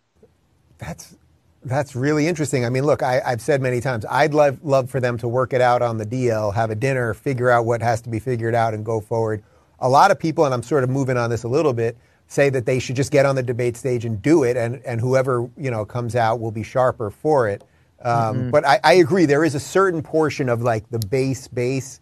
That's 0.78 1.16
that's 1.64 1.96
really 1.96 2.28
interesting. 2.28 2.64
I 2.64 2.68
mean, 2.70 2.84
look, 2.84 3.02
I, 3.02 3.20
I've 3.24 3.40
said 3.40 3.60
many 3.60 3.80
times, 3.80 4.04
I'd 4.08 4.34
love 4.34 4.62
love 4.64 4.90
for 4.90 5.00
them 5.00 5.18
to 5.18 5.28
work 5.28 5.52
it 5.52 5.60
out 5.60 5.82
on 5.82 5.98
the 5.98 6.06
DL, 6.06 6.54
have 6.54 6.70
a 6.70 6.74
dinner, 6.74 7.14
figure 7.14 7.50
out 7.50 7.64
what 7.66 7.82
has 7.82 8.00
to 8.02 8.08
be 8.08 8.18
figured 8.18 8.54
out, 8.54 8.74
and 8.74 8.84
go 8.84 9.00
forward. 9.00 9.42
A 9.80 9.88
lot 9.88 10.10
of 10.10 10.18
people, 10.18 10.44
and 10.44 10.54
I'm 10.54 10.62
sort 10.62 10.84
of 10.84 10.90
moving 10.90 11.16
on 11.16 11.30
this 11.30 11.44
a 11.44 11.48
little 11.48 11.72
bit, 11.72 11.96
say 12.28 12.50
that 12.50 12.66
they 12.66 12.78
should 12.78 12.96
just 12.96 13.10
get 13.10 13.26
on 13.26 13.34
the 13.34 13.42
debate 13.42 13.76
stage 13.76 14.04
and 14.04 14.20
do 14.22 14.44
it, 14.44 14.56
and 14.56 14.80
and 14.84 15.00
whoever 15.00 15.48
you 15.56 15.70
know 15.70 15.84
comes 15.84 16.14
out 16.16 16.40
will 16.40 16.52
be 16.52 16.62
sharper 16.62 17.10
for 17.10 17.48
it. 17.48 17.64
Um, 18.02 18.48
Mhm. 18.48 18.50
But 18.50 18.66
I, 18.66 18.80
I 18.84 18.92
agree, 18.94 19.26
there 19.26 19.44
is 19.44 19.54
a 19.54 19.60
certain 19.60 20.02
portion 20.02 20.48
of 20.48 20.62
like 20.62 20.88
the 20.90 20.98
base 20.98 21.48
base 21.48 22.00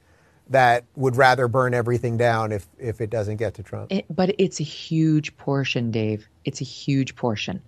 that 0.50 0.84
would 0.94 1.16
rather 1.16 1.48
burn 1.48 1.74
everything 1.74 2.16
down 2.16 2.52
if 2.52 2.66
if 2.78 3.00
it 3.00 3.10
doesn't 3.10 3.36
get 3.36 3.54
to 3.54 3.62
Trump. 3.62 3.90
It, 3.92 4.04
but 4.10 4.34
it's 4.38 4.60
a 4.60 4.64
huge 4.64 5.36
portion, 5.36 5.90
Dave. 5.90 6.28
It's 6.44 6.60
a 6.60 6.64
huge 6.64 7.16
portion. 7.16 7.62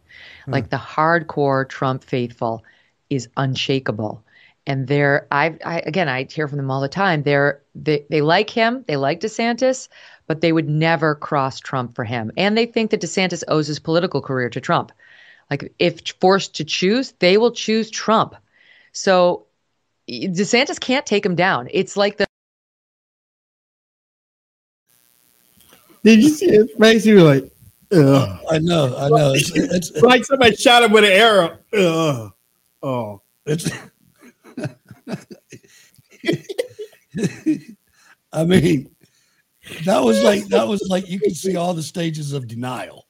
Hmm. 0.45 0.53
Like 0.53 0.71
the 0.71 0.77
hardcore 0.77 1.69
Trump 1.69 2.05
faithful 2.05 2.65
is 3.11 3.29
unshakable. 3.37 4.23
And 4.69 4.89
they're, 4.89 5.29
I, 5.31 5.57
I 5.65 5.79
again, 5.81 6.09
I 6.09 6.25
hear 6.25 6.49
from 6.49 6.59
them 6.59 6.71
all 6.73 6.81
the 6.81 6.89
time. 6.89 7.23
They're, 7.23 7.63
they, 7.77 8.05
they 8.11 8.21
like 8.21 8.51
him, 8.51 8.85
they 8.89 8.97
like 8.97 9.21
DeSantis, 9.21 9.89
but 10.27 10.41
they 10.41 10.51
would 10.53 10.69
never 10.69 11.15
cross 11.15 11.61
Trump 11.61 11.95
for 11.95 12.03
him. 12.03 12.33
And 12.37 12.59
they 12.59 12.67
think 12.67 12.91
that 12.91 13.01
DeSantis 13.01 13.45
owes 13.47 13.69
his 13.69 13.79
political 13.79 14.21
career 14.21 14.51
to 14.51 14.61
Trump. 14.61 14.91
Like 15.51 15.73
if 15.79 16.01
forced 16.21 16.57
to 16.57 16.65
choose, 16.65 17.13
they 17.21 17.39
will 17.39 17.53
choose 17.53 17.91
Trump. 17.91 18.35
So 18.91 19.47
DeSantis 20.11 20.81
can't 20.81 21.07
take 21.07 21.25
him 21.25 21.37
down. 21.37 21.69
It's 21.71 21.97
like 21.97 22.17
the 22.17 22.26
Did 26.07 26.23
you 26.23 26.29
see 26.29 26.47
his 26.47 26.71
face? 26.79 27.03
He 27.03 27.15
was 27.15 27.25
like, 27.25 27.51
Ugh. 27.93 28.39
I 28.49 28.59
know, 28.61 28.97
I 28.97 29.09
know. 29.09 29.33
It's, 29.35 29.51
it's 29.57 29.91
like 30.03 30.25
somebody 30.25 30.55
shot 30.55 30.85
him 30.85 30.93
with 30.93 31.03
an 31.03 31.11
arrow. 31.11 31.59
Ugh. 31.77 32.33
Oh, 32.81 33.23
it's. 33.45 33.69
I 38.33 38.45
mean, 38.45 38.89
that 39.85 39.99
was 40.01 40.23
like 40.23 40.47
that 40.47 40.69
was 40.69 40.87
like 40.89 41.09
you 41.11 41.19
could 41.19 41.37
see 41.37 41.57
all 41.57 41.75
the 41.75 41.83
stages 41.83 42.33
of 42.33 42.47
denial. 42.47 43.09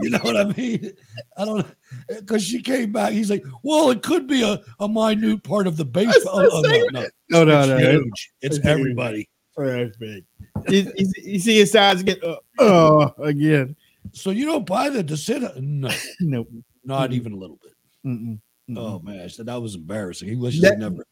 you 0.00 0.08
know 0.10 0.18
what 0.22 0.38
I 0.38 0.44
mean? 0.56 0.92
I 1.36 1.44
don't 1.44 1.66
because 2.08 2.42
she 2.42 2.62
came 2.62 2.90
back. 2.90 3.12
He's 3.12 3.28
like, 3.30 3.44
well, 3.62 3.90
it 3.90 4.02
could 4.02 4.26
be 4.26 4.42
a, 4.42 4.62
a 4.80 4.88
minute 4.88 5.42
part 5.42 5.66
of 5.66 5.76
the 5.76 5.84
base. 5.84 6.14
Oh, 6.26 6.40
no, 6.62 7.00
no, 7.00 7.06
No, 7.30 7.44
no, 7.44 7.60
It's 7.60 7.68
no. 7.68 7.78
huge. 7.90 8.32
It's 8.40 8.56
It's 8.56 8.66
everybody. 8.66 9.28
Big. 9.56 10.24
you, 10.68 10.92
you, 10.96 11.12
you 11.22 11.38
see 11.38 11.58
his 11.58 11.70
size 11.72 12.02
get 12.02 12.22
uh, 12.24 12.36
oh 12.58 13.12
again. 13.22 13.76
So 14.12 14.30
you 14.30 14.46
don't 14.46 14.66
buy 14.66 14.90
the 14.90 15.02
DeSantis? 15.02 15.60
No, 15.60 15.90
Nope. 16.20 16.48
not 16.84 17.10
Mm-mm. 17.10 17.14
even 17.14 17.32
a 17.32 17.36
little 17.36 17.58
bit. 17.62 17.72
Mm-mm. 18.06 18.38
Oh 18.76 18.98
man, 19.00 19.20
I 19.20 19.28
said 19.28 19.46
that 19.46 19.60
was 19.60 19.74
embarrassing. 19.74 20.28
He 20.28 20.36
wishes 20.36 20.60
That- 20.62 20.74
he 20.74 20.80
never. 20.80 21.06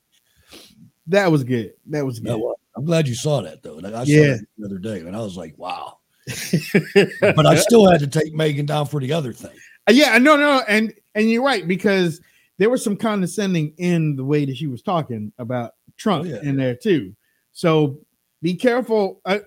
That 1.08 1.30
was 1.32 1.42
good. 1.44 1.72
That 1.86 2.04
was 2.06 2.20
good. 2.20 2.30
That 2.30 2.38
was- 2.38 2.56
I'm 2.76 2.84
glad 2.86 3.06
you 3.08 3.14
saw 3.14 3.42
that 3.42 3.62
though. 3.62 3.74
Like, 3.74 3.92
I 3.94 4.04
saw 4.04 4.10
Yeah. 4.10 4.36
the 4.58 4.66
other 4.66 4.78
day, 4.78 5.00
and 5.00 5.14
I 5.14 5.20
was 5.20 5.36
like, 5.36 5.56
wow. 5.58 5.98
but 7.20 7.46
I 7.46 7.56
still 7.56 7.90
had 7.90 8.00
to 8.00 8.06
take 8.06 8.34
Megyn 8.34 8.66
down 8.66 8.86
for 8.86 9.00
the 9.00 9.12
other 9.12 9.32
thing. 9.32 9.50
Uh, 9.88 9.92
Yeah, 9.92 10.16
no, 10.18 10.36
no, 10.36 10.62
and 10.68 10.92
and 11.14 11.30
you're 11.30 11.42
right 11.44 11.66
because 11.68 12.20
there 12.58 12.70
was 12.70 12.82
some 12.82 12.96
condescending 12.96 13.74
in 13.78 14.14
the 14.16 14.24
way 14.24 14.44
that 14.44 14.56
she 14.56 14.66
was 14.68 14.82
talking 14.82 15.32
about 15.38 15.72
Trump 15.96 16.24
Oh, 16.24 16.28
yeah. 16.28 16.40
in 16.42 16.56
there 16.56 16.74
too. 16.76 17.14
So 17.52 17.98
be 18.42 18.54
careful. 18.54 19.20
Uh, 19.24 19.38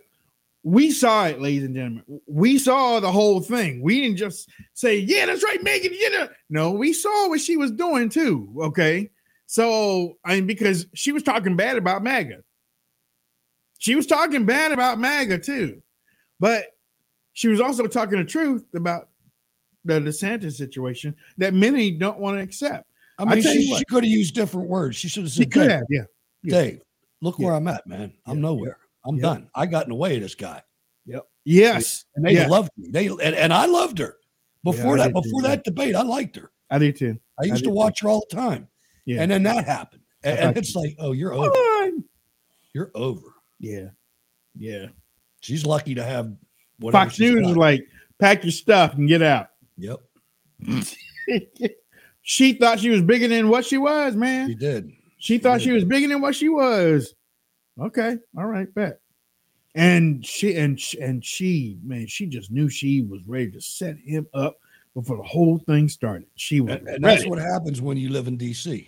we 0.63 0.89
saw 0.89 1.27
it, 1.27 1.39
ladies 1.39 1.63
and 1.63 1.75
gentlemen. 1.75 2.21
We 2.25 2.57
saw 2.57 2.99
the 2.99 3.11
whole 3.11 3.39
thing. 3.39 3.81
We 3.81 4.01
didn't 4.01 4.17
just 4.17 4.49
say, 4.73 4.97
"Yeah, 4.97 5.27
that's 5.27 5.43
right, 5.43 5.63
Megyn." 5.63 5.91
You 5.91 6.09
know, 6.11 6.27
no, 6.49 6.71
we 6.71 6.91
saw 6.91 7.29
what 7.29 7.39
she 7.39 7.55
was 7.55 7.71
doing 7.71 8.09
too. 8.09 8.51
Okay, 8.59 9.11
so 9.45 10.17
I 10.25 10.35
mean, 10.35 10.47
because 10.47 10.87
she 10.95 11.11
was 11.11 11.21
talking 11.21 11.55
bad 11.55 11.77
about 11.77 12.03
MAGA. 12.03 12.41
She 13.77 13.93
was 13.93 14.07
talking 14.07 14.45
bad 14.45 14.71
about 14.71 14.97
MAGA 14.97 15.39
too, 15.39 15.83
but 16.39 16.65
she 17.33 17.47
was 17.47 17.61
also 17.61 17.85
talking 17.85 18.17
the 18.17 18.25
truth 18.25 18.65
about 18.73 19.09
the 19.83 19.99
DeSantis 19.99 20.53
situation 20.53 21.15
that 21.37 21.53
many 21.53 21.91
don't 21.91 22.19
want 22.19 22.37
to 22.37 22.41
accept. 22.41 22.87
I 23.19 23.25
mean, 23.25 23.43
tell 23.43 23.53
she, 23.53 23.75
she 23.75 23.85
could 23.85 24.03
have 24.03 24.11
used 24.11 24.33
different 24.33 24.67
words. 24.67 24.95
She 24.95 25.09
should 25.09 25.23
have 25.23 25.31
she 25.31 25.43
said, 25.43 25.51
could 25.51 25.59
Dave, 25.67 25.71
have, 25.71 25.83
yeah. 25.89 26.03
yeah. 26.41 26.61
Dave, 26.61 26.81
look 27.21 27.37
where 27.37 27.53
I'm 27.53 27.67
at, 27.67 27.85
man. 27.85 28.13
I'm 28.25 28.41
nowhere. 28.41 28.77
I'm 29.07 29.15
Yep. 29.15 29.21
done. 29.23 29.49
I 29.55 29.65
got 29.65 29.83
in 29.83 29.89
the 29.89 29.95
way 29.95 30.15
of 30.15 30.21
this 30.23 30.35
guy. 30.35 30.61
Yep. 31.05 31.23
Yes. 31.43 32.05
And 32.15 32.25
they 32.25 32.33
Yeah. 32.33 32.47
loved 32.47 32.71
me. 32.77 32.89
They 32.89 33.07
and, 33.07 33.21
and 33.21 33.53
I 33.53 33.65
loved 33.65 33.99
her. 33.99 34.17
Before 34.63 34.95
I 34.95 35.03
that, 35.03 35.13
before 35.13 35.41
too, 35.41 35.47
that 35.47 35.63
debate, 35.63 35.95
I 35.95 36.01
liked 36.01 36.35
her. 36.37 36.51
I 36.71 36.79
do 36.79 36.91
too. 36.91 37.19
I 37.39 37.45
used 37.45 37.57
did 37.63 37.65
to 37.65 37.69
watch 37.69 38.01
her 38.01 38.09
all 38.09 38.25
the 38.27 38.35
time. 38.35 38.67
Yeah. 39.05 39.21
And 39.21 39.29
then 39.29 39.43
that 39.43 39.65
happened. 39.65 40.01
And, 40.23 40.39
and 40.39 40.57
it's 40.57 40.75
like, 40.75 40.95
oh, 40.97 41.11
you're 41.11 41.33
over. 41.33 41.53
You're 42.73 42.91
over. 42.95 43.35
Yeah. 43.59 43.89
Yeah. 44.57 44.87
She's 45.41 45.65
lucky 45.65 45.93
to 45.95 46.03
have 46.03 46.33
whatever 46.79 47.05
Fox 47.05 47.19
News 47.19 47.45
got. 47.45 47.57
like, 47.57 47.85
pack 48.17 48.43
your 48.43 48.51
stuff 48.51 48.95
and 48.95 49.07
get 49.07 49.21
out. 49.21 49.49
Yep. 49.77 49.99
she 52.23 52.53
thought 52.53 52.79
she 52.79 52.89
was 52.89 53.01
bigger 53.03 53.27
than 53.27 53.49
what 53.49 53.65
she 53.65 53.77
was, 53.77 54.15
man. 54.15 54.49
She 54.49 54.55
did. 54.55 54.91
She 55.17 55.37
thought 55.37 55.61
she 55.61 55.71
was 55.71 55.83
bigger 55.83 56.07
than 56.07 56.21
what 56.21 56.35
she 56.35 56.49
was. 56.49 57.13
Okay, 57.79 58.17
all 58.37 58.45
right, 58.45 58.73
bet. 58.73 58.99
And 59.75 60.25
she 60.25 60.55
and 60.55 60.79
she, 60.79 60.99
and 60.99 61.23
she, 61.23 61.77
man, 61.83 62.07
she 62.07 62.25
just 62.27 62.49
knew 62.49 62.69
she 62.69 63.01
was 63.01 63.21
ready 63.27 63.51
to 63.51 63.61
set 63.61 63.97
him 63.97 64.25
up 64.33 64.57
before 64.93 65.17
the 65.17 65.23
whole 65.23 65.57
thing 65.59 65.89
started. 65.89 66.27
She 66.35 66.61
was 66.61 66.75
And, 66.75 66.87
and 66.87 67.03
that's 67.03 67.27
what 67.27 67.39
happens 67.39 67.81
when 67.81 67.97
you 67.97 68.09
live 68.09 68.27
in 68.27 68.37
DC. 68.37 68.87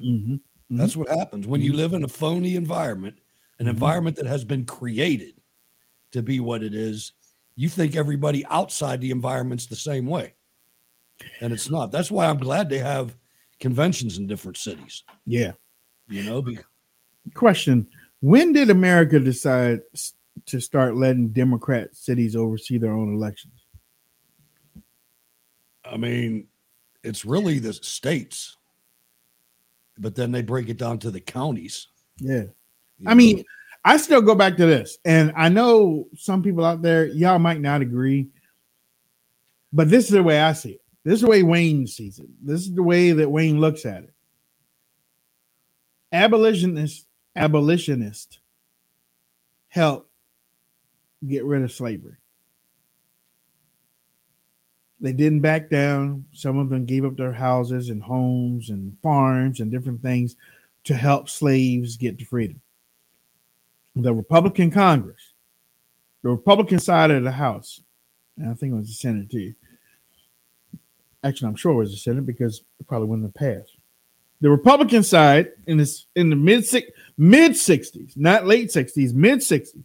Mhm. 0.00 0.40
Mm-hmm. 0.70 0.78
That's 0.78 0.96
what 0.96 1.08
happens 1.08 1.46
when 1.46 1.60
you 1.60 1.70
mm-hmm. 1.70 1.78
live 1.78 1.92
in 1.92 2.04
a 2.04 2.08
phony 2.08 2.56
environment, 2.56 3.16
an 3.58 3.66
mm-hmm. 3.66 3.74
environment 3.74 4.16
that 4.16 4.26
has 4.26 4.44
been 4.44 4.64
created 4.64 5.34
to 6.12 6.22
be 6.22 6.40
what 6.40 6.62
it 6.62 6.74
is. 6.74 7.12
You 7.54 7.68
think 7.68 7.96
everybody 7.96 8.44
outside 8.46 9.00
the 9.00 9.10
environment's 9.10 9.66
the 9.66 9.76
same 9.76 10.06
way, 10.06 10.34
and 11.40 11.52
it's 11.52 11.70
not. 11.70 11.90
That's 11.92 12.10
why 12.10 12.26
I'm 12.26 12.38
glad 12.38 12.68
they 12.68 12.78
have 12.78 13.16
conventions 13.60 14.18
in 14.18 14.26
different 14.26 14.56
cities. 14.56 15.04
Yeah. 15.24 15.52
You 16.08 16.24
know, 16.24 16.42
be- 16.42 16.58
Question: 17.34 17.86
When 18.20 18.52
did 18.52 18.70
America 18.70 19.18
decide 19.20 19.80
to 20.46 20.60
start 20.60 20.96
letting 20.96 21.28
Democrat 21.28 21.94
cities 21.96 22.36
oversee 22.36 22.78
their 22.78 22.92
own 22.92 23.14
elections? 23.14 23.66
I 25.84 25.96
mean, 25.96 26.48
it's 27.02 27.24
really 27.24 27.58
the 27.58 27.72
states, 27.72 28.56
but 29.98 30.14
then 30.14 30.32
they 30.32 30.42
break 30.42 30.68
it 30.68 30.78
down 30.78 30.98
to 31.00 31.10
the 31.10 31.20
counties. 31.20 31.88
Yeah. 32.18 32.44
you 32.98 33.06
I 33.06 33.14
mean, 33.14 33.38
know. 33.38 33.44
I 33.84 33.96
still 33.98 34.20
go 34.20 34.34
back 34.34 34.56
to 34.56 34.66
this, 34.66 34.98
and 35.04 35.32
I 35.36 35.48
know 35.48 36.08
some 36.16 36.42
people 36.42 36.64
out 36.64 36.82
there, 36.82 37.06
y'all 37.06 37.38
might 37.38 37.60
not 37.60 37.82
agree, 37.82 38.28
but 39.72 39.88
this 39.88 40.06
is 40.06 40.10
the 40.10 40.22
way 40.22 40.40
I 40.40 40.54
see 40.54 40.72
it. 40.72 40.80
This 41.04 41.14
is 41.14 41.20
the 41.20 41.28
way 41.28 41.44
Wayne 41.44 41.86
sees 41.86 42.18
it. 42.18 42.26
This 42.42 42.62
is 42.62 42.74
the 42.74 42.82
way 42.82 43.12
that 43.12 43.30
Wayne 43.30 43.60
looks 43.60 43.86
at 43.86 44.02
it. 44.02 44.12
Abolitionists, 46.12 47.05
abolitionists 47.36 48.38
help 49.68 50.10
get 51.26 51.44
rid 51.44 51.62
of 51.62 51.72
slavery. 51.72 52.16
They 55.00 55.12
didn't 55.12 55.40
back 55.40 55.68
down. 55.68 56.24
Some 56.32 56.58
of 56.58 56.70
them 56.70 56.86
gave 56.86 57.04
up 57.04 57.16
their 57.16 57.32
houses 57.32 57.90
and 57.90 58.02
homes 58.02 58.70
and 58.70 58.96
farms 59.02 59.60
and 59.60 59.70
different 59.70 60.00
things 60.00 60.36
to 60.84 60.94
help 60.94 61.28
slaves 61.28 61.96
get 61.96 62.18
to 62.18 62.24
freedom. 62.24 62.60
The 63.94 64.14
Republican 64.14 64.70
Congress, 64.70 65.32
the 66.22 66.30
Republican 66.30 66.78
side 66.78 67.10
of 67.10 67.24
the 67.24 67.32
House, 67.32 67.80
and 68.38 68.50
I 68.50 68.54
think 68.54 68.72
it 68.72 68.76
was 68.76 68.88
the 68.88 68.94
Senate 68.94 69.30
too. 69.30 69.54
Actually, 71.24 71.48
I'm 71.48 71.56
sure 71.56 71.72
it 71.72 71.76
was 71.76 71.90
the 71.90 71.96
Senate 71.98 72.24
because 72.24 72.62
it 72.78 72.86
probably 72.86 73.08
wouldn't 73.08 73.26
have 73.26 73.34
passed. 73.34 73.75
The 74.40 74.50
Republican 74.50 75.02
side 75.02 75.52
in 75.66 75.78
this 75.78 76.06
in 76.14 76.30
the 76.30 76.36
mid 76.36 76.64
mid 77.16 77.52
60s, 77.52 78.16
not 78.16 78.46
late 78.46 78.68
60s, 78.68 79.14
mid 79.14 79.40
60s, 79.40 79.82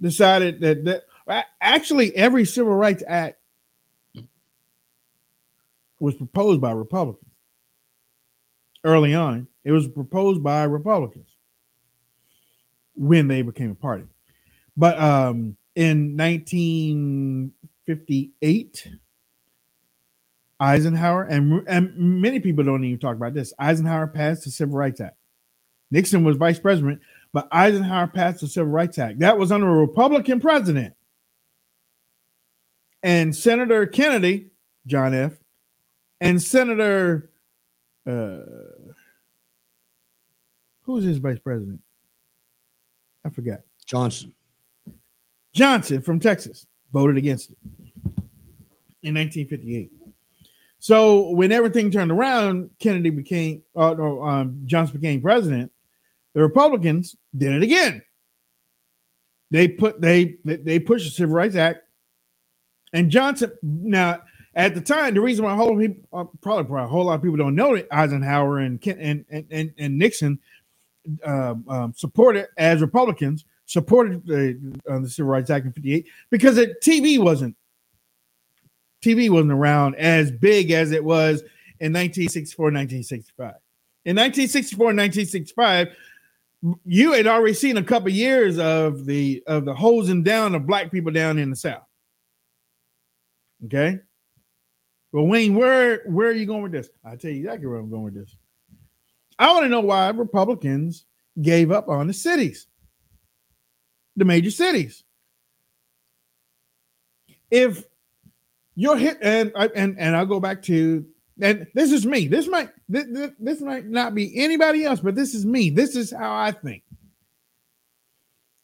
decided 0.00 0.60
that 0.60 0.84
that 0.84 1.04
actually 1.60 2.14
every 2.14 2.44
civil 2.44 2.74
rights 2.74 3.02
act 3.06 3.38
was 5.98 6.14
proposed 6.14 6.60
by 6.60 6.72
Republicans. 6.72 7.32
Early 8.84 9.14
on, 9.14 9.48
it 9.64 9.72
was 9.72 9.88
proposed 9.88 10.42
by 10.42 10.64
Republicans 10.64 11.30
when 12.94 13.28
they 13.28 13.40
became 13.42 13.70
a 13.70 13.74
party. 13.74 14.04
But 14.76 15.00
um, 15.00 15.56
in 15.74 16.14
1958, 16.16 18.88
Eisenhower 20.58 21.24
and 21.24 21.62
and 21.68 21.94
many 21.96 22.40
people 22.40 22.64
don't 22.64 22.84
even 22.84 22.98
talk 22.98 23.16
about 23.16 23.34
this. 23.34 23.52
Eisenhower 23.58 24.06
passed 24.06 24.44
the 24.44 24.50
Civil 24.50 24.76
Rights 24.76 25.00
Act. 25.00 25.16
Nixon 25.90 26.24
was 26.24 26.36
vice 26.36 26.58
president, 26.58 27.00
but 27.32 27.48
Eisenhower 27.52 28.06
passed 28.06 28.40
the 28.40 28.48
Civil 28.48 28.72
Rights 28.72 28.98
Act. 28.98 29.18
That 29.20 29.38
was 29.38 29.52
under 29.52 29.68
a 29.68 29.78
Republican 29.78 30.40
president. 30.40 30.94
And 33.02 33.36
Senator 33.36 33.86
Kennedy, 33.86 34.50
John 34.86 35.14
F., 35.14 35.32
and 36.20 36.42
Senator, 36.42 37.30
uh, 38.06 38.40
who 40.82 40.92
was 40.94 41.04
his 41.04 41.18
vice 41.18 41.38
president? 41.38 41.80
I 43.24 43.28
forgot. 43.28 43.60
Johnson. 43.84 44.32
Johnson 45.52 46.02
from 46.02 46.20
Texas 46.20 46.66
voted 46.92 47.16
against 47.16 47.50
it 47.50 47.58
in 49.02 49.14
1958. 49.14 49.90
So 50.86 51.30
when 51.30 51.50
everything 51.50 51.90
turned 51.90 52.12
around, 52.12 52.70
Kennedy 52.78 53.10
became, 53.10 53.64
uh, 53.74 53.90
um, 54.22 54.62
Johnson 54.66 55.00
became 55.00 55.20
president. 55.20 55.72
The 56.32 56.40
Republicans 56.40 57.16
did 57.36 57.54
it 57.54 57.64
again. 57.64 58.02
They 59.50 59.66
put 59.66 60.00
they 60.00 60.36
they- 60.44 60.78
pushed 60.78 61.06
the 61.06 61.10
Civil 61.10 61.34
Rights 61.34 61.56
Act, 61.56 61.80
and 62.92 63.10
Johnson. 63.10 63.50
Now 63.64 64.22
at 64.54 64.76
the 64.76 64.80
time, 64.80 65.14
the 65.14 65.20
reason 65.20 65.44
why 65.44 65.54
a 65.54 65.56
whole 65.56 65.76
people, 65.76 66.04
uh, 66.12 66.22
probably, 66.40 66.66
probably 66.66 66.84
a 66.84 66.86
whole 66.86 67.06
lot 67.06 67.14
of 67.14 67.22
people 67.22 67.36
don't 67.36 67.56
know 67.56 67.74
it, 67.74 67.88
Eisenhower 67.90 68.60
and, 68.60 68.80
and 68.86 69.24
and 69.50 69.72
and 69.76 69.98
Nixon 69.98 70.38
um, 71.24 71.64
um, 71.66 71.94
supported 71.96 72.46
as 72.58 72.80
Republicans 72.80 73.44
supported 73.64 74.24
the, 74.24 74.56
uh, 74.88 75.00
the 75.00 75.08
Civil 75.08 75.32
Rights 75.32 75.50
Act 75.50 75.66
in 75.66 75.72
'58 75.72 76.06
because 76.30 76.54
the 76.54 76.76
TV 76.80 77.18
wasn't 77.18 77.56
TV 79.02 79.30
wasn't 79.30 79.52
around 79.52 79.94
as 79.96 80.30
big 80.30 80.70
as 80.70 80.92
it 80.92 81.04
was 81.04 81.40
in 81.80 81.92
1964, 81.92 82.64
1965. 82.66 83.54
In 84.04 84.16
1964 84.16 84.86
1965, 84.86 85.88
you 86.84 87.12
had 87.12 87.26
already 87.26 87.54
seen 87.54 87.76
a 87.76 87.82
couple 87.82 88.08
years 88.08 88.58
of 88.58 89.04
the 89.04 89.42
of 89.46 89.64
the 89.64 89.74
hosing 89.74 90.22
down 90.22 90.54
of 90.54 90.66
black 90.66 90.90
people 90.90 91.12
down 91.12 91.38
in 91.38 91.50
the 91.50 91.56
South. 91.56 91.82
Okay. 93.64 93.98
Well, 95.12 95.26
Wayne, 95.26 95.54
where 95.54 96.02
where 96.06 96.28
are 96.28 96.32
you 96.32 96.46
going 96.46 96.62
with 96.62 96.72
this? 96.72 96.88
I'll 97.04 97.16
tell 97.16 97.30
you 97.30 97.38
exactly 97.38 97.66
where 97.66 97.78
I'm 97.78 97.90
going 97.90 98.04
with 98.04 98.14
this. 98.14 98.36
I 99.38 99.52
want 99.52 99.64
to 99.64 99.68
know 99.68 99.80
why 99.80 100.08
Republicans 100.10 101.04
gave 101.40 101.70
up 101.70 101.88
on 101.88 102.06
the 102.06 102.12
cities, 102.12 102.66
the 104.16 104.24
major 104.24 104.50
cities. 104.50 105.04
If 107.50 107.84
you're 108.76 108.96
hit, 108.96 109.18
and 109.22 109.50
I- 109.56 109.70
and 109.74 109.98
and 109.98 110.14
I'll 110.14 110.26
go 110.26 110.38
back 110.38 110.62
to, 110.64 111.04
and 111.40 111.66
this 111.74 111.90
is 111.90 112.06
me. 112.06 112.28
This 112.28 112.46
might 112.46 112.70
this, 112.88 113.32
this, 113.40 113.60
might 113.60 113.86
not 113.86 114.14
be 114.14 114.38
anybody 114.38 114.84
else, 114.84 115.00
but 115.00 115.14
this 115.14 115.34
is 115.34 115.44
me. 115.44 115.70
This 115.70 115.96
is 115.96 116.12
how 116.12 116.34
I 116.34 116.52
think. 116.52 116.84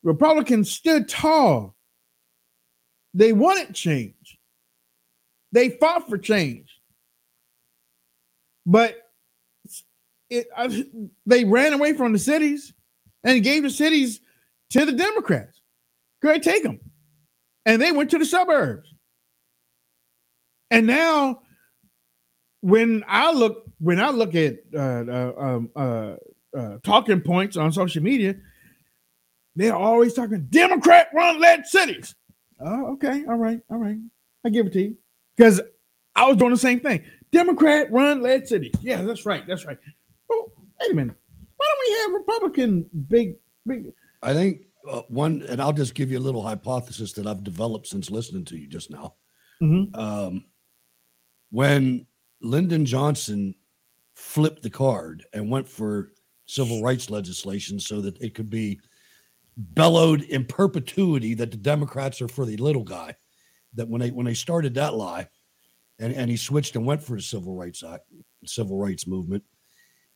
Republicans 0.05 0.71
stood 0.71 1.09
tall. 1.09 1.75
They 3.15 3.33
wanted 3.33 3.75
change. 3.75 4.39
They 5.53 5.71
fought 5.71 6.09
for 6.09 6.19
change. 6.19 6.69
But 8.65 8.97
it, 10.31 10.47
I, 10.57 10.87
they 11.27 11.45
ran 11.45 11.73
away 11.73 11.93
from 11.95 12.13
the 12.13 12.19
cities 12.19 12.73
and 13.25 13.43
gave 13.45 13.63
the 13.65 13.71
cities 13.71 14.21
to 14.71 14.85
the 14.85 14.93
Democrats. 14.93 15.61
Ahead, 16.25 16.43
take 16.43 16.63
them. 16.63 16.81
And 17.67 17.83
they 17.83 17.93
went 17.93 18.11
to 18.11 18.19
the 18.19 18.25
suburbs. 18.25 18.92
And 20.73 20.87
now, 20.87 21.43
when 22.63 23.05
I 23.07 23.31
look, 23.31 23.65
when 23.79 24.01
I 24.01 24.09
look 24.09 24.35
at 24.35 24.57
uh, 24.75 24.79
uh, 24.79 25.33
um, 25.37 25.71
uh, 25.77 26.15
uh, 26.57 26.79
talking 26.83 27.21
points 27.21 27.59
on 27.59 27.73
social 27.73 28.03
media, 28.03 28.37
they're 29.55 29.77
always 29.77 30.15
talking 30.15 30.47
Democrat 30.49 31.09
run 31.15 31.41
led 31.41 31.67
cities. 31.67 32.15
Oh, 32.59 32.93
okay, 32.95 33.25
all 33.29 33.37
right, 33.37 33.61
all 33.71 33.77
right. 33.77 33.99
I 34.47 34.49
give 34.49 34.67
it 34.67 34.73
to 34.73 34.81
you 34.81 34.97
because 35.37 35.61
I 36.17 36.27
was 36.27 36.39
doing 36.39 36.53
the 36.53 36.57
same 36.57 36.81
thing. 36.81 37.05
Democrat 37.33 37.93
run 37.93 38.23
led 38.23 38.49
cities. 38.49 38.73
Yeah, 38.81 39.03
that's 39.03 39.27
right. 39.27 39.47
That's 39.47 39.67
right. 39.67 39.79
Oh, 40.31 40.53
wait 40.81 40.93
a 40.93 40.95
minute. 40.95 41.17
Why 41.57 41.67
don't 41.69 41.81
we 41.87 42.03
have 42.15 42.21
Republican 42.21 42.91
big, 43.09 43.35
big? 43.67 43.93
I 44.23 44.33
think 44.33 44.63
uh, 44.91 45.03
one, 45.09 45.45
and 45.49 45.61
I'll 45.61 45.73
just 45.75 45.95
give 45.95 46.11
you 46.11 46.19
a 46.19 46.21
little 46.21 46.43
hypothesis 46.43 47.13
that 47.15 47.27
I've 47.27 47.45
developed 47.45 47.89
since 47.89 48.11
listening 48.11 48.47
to 48.47 48.57
you 48.57 48.69
just 48.69 48.91
now. 48.91 49.15
Mhm. 49.63 49.97
Um, 49.97 50.45
when 51.53 52.07
Lyndon 52.41 52.85
Johnson 52.85 53.55
flipped 54.15 54.63
the 54.63 54.71
card 54.71 55.25
and 55.33 55.51
went 55.51 55.69
for 55.69 56.13
civil 56.47 56.83
rights 56.83 57.11
legislation 57.11 57.79
so 57.79 58.01
that 58.01 58.21
it 58.21 58.35
could 58.35 58.51
be 58.51 58.81
bellowed 59.57 60.23
in 60.23 60.47
perpetuity 60.47 61.35
that 61.35 61.51
the 61.51 61.57
Democrats 61.59 62.21
are 62.23 62.29
for 62.29 62.47
the 62.47 62.57
little 62.57 62.83
guy. 62.83 63.15
That 63.75 63.89
when 63.89 64.01
they 64.01 64.11
when 64.11 64.27
they 64.27 64.35
started 64.35 64.75
that 64.75 64.95
lie, 64.95 65.29
and, 65.99 66.15
and 66.15 66.31
he 66.31 66.37
switched 66.37 66.75
and 66.75 66.87
went 66.87 67.03
for 67.03 67.17
the 67.17 67.23
civil 67.23 67.55
rights 67.55 67.85
act, 67.85 68.05
civil 68.45 68.79
rights 68.79 69.07
movement, 69.07 69.45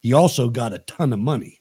he 0.00 0.14
also 0.14 0.48
got 0.48 0.72
a 0.72 0.78
ton 0.80 1.12
of 1.12 1.18
money. 1.18 1.60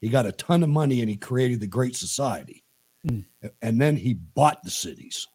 He 0.00 0.08
got 0.08 0.26
a 0.26 0.32
ton 0.32 0.62
of 0.62 0.68
money 0.68 1.00
and 1.00 1.10
he 1.10 1.16
created 1.16 1.60
the 1.60 1.66
Great 1.66 1.96
Society. 1.96 2.64
Mm. 3.06 3.24
And 3.62 3.80
then 3.80 3.96
he 3.96 4.14
bought 4.14 4.62
the 4.62 4.70
cities. 4.70 5.26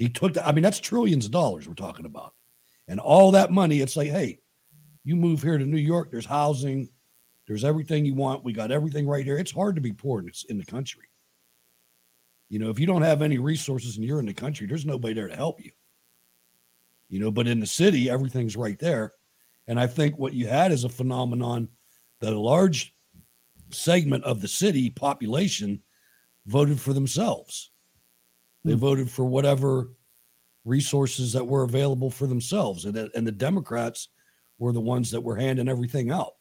He 0.00 0.08
took 0.08 0.32
the, 0.32 0.46
I 0.46 0.52
mean, 0.52 0.62
that's 0.62 0.80
trillions 0.80 1.26
of 1.26 1.30
dollars 1.30 1.68
we're 1.68 1.74
talking 1.74 2.06
about. 2.06 2.32
And 2.88 2.98
all 2.98 3.32
that 3.32 3.52
money, 3.52 3.82
it's 3.82 3.98
like, 3.98 4.08
hey, 4.08 4.40
you 5.04 5.14
move 5.14 5.42
here 5.42 5.58
to 5.58 5.66
New 5.66 5.76
York, 5.76 6.10
there's 6.10 6.24
housing, 6.24 6.88
there's 7.46 7.64
everything 7.64 8.06
you 8.06 8.14
want. 8.14 8.42
We 8.42 8.54
got 8.54 8.72
everything 8.72 9.06
right 9.06 9.26
here. 9.26 9.36
It's 9.36 9.52
hard 9.52 9.74
to 9.74 9.82
be 9.82 9.92
poor 9.92 10.20
in, 10.20 10.30
in 10.48 10.56
the 10.56 10.64
country. 10.64 11.04
You 12.48 12.60
know, 12.60 12.70
if 12.70 12.80
you 12.80 12.86
don't 12.86 13.02
have 13.02 13.20
any 13.20 13.36
resources 13.36 13.96
and 13.96 14.04
you're 14.04 14.20
in 14.20 14.26
the 14.26 14.32
country, 14.32 14.66
there's 14.66 14.86
nobody 14.86 15.12
there 15.12 15.28
to 15.28 15.36
help 15.36 15.62
you. 15.62 15.72
You 17.10 17.20
know, 17.20 17.30
but 17.30 17.46
in 17.46 17.60
the 17.60 17.66
city, 17.66 18.08
everything's 18.08 18.56
right 18.56 18.78
there. 18.78 19.12
And 19.66 19.78
I 19.78 19.86
think 19.86 20.16
what 20.16 20.32
you 20.32 20.46
had 20.46 20.72
is 20.72 20.84
a 20.84 20.88
phenomenon 20.88 21.68
that 22.20 22.32
a 22.32 22.40
large 22.40 22.94
segment 23.70 24.24
of 24.24 24.40
the 24.40 24.48
city 24.48 24.88
population 24.88 25.82
voted 26.46 26.80
for 26.80 26.94
themselves. 26.94 27.70
They 28.64 28.72
hmm. 28.72 28.78
voted 28.78 29.10
for 29.10 29.24
whatever 29.24 29.90
resources 30.64 31.32
that 31.32 31.46
were 31.46 31.62
available 31.62 32.10
for 32.10 32.26
themselves. 32.26 32.84
And, 32.84 32.94
the- 32.94 33.10
and 33.14 33.26
the 33.26 33.32
Democrats 33.32 34.08
were 34.58 34.72
the 34.72 34.80
ones 34.80 35.10
that 35.10 35.20
were 35.20 35.36
handing 35.36 35.68
everything 35.68 36.10
out. 36.10 36.34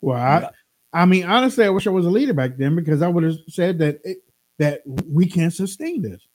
Well, 0.00 0.16
I, 0.16 0.50
I 0.92 1.06
mean, 1.06 1.24
honestly, 1.24 1.64
I 1.64 1.70
wish 1.70 1.86
I 1.86 1.90
was 1.90 2.06
a 2.06 2.10
leader 2.10 2.34
back 2.34 2.56
then 2.56 2.74
because 2.74 3.02
I 3.02 3.08
would 3.08 3.24
have 3.24 3.36
said 3.48 3.78
that 3.78 4.00
it, 4.04 4.18
that 4.58 4.82
we 4.84 5.26
can't 5.26 5.52
sustain 5.52 6.02
this. 6.02 6.26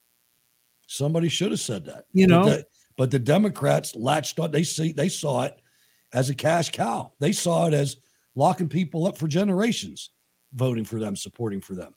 Somebody 0.88 1.30
should 1.30 1.52
have 1.52 1.60
said 1.60 1.86
that. 1.86 2.06
You 2.14 2.28
But 2.28 2.34
know? 2.34 2.46
the- 2.46 2.66
but 2.98 3.10
the 3.10 3.20
Democrats 3.20 3.96
latched 3.96 4.40
on. 4.40 4.52
They 4.52 4.64
see 4.64 4.92
they 4.92 5.10
saw 5.10 5.44
it 5.44 5.60
as 6.14 6.30
a 6.30 6.36
cash 6.36 6.70
cow. 6.70 7.14
They 7.20 7.32
saw 7.32 7.68
it 7.68 7.74
as 7.74 7.98
locking 8.36 8.70
people 8.70 9.08
up 9.08 9.18
for 9.18 9.28
generations, 9.28 10.12
voting 10.54 10.86
for 10.86 11.00
them, 11.00 11.16
supporting 11.16 11.62
for 11.62 11.74
them. 11.74 11.96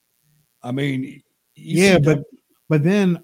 I 0.62 0.72
mean, 0.72 1.22
yeah, 1.56 1.98
but 1.98 2.22
but 2.68 2.82
then 2.82 3.22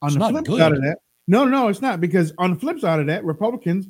on 0.00 0.08
It's 0.08 0.16
the 0.16 0.28
flip 0.28 0.44
good. 0.44 0.58
side 0.58 0.72
of 0.72 0.82
that, 0.82 0.98
no, 1.28 1.44
no, 1.44 1.68
it's 1.68 1.80
not 1.82 2.00
because 2.00 2.32
on 2.38 2.54
the 2.54 2.58
flip 2.60 2.80
side 2.80 3.00
of 3.00 3.06
that, 3.06 3.24
Republicans 3.24 3.86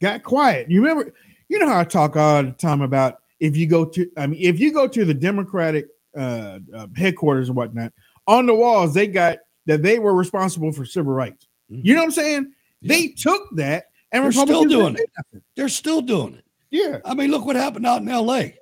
got 0.00 0.22
quiet. 0.22 0.70
You 0.70 0.80
remember, 0.82 1.12
you 1.48 1.58
know 1.58 1.68
how 1.68 1.80
I 1.80 1.84
talk 1.84 2.16
all 2.16 2.42
the 2.42 2.52
time 2.52 2.82
about 2.82 3.18
if 3.40 3.56
you 3.56 3.66
go 3.66 3.84
to, 3.86 4.10
I 4.16 4.26
mean, 4.26 4.40
if 4.42 4.60
you 4.60 4.72
go 4.72 4.86
to 4.88 5.04
the 5.04 5.14
Democratic 5.14 5.86
uh, 6.16 6.58
uh, 6.74 6.86
headquarters 6.96 7.48
and 7.48 7.56
whatnot, 7.56 7.92
on 8.26 8.46
the 8.46 8.54
walls 8.54 8.94
they 8.94 9.06
got 9.06 9.38
that 9.66 9.82
they 9.82 9.98
were 9.98 10.14
responsible 10.14 10.72
for 10.72 10.84
civil 10.84 11.12
rights. 11.12 11.46
You 11.68 11.94
know 11.94 12.00
what 12.02 12.06
I'm 12.06 12.10
saying? 12.12 12.52
They 12.82 13.08
took 13.08 13.42
that 13.56 13.86
and 14.12 14.22
Mm-hmm. 14.22 14.30
They're 14.36 14.46
still 14.46 14.64
doing 14.64 14.94
it. 14.94 15.10
nothing. 15.16 15.42
They're 15.56 15.68
still 15.68 16.00
doing 16.02 16.34
it. 16.36 16.44
Yeah. 16.70 16.98
I 17.04 17.14
mean, 17.14 17.30
look 17.30 17.44
what 17.46 17.56
happened 17.56 17.86
out 17.86 18.00
in 18.02 18.08
L.A. 18.08 18.56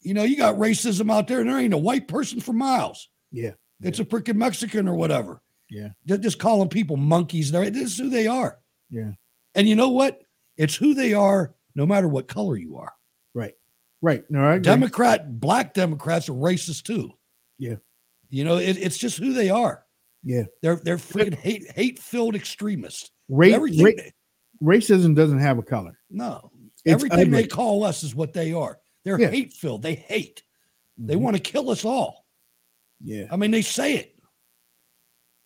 You 0.00 0.14
know, 0.14 0.22
you 0.22 0.36
got 0.36 0.54
racism 0.56 1.10
out 1.12 1.26
there, 1.28 1.40
and 1.40 1.50
there 1.50 1.58
ain't 1.58 1.74
a 1.74 1.78
white 1.78 2.08
person 2.08 2.40
for 2.40 2.52
miles. 2.52 3.08
Yeah. 3.32 3.52
It's 3.82 3.98
a 3.98 4.04
freaking 4.04 4.36
Mexican 4.36 4.88
or 4.88 4.94
whatever. 4.94 5.42
Yeah. 5.70 5.88
They're 6.04 6.18
just 6.18 6.38
calling 6.38 6.68
people 6.68 6.96
monkeys. 6.96 7.50
This 7.50 7.74
is 7.76 7.98
who 7.98 8.08
they 8.10 8.26
are. 8.26 8.58
Yeah. 8.90 9.12
And 9.54 9.68
you 9.68 9.74
know 9.74 9.88
what? 9.90 10.22
It's 10.56 10.74
who 10.76 10.94
they 10.94 11.14
are, 11.14 11.54
no 11.74 11.84
matter 11.86 12.08
what 12.08 12.28
color 12.28 12.56
you 12.56 12.76
are. 12.76 12.92
Right. 13.34 13.54
Right. 14.02 14.22
No, 14.30 14.40
I 14.44 14.54
agree. 14.54 14.62
Democrat, 14.62 15.40
black 15.40 15.74
Democrats 15.74 16.28
are 16.28 16.32
racist 16.34 16.84
too. 16.84 17.10
Yeah. 17.58 17.76
You 18.30 18.44
know, 18.44 18.56
it, 18.58 18.76
it's 18.78 18.98
just 18.98 19.18
who 19.18 19.32
they 19.32 19.50
are. 19.50 19.84
Yeah. 20.22 20.44
They're 20.62 20.76
they're 20.76 20.96
freaking 20.96 21.34
hate 21.34 21.70
hate 21.74 21.98
filled 21.98 22.34
extremists. 22.36 23.10
Ra- 23.28 23.56
ra- 23.56 23.90
racism 24.62 25.14
doesn't 25.14 25.40
have 25.40 25.58
a 25.58 25.62
color. 25.62 25.98
no, 26.10 26.50
It's 26.84 26.92
everything 26.92 27.30
they 27.30 27.46
call 27.46 27.84
us 27.84 28.02
is 28.02 28.14
what 28.14 28.32
they 28.32 28.52
are. 28.52 28.78
They're 29.04 29.20
Yeah. 29.20 29.30
hate 29.30 29.52
filled. 29.52 29.82
They 29.82 29.94
hate. 29.94 30.42
They 30.96 31.14
Mhm. 31.14 31.20
want 31.20 31.36
to 31.36 31.42
kill 31.42 31.70
us 31.70 31.84
all. 31.84 32.23
Yeah. 33.02 33.26
I 33.30 33.36
mean, 33.36 33.50
they 33.50 33.62
say 33.62 33.94
it. 33.96 34.16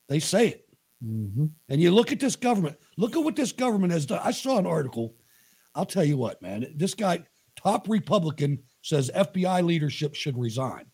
They 0.09 0.21
say 0.21 0.49
it. 0.49 0.69
Mm-hmm. 1.05 1.47
And 1.69 1.81
you 1.81 1.91
look 1.91 2.13
at 2.13 2.21
this 2.21 2.37
government. 2.37 2.77
Look 2.97 3.17
at 3.17 3.23
what 3.23 3.37
this 3.37 3.53
government 3.53 3.93
has 3.93 4.07
done. 4.07 4.21
I 4.25 4.31
saw 4.33 4.59
an 4.59 4.67
article. 4.67 5.15
I'll 5.75 5.87
tell 5.87 6.05
you 6.05 6.17
what, 6.17 6.43
man. 6.43 6.67
This 6.77 6.95
guy, 6.95 7.21
top 7.57 7.89
Republican, 7.89 8.59
says 8.83 9.11
FBI 9.15 9.63
leadership 9.65 10.15
should 10.15 10.37
resign. 10.39 10.87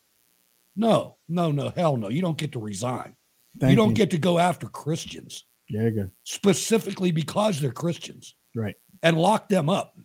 No, 0.77 1.17
no, 1.29 1.53
no, 1.53 1.71
hell 1.77 1.97
no. 1.97 2.09
You 2.09 2.21
don't 2.21 2.37
get 2.37 2.53
to 2.53 2.59
resign. 2.59 3.15
Thank 3.61 3.71
you 3.71 3.77
don't 3.77 3.91
you. 3.91 3.95
get 3.95 4.11
to 4.11 4.19
go 4.19 4.39
after 4.41 4.67
Christians 4.67 5.45
There 5.71 5.89
you 5.89 5.91
go. 6.05 6.11
specifically 6.25 7.13
because 7.13 7.61
they're 7.61 7.71
Christians 7.71 8.35
Right. 8.57 8.75
and 9.05 9.17
lock 9.17 9.49
them 9.49 9.71
up 9.71 9.97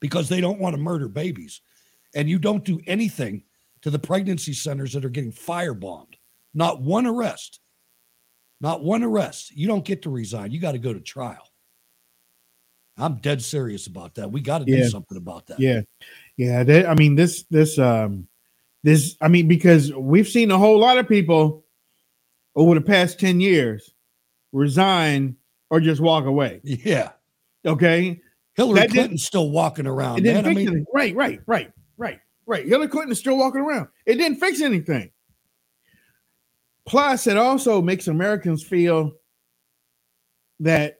because 0.00 0.28
they 0.28 0.40
don't 0.40 0.60
want 0.60 0.76
to 0.76 0.80
murder 0.80 1.08
babies. 1.08 1.60
And 2.14 2.30
you 2.30 2.38
don't 2.38 2.64
do 2.64 2.80
anything 2.86 3.42
to 3.82 3.90
the 3.90 3.98
pregnancy 3.98 4.52
centers 4.52 4.92
that 4.92 5.04
are 5.04 5.10
getting 5.10 5.32
firebombed. 5.32 6.14
Not 6.54 6.82
one 6.82 7.06
arrest. 7.06 7.60
Not 8.60 8.84
one 8.84 9.02
arrest. 9.02 9.50
You 9.50 9.66
don't 9.66 9.84
get 9.84 10.02
to 10.02 10.10
resign. 10.10 10.52
You 10.52 10.60
got 10.60 10.72
to 10.72 10.78
go 10.78 10.92
to 10.92 11.00
trial. 11.00 11.48
I'm 12.96 13.16
dead 13.16 13.42
serious 13.42 13.86
about 13.86 14.14
that. 14.16 14.30
We 14.30 14.40
got 14.40 14.58
to 14.58 14.64
do 14.64 14.84
something 14.88 15.16
about 15.16 15.46
that. 15.46 15.58
Yeah. 15.58 15.80
Yeah. 16.36 16.62
They, 16.62 16.86
I 16.86 16.94
mean, 16.94 17.16
this, 17.16 17.44
this, 17.50 17.78
um, 17.78 18.28
this, 18.82 19.16
I 19.20 19.28
mean, 19.28 19.48
because 19.48 19.92
we've 19.92 20.28
seen 20.28 20.50
a 20.50 20.58
whole 20.58 20.78
lot 20.78 20.98
of 20.98 21.08
people 21.08 21.64
over 22.54 22.74
the 22.74 22.80
past 22.82 23.18
10 23.18 23.40
years 23.40 23.90
resign 24.52 25.36
or 25.70 25.80
just 25.80 26.00
walk 26.00 26.26
away. 26.26 26.60
Yeah. 26.62 27.12
Okay. 27.66 28.20
Hillary 28.54 28.80
That 28.80 28.90
Clinton's 28.90 29.24
still 29.24 29.50
walking 29.50 29.86
around. 29.86 30.28
I 30.28 30.42
mean. 30.52 30.84
Right, 30.92 31.14
right, 31.14 31.40
right, 31.46 31.72
right. 32.46 32.66
Hillary 32.66 32.88
Clinton 32.88 33.12
is 33.12 33.18
still 33.18 33.36
walking 33.38 33.60
around. 33.60 33.88
It 34.06 34.14
didn't 34.16 34.38
fix 34.38 34.60
anything. 34.60 35.10
Plus, 36.86 37.26
it 37.26 37.36
also 37.36 37.80
makes 37.80 38.08
Americans 38.08 38.62
feel 38.64 39.12
that 40.60 40.98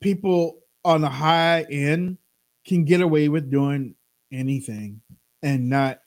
people 0.00 0.60
on 0.84 1.00
the 1.00 1.08
high 1.08 1.62
end 1.70 2.18
can 2.66 2.84
get 2.84 3.00
away 3.00 3.28
with 3.28 3.50
doing 3.50 3.94
anything 4.32 5.00
and 5.42 5.68
not 5.68 6.00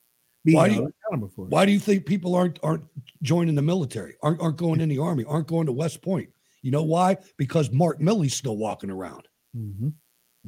be 0.46 0.54
Why 0.56 0.68
do 0.70 0.74
held 0.76 0.86
you- 0.88 0.94
accountable 1.08 1.32
for 1.36 1.46
it. 1.46 1.52
Why 1.52 1.66
do 1.66 1.72
you 1.72 1.80
think 1.80 2.06
people 2.06 2.36
aren't 2.36 2.60
aren't 2.64 2.84
joining 3.24 3.56
the 3.56 3.62
military? 3.62 4.16
Aren't 4.22 4.42
aren't 4.42 4.58
going 4.58 4.80
in 4.82 4.90
the 4.90 5.00
army? 5.00 5.24
Aren't 5.26 5.48
going 5.48 5.66
to 5.66 5.72
West 5.74 6.02
Point? 6.02 6.30
You 6.62 6.72
know 6.72 6.84
why? 6.84 7.18
Because 7.38 7.72
Mark 7.72 8.00
Milley's 8.00 8.36
still 8.36 8.58
walking 8.58 8.90
around. 8.90 9.28
Mhm. 9.58 9.94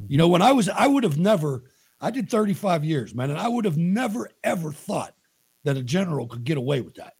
You 0.07 0.17
know, 0.17 0.27
when 0.27 0.41
I 0.41 0.51
was, 0.51 0.69
I 0.69 0.87
would 0.87 1.03
have 1.03 1.17
never. 1.17 1.63
I 2.01 2.09
did 2.11 2.29
35 2.29 2.83
years, 2.83 3.13
man, 3.15 3.29
and 3.29 3.39
I 3.39 3.47
would 3.47 3.65
have 3.65 3.77
never 3.77 4.29
ever 4.43 4.71
thought 4.71 5.13
that 5.63 5.77
a 5.77 5.83
general 5.83 6.27
could 6.27 6.43
get 6.43 6.57
away 6.57 6.81
with 6.81 6.95
that 6.95 7.13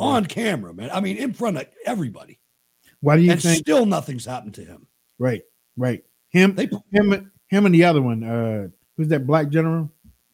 on 0.00 0.26
camera, 0.26 0.74
man. 0.74 0.90
I 0.92 1.00
mean, 1.00 1.16
in 1.16 1.32
front 1.32 1.56
of 1.56 1.66
everybody, 1.86 2.38
Why 3.00 3.16
do 3.16 3.22
you 3.22 3.32
and 3.32 3.40
think? 3.42 3.58
still 3.60 3.86
nothing's 3.86 4.24
happened 4.24 4.54
to 4.54 4.64
him. 4.64 4.86
right, 5.18 5.42
right. 5.76 6.04
Him, 6.30 6.54
they, 6.54 6.68
him, 6.92 7.30
him, 7.48 7.66
and 7.66 7.74
the 7.74 7.84
other 7.84 8.02
one. 8.02 8.22
Uh, 8.22 8.68
who's 8.96 9.08
that 9.08 9.26
black 9.26 9.48
general? 9.48 9.90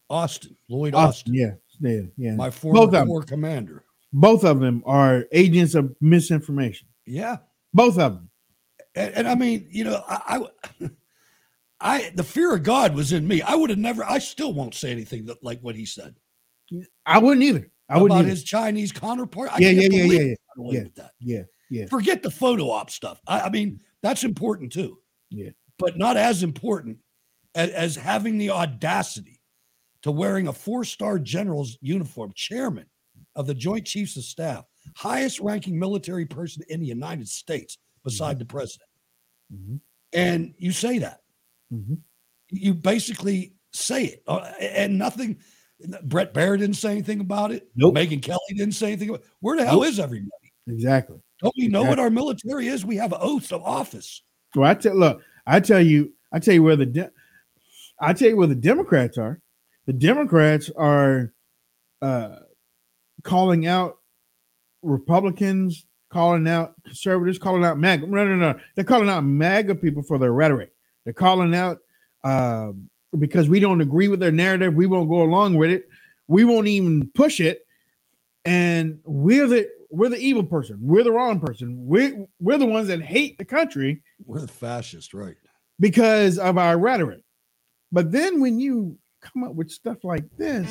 Austin, 0.09 0.55
Lloyd 0.69 0.93
Austin, 0.93 1.33
Yeah, 1.33 1.53
yeah, 1.79 2.01
yeah. 2.17 2.35
my 2.35 2.47
Both 2.49 2.55
former 2.59 3.05
corps 3.05 3.23
commander. 3.23 3.83
Both 4.11 4.43
of 4.43 4.59
them 4.59 4.83
are 4.85 5.25
agents 5.31 5.73
of 5.75 5.95
misinformation. 6.01 6.87
Yeah, 7.05 7.37
Both 7.73 7.97
of 7.99 8.13
them. 8.15 8.29
and, 8.95 9.13
and 9.15 9.27
I 9.27 9.35
mean, 9.35 9.67
you 9.69 9.83
know, 9.85 10.01
I, 10.07 10.45
I, 10.81 10.89
I, 11.81 12.11
the 12.15 12.23
fear 12.23 12.55
of 12.55 12.63
God 12.63 12.95
was 12.95 13.11
in 13.11 13.27
me. 13.27 13.41
I 13.41 13.55
would 13.55 13.69
have 13.69 13.79
never. 13.79 14.03
I 14.03 14.19
still 14.19 14.53
won't 14.53 14.75
say 14.75 14.91
anything 14.91 15.25
that, 15.25 15.43
like 15.43 15.59
what 15.61 15.75
he 15.75 15.85
said 15.85 16.15
I 17.05 17.17
wouldn't 17.19 17.43
either. 17.43 17.69
I 17.89 17.95
wouldn't 17.97 18.11
about 18.11 18.19
either. 18.21 18.29
his 18.29 18.43
Chinese 18.43 18.91
counterpart. 18.91 19.49
I 19.51 19.57
yeah, 19.59 19.73
can't 19.73 19.93
yeah, 19.93 20.03
yeah, 20.03 20.05
yeah, 20.05 20.21
yeah, 20.57 20.81
yeah, 20.97 21.07
yeah, 21.19 21.43
yeah, 21.69 21.85
Forget 21.87 22.23
the 22.23 22.31
photo 22.31 22.69
op 22.69 22.89
stuff. 22.89 23.19
I, 23.27 23.41
I 23.41 23.49
mean, 23.49 23.79
that's 24.01 24.23
important 24.23 24.71
too, 24.71 24.99
yeah. 25.29 25.49
but 25.77 25.97
not 25.97 26.17
as 26.17 26.43
important 26.43 26.97
as, 27.53 27.69
as 27.71 27.95
having 27.95 28.37
the 28.37 28.49
audacity 28.49 29.41
to 30.01 30.11
wearing 30.11 30.47
a 30.47 30.53
four-star 30.53 31.19
general's 31.19 31.77
uniform, 31.81 32.31
chairman 32.35 32.85
of 33.35 33.47
the 33.47 33.53
Joint 33.53 33.85
Chiefs 33.85 34.17
of 34.17 34.23
Staff, 34.23 34.65
highest-ranking 34.95 35.77
military 35.77 36.25
person 36.25 36.63
in 36.69 36.79
the 36.79 36.87
United 36.87 37.27
States 37.27 37.77
beside 38.03 38.39
the 38.39 38.45
president, 38.45 38.89
Mhm. 39.53 39.79
and 40.13 40.53
you 40.57 40.71
say 40.71 40.99
that. 40.99 41.21
Mhm. 41.73 41.99
You 42.51 42.73
basically 42.73 43.53
say 43.73 44.05
it, 44.05 44.23
uh, 44.27 44.51
and 44.59 44.97
nothing. 44.97 45.37
Bret 46.03 46.33
Baier 46.33 46.57
didn't 46.57 46.77
say 46.77 46.91
anything 46.91 47.19
about 47.19 47.51
it. 47.51 47.69
Nope. 47.75 47.95
Megyn 47.95 48.21
Kelly 48.21 48.39
didn't 48.49 48.75
say 48.75 48.87
anything. 48.87 49.09
About 49.09 49.21
it. 49.21 49.27
Where 49.41 49.57
the 49.57 49.65
hell 49.65 49.81
Nope. 49.81 49.87
is 49.89 49.99
everybody? 49.99 50.31
Exactly. 50.67 51.19
Don't 51.41 51.53
we 51.57 51.67
know 51.67 51.83
what 51.83 51.99
our 51.99 52.09
military 52.09 52.67
is? 52.67 52.85
We 52.85 52.95
have 52.95 53.13
oaths 53.13 53.51
of 53.51 53.61
office. 53.63 54.23
Well, 54.55 54.69
I 54.69 54.73
tell 54.75 54.95
look, 54.95 55.21
I 55.45 55.59
tell 55.59 55.81
you, 55.81 56.13
I 56.31 56.39
tell 56.39 56.53
you 56.53 56.63
where 56.63 56.77
the 56.77 56.85
de- 56.85 57.11
I 57.99 58.13
tell 58.13 58.29
you 58.29 58.37
where 58.37 58.47
the 58.47 58.55
Democrats 58.55 59.17
are. 59.17 59.41
The 59.85 59.93
Democrats 59.93 60.69
are 60.75 61.33
uh, 62.01 62.37
calling 63.23 63.67
out 63.67 63.97
Republicans, 64.81 65.85
calling 66.09 66.47
out 66.47 66.73
conservatives, 66.85 67.37
calling 67.37 67.63
out 67.65 67.77
MAGA. 67.77 68.07
No, 68.07 68.25
no, 68.25 68.35
no. 68.35 68.59
They're 68.75 68.85
calling 68.85 69.09
out 69.09 69.23
MAGA 69.23 69.75
people 69.75 70.03
for 70.03 70.17
their 70.17 70.31
rhetoric. 70.31 70.71
They're 71.05 71.13
calling 71.13 71.55
out 71.55 71.79
uh, 72.23 72.71
because 73.17 73.47
we 73.47 73.59
don't 73.59 73.81
agree 73.81 74.07
with 74.07 74.19
their 74.19 74.31
narrative. 74.31 74.73
We 74.73 74.87
won't 74.87 75.09
go 75.09 75.21
along 75.21 75.55
with 75.55 75.69
it. 75.69 75.87
We 76.27 76.43
won't 76.43 76.67
even 76.67 77.09
push 77.13 77.39
it. 77.39 77.65
And 78.43 78.99
we're 79.05 79.47
the 79.47 79.69
we're 79.89 80.09
the 80.09 80.17
evil 80.17 80.43
person. 80.43 80.77
We're 80.81 81.03
the 81.03 81.11
wrong 81.11 81.39
person. 81.39 81.75
We're 81.79 82.25
we're 82.39 82.57
the 82.57 82.65
ones 82.65 82.87
that 82.89 83.01
hate 83.01 83.37
the 83.37 83.45
country. 83.45 84.01
We're 84.25 84.41
the 84.41 84.47
fascist, 84.47 85.13
right? 85.13 85.35
Because 85.79 86.37
of 86.37 86.57
our 86.57 86.77
rhetoric. 86.77 87.21
But 87.91 88.11
then 88.11 88.41
when 88.41 88.59
you 88.59 88.97
come 89.21 89.43
up 89.43 89.53
with 89.53 89.71
stuff 89.71 90.03
like 90.03 90.25
this, 90.37 90.69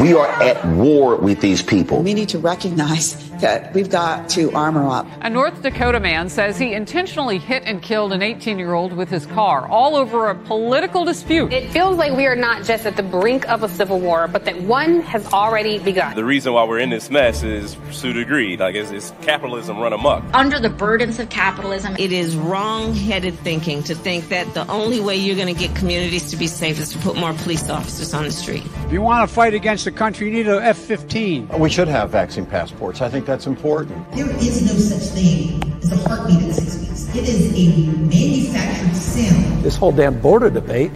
We 0.00 0.14
are 0.14 0.28
at 0.40 0.64
war 0.76 1.16
with 1.16 1.40
these 1.40 1.60
people. 1.60 2.04
We 2.04 2.14
need 2.14 2.28
to 2.28 2.38
recognize 2.38 3.27
that 3.40 3.74
we've 3.74 3.90
got 3.90 4.28
to 4.30 4.52
armor 4.52 4.88
up. 4.88 5.06
A 5.20 5.30
North 5.30 5.62
Dakota 5.62 6.00
man 6.00 6.28
says 6.28 6.58
he 6.58 6.72
intentionally 6.72 7.38
hit 7.38 7.62
and 7.64 7.82
killed 7.82 8.12
an 8.12 8.22
18 8.22 8.58
year 8.58 8.74
old 8.74 8.92
with 8.92 9.08
his 9.08 9.26
car, 9.26 9.66
all 9.68 9.96
over 9.96 10.28
a 10.28 10.34
political 10.34 11.04
dispute. 11.04 11.52
It 11.52 11.70
feels 11.70 11.96
like 11.96 12.12
we 12.16 12.26
are 12.26 12.36
not 12.36 12.64
just 12.64 12.86
at 12.86 12.96
the 12.96 13.02
brink 13.02 13.48
of 13.48 13.62
a 13.62 13.68
civil 13.68 14.00
war, 14.00 14.28
but 14.28 14.44
that 14.44 14.60
one 14.62 15.00
has 15.02 15.26
already 15.32 15.78
begun. 15.78 16.14
The 16.14 16.24
reason 16.24 16.52
why 16.52 16.64
we're 16.64 16.78
in 16.78 16.90
this 16.90 17.10
mess 17.10 17.42
is 17.42 17.74
pursuit 17.74 18.16
of 18.16 18.26
greed. 18.26 18.60
Like 18.60 18.74
it's, 18.74 18.90
it's 18.90 19.12
capitalism 19.22 19.78
run 19.78 19.92
amok. 19.92 20.24
Under 20.34 20.58
the 20.58 20.70
burdens 20.70 21.18
of 21.18 21.30
capitalism, 21.30 21.96
it 21.98 22.12
is 22.12 22.36
wrong 22.36 22.94
headed 22.94 23.38
thinking 23.40 23.82
to 23.84 23.94
think 23.94 24.28
that 24.28 24.52
the 24.54 24.66
only 24.70 25.00
way 25.00 25.16
you're 25.16 25.36
going 25.36 25.52
to 25.52 25.58
get 25.58 25.74
communities 25.76 26.30
to 26.30 26.36
be 26.36 26.46
safe 26.46 26.78
is 26.80 26.90
to 26.90 26.98
put 26.98 27.16
more 27.16 27.32
police 27.34 27.68
officers 27.70 28.14
on 28.14 28.24
the 28.24 28.32
street. 28.32 28.64
If 28.86 28.92
you 28.92 29.02
want 29.02 29.28
to 29.28 29.34
fight 29.34 29.54
against 29.54 29.84
the 29.84 29.92
country, 29.92 30.28
you 30.28 30.32
need 30.32 30.48
an 30.48 30.62
F 30.62 30.78
15. 30.78 31.48
We 31.58 31.70
should 31.70 31.88
have 31.88 32.10
vaccine 32.10 32.46
passports. 32.46 33.00
I 33.00 33.08
think 33.08 33.26
that's 33.28 33.46
important. 33.46 34.10
There 34.12 34.30
is 34.38 34.62
no 34.62 34.72
such 34.72 35.14
thing 35.14 35.62
as 35.82 35.92
a 35.92 36.08
heartbeat 36.08 36.48
at 36.48 36.54
six 36.54 36.78
weeks. 36.78 37.14
It 37.14 37.28
is 37.28 37.52
a 37.52 37.90
manufactured 37.98 38.96
sound. 38.96 39.62
This 39.62 39.76
whole 39.76 39.92
damn 39.92 40.18
border 40.18 40.48
debate 40.48 40.90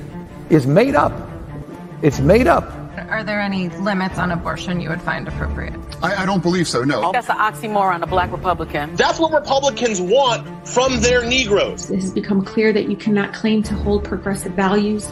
is 0.48 0.66
made 0.66 0.94
up. 0.94 1.12
It's 2.00 2.20
made 2.20 2.46
up. 2.46 2.64
Are 3.10 3.22
there 3.22 3.38
any 3.38 3.68
limits 3.68 4.18
on 4.18 4.30
abortion 4.30 4.80
you 4.80 4.88
would 4.88 5.02
find 5.02 5.28
appropriate? 5.28 5.74
I, 6.02 6.22
I 6.22 6.26
don't 6.26 6.42
believe 6.42 6.66
so, 6.66 6.84
no. 6.84 7.12
That's 7.12 7.28
an 7.28 7.36
oxymoron, 7.36 8.02
a 8.02 8.06
black 8.06 8.32
Republican. 8.32 8.96
That's 8.96 9.18
what 9.18 9.32
Republicans 9.32 10.00
want 10.00 10.66
from 10.66 11.00
their 11.00 11.22
Negroes. 11.22 11.90
It 11.90 11.96
has 11.96 12.12
become 12.12 12.42
clear 12.42 12.72
that 12.72 12.88
you 12.88 12.96
cannot 12.96 13.34
claim 13.34 13.62
to 13.64 13.74
hold 13.74 14.04
progressive 14.04 14.52
values 14.52 15.06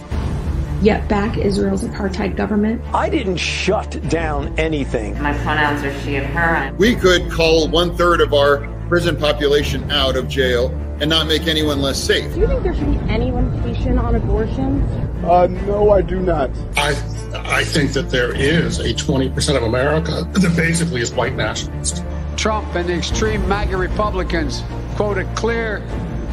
yet 0.81 1.09
back 1.09 1.37
Israel's 1.37 1.85
apartheid 1.85 2.37
government. 2.37 2.83
I 2.95 3.09
didn't 3.09 3.37
shut 3.37 4.01
down 4.09 4.59
anything. 4.59 5.21
My 5.23 5.37
pronouns 5.39 5.85
are 5.85 6.01
she 6.01 6.17
and 6.17 6.27
her. 6.27 6.75
We 6.77 6.95
could 6.95 7.31
call 7.31 7.69
one 7.69 7.97
third 7.97 8.21
of 8.21 8.33
our 8.33 8.67
prison 8.89 9.17
population 9.17 9.91
out 9.91 10.17
of 10.17 10.29
jail 10.29 10.69
and 11.01 11.09
not 11.09 11.27
make 11.27 11.47
anyone 11.47 11.81
less 11.81 11.99
safe. 12.03 12.33
Do 12.35 12.41
you 12.41 12.47
think 12.47 12.63
there 12.63 12.75
should 12.75 12.91
be 12.91 13.11
any 13.11 13.31
limitation 13.31 13.99
on 13.99 14.15
abortion? 14.15 14.83
Uh, 15.25 15.47
no, 15.47 15.91
I 15.91 16.03
do 16.03 16.21
not. 16.21 16.51
I 16.77 16.91
I 17.33 17.65
think 17.65 17.93
that 17.93 18.11
there 18.11 18.35
is 18.35 18.81
a 18.81 18.93
20% 18.93 19.57
of 19.57 19.63
America 19.63 20.29
that 20.33 20.57
basically 20.57 21.01
is 21.01 21.13
white 21.13 21.35
nationalist. 21.35 22.03
Trump 22.37 22.75
and 22.75 22.89
the 22.89 22.95
extreme 22.95 23.47
MAGA 23.49 23.77
Republicans 23.77 24.63
quote 24.97 25.19
a 25.19 25.25
clear 25.35 25.77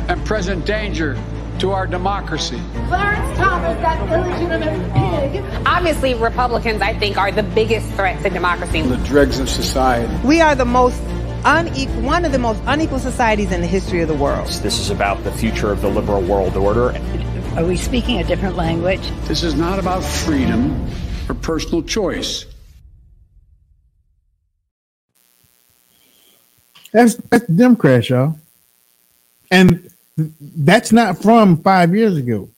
and 0.07 0.23
present 0.25 0.65
danger 0.65 1.17
to 1.59 1.71
our 1.71 1.87
democracy. 1.87 2.61
Clarence 2.87 3.36
Thomas, 3.67 3.81
that 3.81 4.09
illegitimate 4.11 4.93
pig. 4.93 5.43
Obviously, 5.65 6.13
Republicans, 6.13 6.81
I 6.81 6.93
think, 6.93 7.17
are 7.17 7.31
the 7.31 7.43
biggest 7.43 7.89
threat 7.93 8.21
to 8.23 8.29
democracy. 8.29 8.81
The 8.81 8.97
dregs 8.97 9.39
of 9.39 9.49
society. 9.49 10.13
We 10.25 10.41
are 10.41 10.55
the 10.55 10.65
most 10.65 11.01
unequal, 11.43 12.01
one 12.01 12.25
of 12.25 12.31
the 12.31 12.39
most 12.39 12.61
unequal 12.65 12.99
societies 12.99 13.51
in 13.51 13.61
the 13.61 13.67
history 13.67 14.01
of 14.01 14.07
the 14.07 14.15
world. 14.15 14.47
This 14.47 14.79
is 14.79 14.89
about 14.89 15.23
the 15.23 15.31
future 15.31 15.71
of 15.71 15.81
the 15.81 15.89
liberal 15.89 16.21
world 16.21 16.55
order. 16.55 16.97
Are 17.55 17.65
we 17.65 17.75
speaking 17.75 18.19
a 18.19 18.23
different 18.23 18.55
language? 18.55 19.01
This 19.25 19.43
is 19.43 19.55
not 19.55 19.79
about 19.79 20.03
freedom 20.03 20.89
or 21.27 21.35
personal 21.35 21.83
choice. 21.83 22.45
that's 26.93 27.15
that's 27.15 27.45
Democrats, 27.47 28.09
y'all. 28.09 28.39
And 29.51 29.89
that's 30.39 30.91
not 30.91 31.21
from 31.21 31.61
five 31.61 31.93
years 31.93 32.17
ago. 32.17 32.49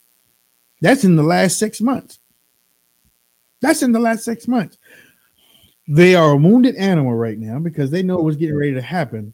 That's 0.82 1.04
in 1.04 1.16
the 1.16 1.24
last 1.24 1.60
six 1.60 1.82
months. 1.82 2.20
That's 3.62 3.84
in 3.84 3.92
the 3.92 4.00
last 4.00 4.24
six 4.24 4.48
months. 4.48 4.78
They 5.88 6.16
are 6.16 6.32
a 6.32 6.38
wounded 6.38 6.76
animal 6.76 7.14
right 7.14 7.38
now 7.38 7.60
because 7.60 7.92
they 7.92 8.04
know 8.04 8.18
what's 8.18 8.38
getting 8.38 8.56
ready 8.56 8.74
to 8.74 8.82
happen 8.82 9.34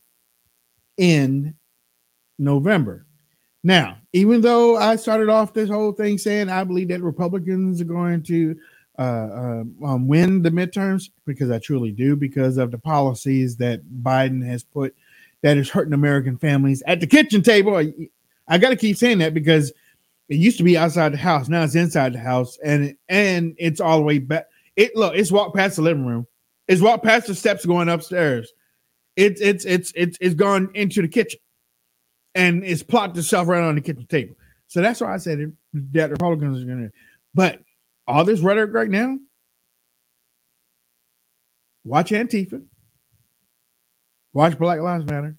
in 0.97 1.55
November. 2.39 3.05
Now, 3.63 3.97
even 4.13 4.41
though 4.41 4.77
I 4.77 4.95
started 4.95 5.27
off 5.27 5.53
this 5.53 5.69
whole 5.69 5.91
thing 5.91 6.17
saying 6.17 6.49
I 6.49 6.63
believe 6.63 6.87
that 6.89 7.01
Republicans 7.01 7.81
are 7.81 7.85
going 7.85 8.23
to 8.23 8.55
uh, 8.97 9.01
uh, 9.01 9.63
um, 9.83 10.07
win 10.07 10.41
the 10.41 10.51
midterms, 10.51 11.09
because 11.25 11.51
I 11.51 11.59
truly 11.59 11.91
do, 11.91 12.15
because 12.15 12.57
of 12.57 12.71
the 12.71 12.77
policies 12.77 13.57
that 13.57 13.83
Biden 14.01 14.45
has 14.45 14.63
put 14.63 14.95
that 15.41 15.57
is 15.57 15.69
hurting 15.69 15.93
American 15.93 16.37
families 16.37 16.81
at 16.87 17.01
the 17.01 17.07
kitchen 17.07 17.41
table. 17.41 17.75
I, 17.75 17.93
I 18.47 18.57
got 18.57 18.69
to 18.69 18.77
keep 18.77 18.95
saying 18.95 19.17
that 19.17 19.33
because 19.33 19.73
it 20.29 20.35
used 20.37 20.57
to 20.57 20.63
be 20.63 20.77
outside 20.77 21.13
the 21.13 21.17
house, 21.17 21.47
now 21.49 21.63
it's 21.63 21.75
inside 21.75 22.13
the 22.13 22.19
house, 22.19 22.57
and 22.63 22.95
and 23.09 23.55
it's 23.57 23.79
all 23.79 23.97
the 23.97 24.03
way 24.03 24.19
back. 24.19 24.45
It 24.75 24.95
look, 24.95 25.15
it's 25.15 25.31
walked 25.31 25.55
past 25.55 25.75
the 25.75 25.81
living 25.81 26.05
room, 26.05 26.25
it's 26.67 26.81
walked 26.81 27.03
past 27.03 27.27
the 27.27 27.35
steps 27.35 27.65
going 27.65 27.89
upstairs. 27.89 28.51
It's 29.15 29.39
it's 29.39 29.65
it's 29.65 29.93
it's 29.95 30.17
it's 30.19 30.35
gone 30.35 30.69
into 30.73 31.01
the 31.01 31.07
kitchen, 31.07 31.39
and 32.33 32.63
it's 32.63 32.83
plopped 32.83 33.17
itself 33.17 33.47
right 33.47 33.63
on 33.63 33.75
the 33.75 33.81
kitchen 33.81 34.05
table. 34.07 34.35
So 34.67 34.81
that's 34.81 34.99
why 34.99 35.13
I 35.13 35.17
said 35.17 35.39
it, 35.39 35.51
that 35.93 36.09
Republicans 36.09 36.61
are 36.61 36.65
going 36.65 36.83
to. 36.85 36.91
But 37.33 37.61
all 38.07 38.23
this 38.25 38.39
rhetoric 38.39 38.73
right 38.73 38.89
now, 38.89 39.17
watch 41.83 42.09
Antifa, 42.09 42.63
watch 44.33 44.57
Black 44.57 44.79
Lives 44.79 45.05
Matter, 45.05 45.37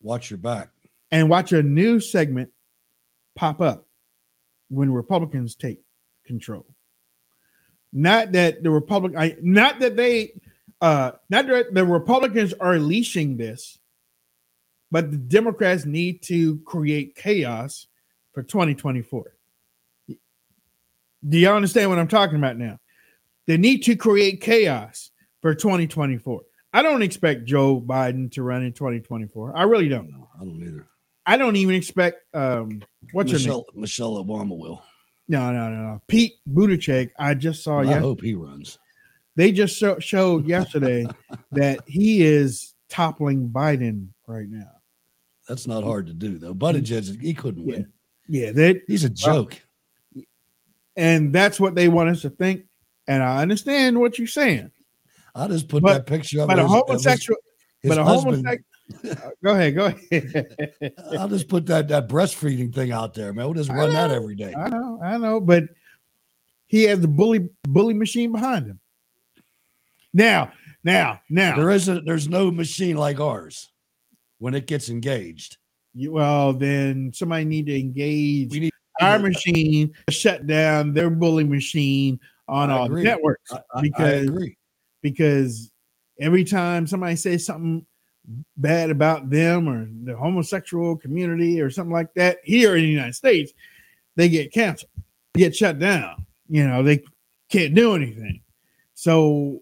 Watch 0.00 0.30
your 0.30 0.38
back. 0.38 0.70
and 1.10 1.28
watch 1.28 1.52
a 1.52 1.62
new 1.62 2.00
segment 2.00 2.50
pop 3.36 3.60
up 3.60 3.83
when 4.68 4.92
Republicans 4.92 5.54
take 5.54 5.80
control. 6.26 6.66
Not 7.92 8.32
that 8.32 8.62
the 8.62 8.70
Republic, 8.70 9.14
not 9.42 9.78
that 9.80 9.96
they, 9.96 10.40
uh, 10.80 11.12
not 11.30 11.46
that 11.46 11.72
the 11.72 11.84
Republicans 11.84 12.52
are 12.54 12.78
leashing 12.78 13.36
this, 13.36 13.78
but 14.90 15.10
the 15.10 15.16
Democrats 15.16 15.84
need 15.84 16.22
to 16.22 16.58
create 16.58 17.14
chaos 17.14 17.86
for 18.32 18.42
2024. 18.42 19.34
Do 21.26 21.38
y'all 21.38 21.56
understand 21.56 21.88
what 21.88 21.98
I'm 21.98 22.08
talking 22.08 22.36
about 22.36 22.58
now? 22.58 22.78
They 23.46 23.56
need 23.56 23.82
to 23.84 23.96
create 23.96 24.40
chaos 24.40 25.10
for 25.40 25.54
2024. 25.54 26.42
I 26.72 26.82
don't 26.82 27.02
expect 27.02 27.44
Joe 27.44 27.80
Biden 27.80 28.30
to 28.32 28.42
run 28.42 28.62
in 28.62 28.72
2024. 28.72 29.56
I 29.56 29.62
really 29.62 29.88
don't. 29.88 30.12
I 30.40 30.44
don't 30.44 30.62
either. 30.62 30.88
I 31.26 31.36
don't 31.36 31.56
even 31.56 31.74
expect 31.74 32.22
um 32.34 32.82
what's 33.12 33.30
her 33.32 33.38
name? 33.38 33.46
Michelle, 33.46 33.64
Michelle 33.74 34.24
Obama 34.24 34.56
will. 34.58 34.82
No, 35.28 35.52
no, 35.52 35.70
no, 35.70 35.76
no. 35.82 36.02
Pete 36.06 36.34
Buttigieg. 36.52 37.10
I 37.18 37.34
just 37.34 37.62
saw. 37.64 37.80
I 37.80 37.84
yes- 37.84 38.00
hope 38.02 38.20
he 38.20 38.34
runs. 38.34 38.78
They 39.36 39.50
just 39.50 39.76
show, 39.76 39.98
showed 39.98 40.46
yesterday 40.46 41.06
that 41.52 41.80
he 41.88 42.22
is 42.22 42.74
toppling 42.88 43.48
Biden 43.48 44.08
right 44.28 44.48
now. 44.48 44.70
That's 45.48 45.66
not 45.66 45.82
hard 45.82 46.06
to 46.06 46.12
do 46.14 46.38
though. 46.38 46.54
Buttigieg, 46.54 47.20
he 47.20 47.34
couldn't 47.34 47.64
win. 47.66 47.90
Yeah, 48.28 48.52
that 48.52 48.82
He's 48.86 49.04
a 49.04 49.10
joke. 49.10 49.60
and 50.96 51.32
that's 51.32 51.58
what 51.58 51.74
they 51.74 51.88
want 51.88 52.10
us 52.10 52.22
to 52.22 52.30
think. 52.30 52.64
And 53.06 53.22
I 53.22 53.42
understand 53.42 53.98
what 53.98 54.18
you're 54.18 54.26
saying. 54.28 54.70
I 55.34 55.48
just 55.48 55.68
put 55.68 55.82
But- 55.82 55.92
that 55.94 56.06
picture 56.06 56.40
up. 56.42 56.48
But 56.48 56.58
a 56.58 56.62
of 56.62 56.68
his- 56.68 56.74
his- 56.76 56.84
homosexual, 56.86 57.38
his 57.80 57.88
but 57.88 57.98
a 57.98 58.04
homosexual. 58.04 58.58
Uh, 59.04 59.30
go 59.42 59.52
ahead, 59.54 59.74
go 59.74 59.86
ahead. 59.86 60.92
I'll 61.18 61.28
just 61.28 61.48
put 61.48 61.66
that 61.66 61.88
that 61.88 62.08
breastfeeding 62.08 62.74
thing 62.74 62.92
out 62.92 63.14
there, 63.14 63.32
man. 63.32 63.46
We'll 63.46 63.54
just 63.54 63.70
I 63.70 63.76
run 63.76 63.92
that 63.92 64.10
every 64.10 64.34
day. 64.34 64.54
I 64.54 64.68
know, 64.68 65.00
I 65.02 65.16
know, 65.18 65.40
but 65.40 65.64
he 66.66 66.84
has 66.84 67.00
the 67.00 67.08
bully 67.08 67.48
bully 67.62 67.94
machine 67.94 68.32
behind 68.32 68.66
him. 68.66 68.80
Now, 70.12 70.52
now, 70.84 71.20
now. 71.30 71.56
There 71.56 71.70
isn't. 71.70 72.04
There's 72.04 72.28
no 72.28 72.50
machine 72.50 72.96
like 72.96 73.20
ours 73.20 73.70
when 74.38 74.54
it 74.54 74.66
gets 74.66 74.88
engaged. 74.90 75.56
You, 75.94 76.12
well, 76.12 76.52
then 76.52 77.12
somebody 77.14 77.44
need 77.44 77.66
to 77.66 77.78
engage 77.78 78.52
We 78.52 78.60
need 78.60 78.72
our 79.00 79.18
machine, 79.18 79.92
shut 80.10 80.46
down 80.46 80.92
their 80.92 81.10
bully 81.10 81.44
machine 81.44 82.20
on 82.48 82.70
I 82.70 82.78
all 82.78 82.88
networks 82.88 83.50
I- 83.52 83.56
I- 83.56 83.78
I 83.78 83.80
because 83.82 84.28
agree. 84.28 84.56
because 85.02 85.72
every 86.20 86.44
time 86.44 86.86
somebody 86.86 87.16
says 87.16 87.46
something 87.46 87.86
bad 88.56 88.90
about 88.90 89.30
them 89.30 89.68
or 89.68 89.88
the 90.04 90.16
homosexual 90.16 90.96
community 90.96 91.60
or 91.60 91.70
something 91.70 91.92
like 91.92 92.12
that 92.14 92.38
here 92.44 92.76
in 92.76 92.82
the 92.82 92.88
United 92.88 93.14
States, 93.14 93.52
they 94.16 94.28
get 94.28 94.52
canceled, 94.52 94.90
get 95.34 95.54
shut 95.54 95.78
down. 95.78 96.26
You 96.48 96.66
know, 96.66 96.82
they 96.82 97.02
can't 97.48 97.74
do 97.74 97.94
anything. 97.94 98.40
So, 98.94 99.60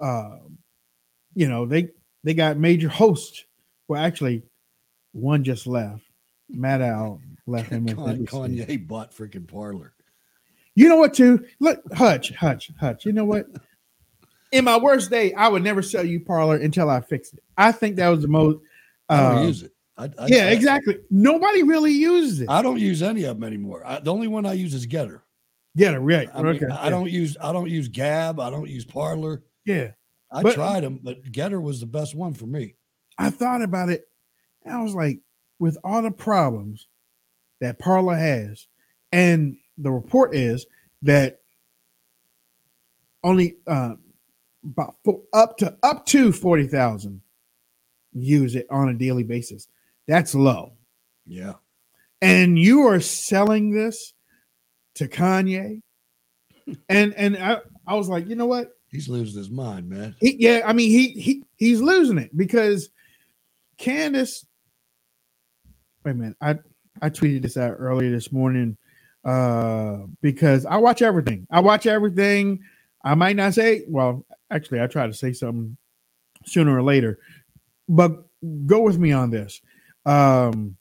uh, 0.00 0.36
you 1.34 1.48
know, 1.48 1.66
they 1.66 1.88
they 2.24 2.34
got 2.34 2.56
major 2.56 2.88
hosts. 2.88 3.44
Well, 3.88 4.02
actually, 4.02 4.42
one 5.12 5.44
just 5.44 5.66
left. 5.66 6.02
Maddow 6.54 7.20
left 7.46 7.70
him. 7.70 7.86
Con-. 7.88 8.26
Kanye 8.26 8.86
bought 8.86 9.14
freaking 9.14 9.48
Parler. 9.48 9.92
You 10.74 10.88
know 10.88 10.96
what, 10.96 11.14
too? 11.14 11.44
Look, 11.60 11.82
Hutch, 11.92 12.30
Hutch, 12.30 12.70
Hutch. 12.80 13.04
You 13.04 13.12
know 13.12 13.24
what? 13.24 13.46
In 14.52 14.64
my 14.64 14.78
worst 14.78 15.10
day, 15.10 15.32
I 15.32 15.48
would 15.48 15.62
never 15.64 15.82
sell 15.82 16.04
you 16.04 16.20
Parler 16.20 16.56
until 16.56 16.90
I 16.90 17.00
fix 17.00 17.32
it. 17.32 17.42
I 17.56 17.72
think 17.72 17.96
that 17.96 18.08
was 18.08 18.22
the 18.22 18.28
most. 18.28 18.58
I 19.08 19.24
uh, 19.24 19.42
use 19.42 19.62
it. 19.62 19.72
I, 19.96 20.04
I, 20.18 20.26
yeah, 20.26 20.46
I- 20.46 20.50
exactly. 20.50 20.98
Nobody 21.10 21.62
really 21.62 21.92
uses 21.92 22.40
it. 22.40 22.48
I 22.48 22.62
don't 22.62 22.78
use 22.78 23.02
any 23.02 23.24
of 23.24 23.36
them 23.38 23.44
anymore. 23.44 23.82
I, 23.84 24.00
the 24.00 24.12
only 24.12 24.28
one 24.28 24.46
I 24.46 24.52
use 24.52 24.74
is 24.74 24.86
GETTR. 24.86 25.20
GETTR, 25.78 26.00
right. 26.02 26.28
I, 26.34 26.42
mean, 26.42 26.56
okay. 26.56 26.66
I 26.66 26.84
yeah. 26.84 26.90
don't 26.90 27.10
use 27.10 27.36
I 27.40 27.52
don't 27.52 27.68
use 27.70 27.88
Gab. 27.88 28.38
I 28.40 28.50
don't 28.50 28.68
use 28.68 28.84
Parler. 28.84 29.42
Yeah. 29.64 29.92
I 30.30 30.42
But- 30.42 30.54
tried 30.54 30.82
them, 30.82 31.00
but 31.02 31.22
GETTR 31.30 31.60
was 31.60 31.80
the 31.80 31.86
best 31.86 32.14
one 32.14 32.34
for 32.34 32.46
me. 32.46 32.74
I 33.18 33.30
thought 33.30 33.62
about 33.62 33.88
it. 33.90 34.08
And 34.64 34.74
I 34.74 34.82
was 34.82 34.94
like, 34.94 35.20
with 35.58 35.76
all 35.84 36.02
the 36.02 36.10
problems 36.10 36.88
that 37.60 37.78
Parler 37.78 38.16
has, 38.16 38.66
and 39.12 39.56
the 39.78 39.90
report 39.90 40.34
is 40.34 40.66
that 41.02 41.40
only 43.22 43.56
uh, 43.66 43.94
about 44.64 44.96
up 45.32 45.58
to 45.58 45.76
up 45.82 46.06
to 46.06 46.32
forty 46.32 46.66
thousand 46.68 47.22
use 48.12 48.56
it 48.56 48.66
on 48.70 48.88
a 48.90 48.94
daily 48.94 49.24
basis. 49.24 49.68
That's 50.08 50.34
low. 50.34 50.74
Yeah. 51.26 51.54
and 52.20 52.58
you 52.58 52.86
are 52.88 53.00
selling 53.00 53.70
this 53.72 54.14
to 54.96 55.08
Kanye, 55.08 55.82
and 56.88 57.14
and 57.14 57.36
I, 57.36 57.58
I 57.86 57.94
was 57.94 58.08
like, 58.08 58.28
you 58.28 58.36
know 58.36 58.46
what? 58.46 58.70
He's 58.88 59.08
losing 59.08 59.38
his 59.38 59.50
mind, 59.50 59.88
man. 59.88 60.16
He, 60.20 60.36
yeah, 60.38 60.62
I 60.66 60.72
mean 60.72 60.90
he 60.90 61.08
he 61.20 61.44
he's 61.56 61.80
losing 61.80 62.18
it 62.18 62.36
because 62.36 62.90
Candace. 63.78 64.46
Wait 66.04 66.12
a 66.12 66.14
minute, 66.14 66.36
I 66.40 66.58
I 67.02 67.10
tweeted 67.10 67.42
this 67.42 67.56
out 67.56 67.76
earlier 67.78 68.10
this 68.10 68.32
morning 68.32 68.76
uh 69.24 69.98
because 70.22 70.66
I 70.66 70.76
watch 70.78 71.02
everything. 71.02 71.46
I 71.50 71.60
watch 71.60 71.86
everything. 71.86 72.60
I 73.04 73.14
might 73.14 73.36
not 73.36 73.54
say 73.54 73.84
well, 73.88 74.24
actually, 74.50 74.80
I 74.80 74.86
try 74.86 75.06
to 75.06 75.14
say 75.14 75.32
something 75.32 75.76
sooner 76.44 76.76
or 76.76 76.82
later, 76.82 77.18
but 77.88 78.24
go 78.66 78.80
with 78.80 78.98
me 78.98 79.12
on 79.12 79.30
this. 79.30 79.60
Um 80.06 80.76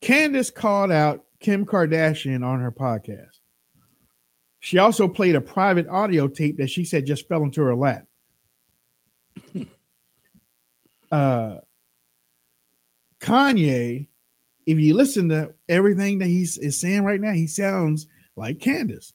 Candace 0.00 0.50
called 0.50 0.90
out 0.90 1.24
Kim 1.40 1.64
Kardashian 1.64 2.44
on 2.44 2.60
her 2.60 2.72
podcast. 2.72 3.38
She 4.60 4.78
also 4.78 5.08
played 5.08 5.34
a 5.34 5.40
private 5.40 5.88
audio 5.88 6.28
tape 6.28 6.58
that 6.58 6.70
she 6.70 6.84
said 6.84 7.06
just 7.06 7.28
fell 7.28 7.42
into 7.42 7.62
her 7.62 7.74
lap. 7.74 8.06
uh, 11.12 11.56
Kanye, 13.20 14.06
if 14.66 14.78
you 14.78 14.94
listen 14.94 15.28
to 15.30 15.54
everything 15.68 16.18
that 16.18 16.28
he's 16.28 16.58
is 16.58 16.80
saying 16.80 17.04
right 17.04 17.20
now, 17.20 17.32
he 17.32 17.46
sounds 17.46 18.06
like 18.36 18.60
Candace. 18.60 19.12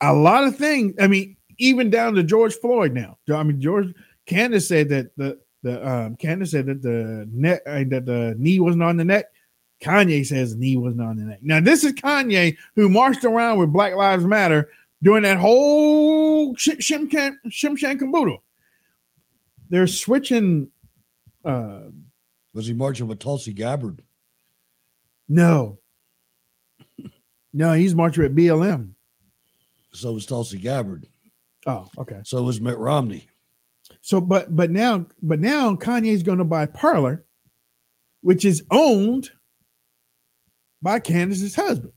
A 0.00 0.12
lot 0.12 0.44
of 0.44 0.56
things. 0.56 0.94
I 1.00 1.06
mean, 1.06 1.36
even 1.58 1.90
down 1.90 2.14
to 2.14 2.22
George 2.22 2.54
Floyd 2.54 2.92
now. 2.92 3.18
I 3.32 3.42
mean, 3.42 3.60
George 3.60 3.94
Candace 4.26 4.66
said 4.68 4.88
that 4.90 5.16
the 5.16 5.38
the 5.62 5.86
um 5.88 6.16
Candace 6.16 6.50
said 6.50 6.66
that 6.66 6.82
the 6.82 7.28
neck 7.32 7.62
uh, 7.66 7.84
that 7.88 8.06
the 8.06 8.34
knee 8.38 8.60
wasn't 8.60 8.82
on 8.82 8.96
the 8.96 9.04
neck. 9.04 9.26
Kanye 9.80 10.24
says 10.24 10.54
the 10.54 10.60
knee 10.60 10.76
wasn't 10.76 11.02
on 11.02 11.16
the 11.16 11.24
neck. 11.24 11.40
Now, 11.42 11.60
this 11.60 11.82
is 11.84 11.92
Kanye 11.92 12.56
who 12.76 12.88
marched 12.88 13.24
around 13.24 13.58
with 13.58 13.72
Black 13.72 13.94
Lives 13.94 14.24
Matter 14.24 14.70
during 15.02 15.24
that 15.24 15.38
whole 15.38 16.54
shim 16.54 16.78
shim 16.78 17.10
shim 17.10 17.36
shim 17.48 17.76
sham 17.76 17.98
caboodle. 17.98 18.42
They're 19.70 19.86
switching. 19.86 20.70
Uh, 21.44 21.80
Was 22.54 22.66
he 22.66 22.74
marching 22.74 23.08
with 23.08 23.18
Tulsi 23.18 23.52
Gabbard? 23.52 24.02
no, 25.28 25.78
no, 27.52 27.72
he's 27.72 27.94
marching 27.94 28.22
with 28.22 28.36
BLM. 28.36 28.92
So 29.92 30.12
was 30.12 30.26
Tulsi 30.26 30.58
Gabbard. 30.58 31.06
Oh, 31.66 31.88
okay. 31.98 32.20
So 32.24 32.42
was 32.42 32.60
Mitt 32.60 32.78
Romney. 32.78 33.28
So, 34.00 34.20
but 34.20 34.54
but 34.54 34.70
now, 34.70 35.06
but 35.22 35.38
now 35.38 35.74
Kanye's 35.74 36.22
going 36.22 36.38
to 36.38 36.44
buy 36.44 36.66
Parler, 36.66 37.24
which 38.22 38.44
is 38.44 38.64
owned 38.70 39.30
by 40.80 40.98
Candace's 40.98 41.54
husband. 41.54 41.92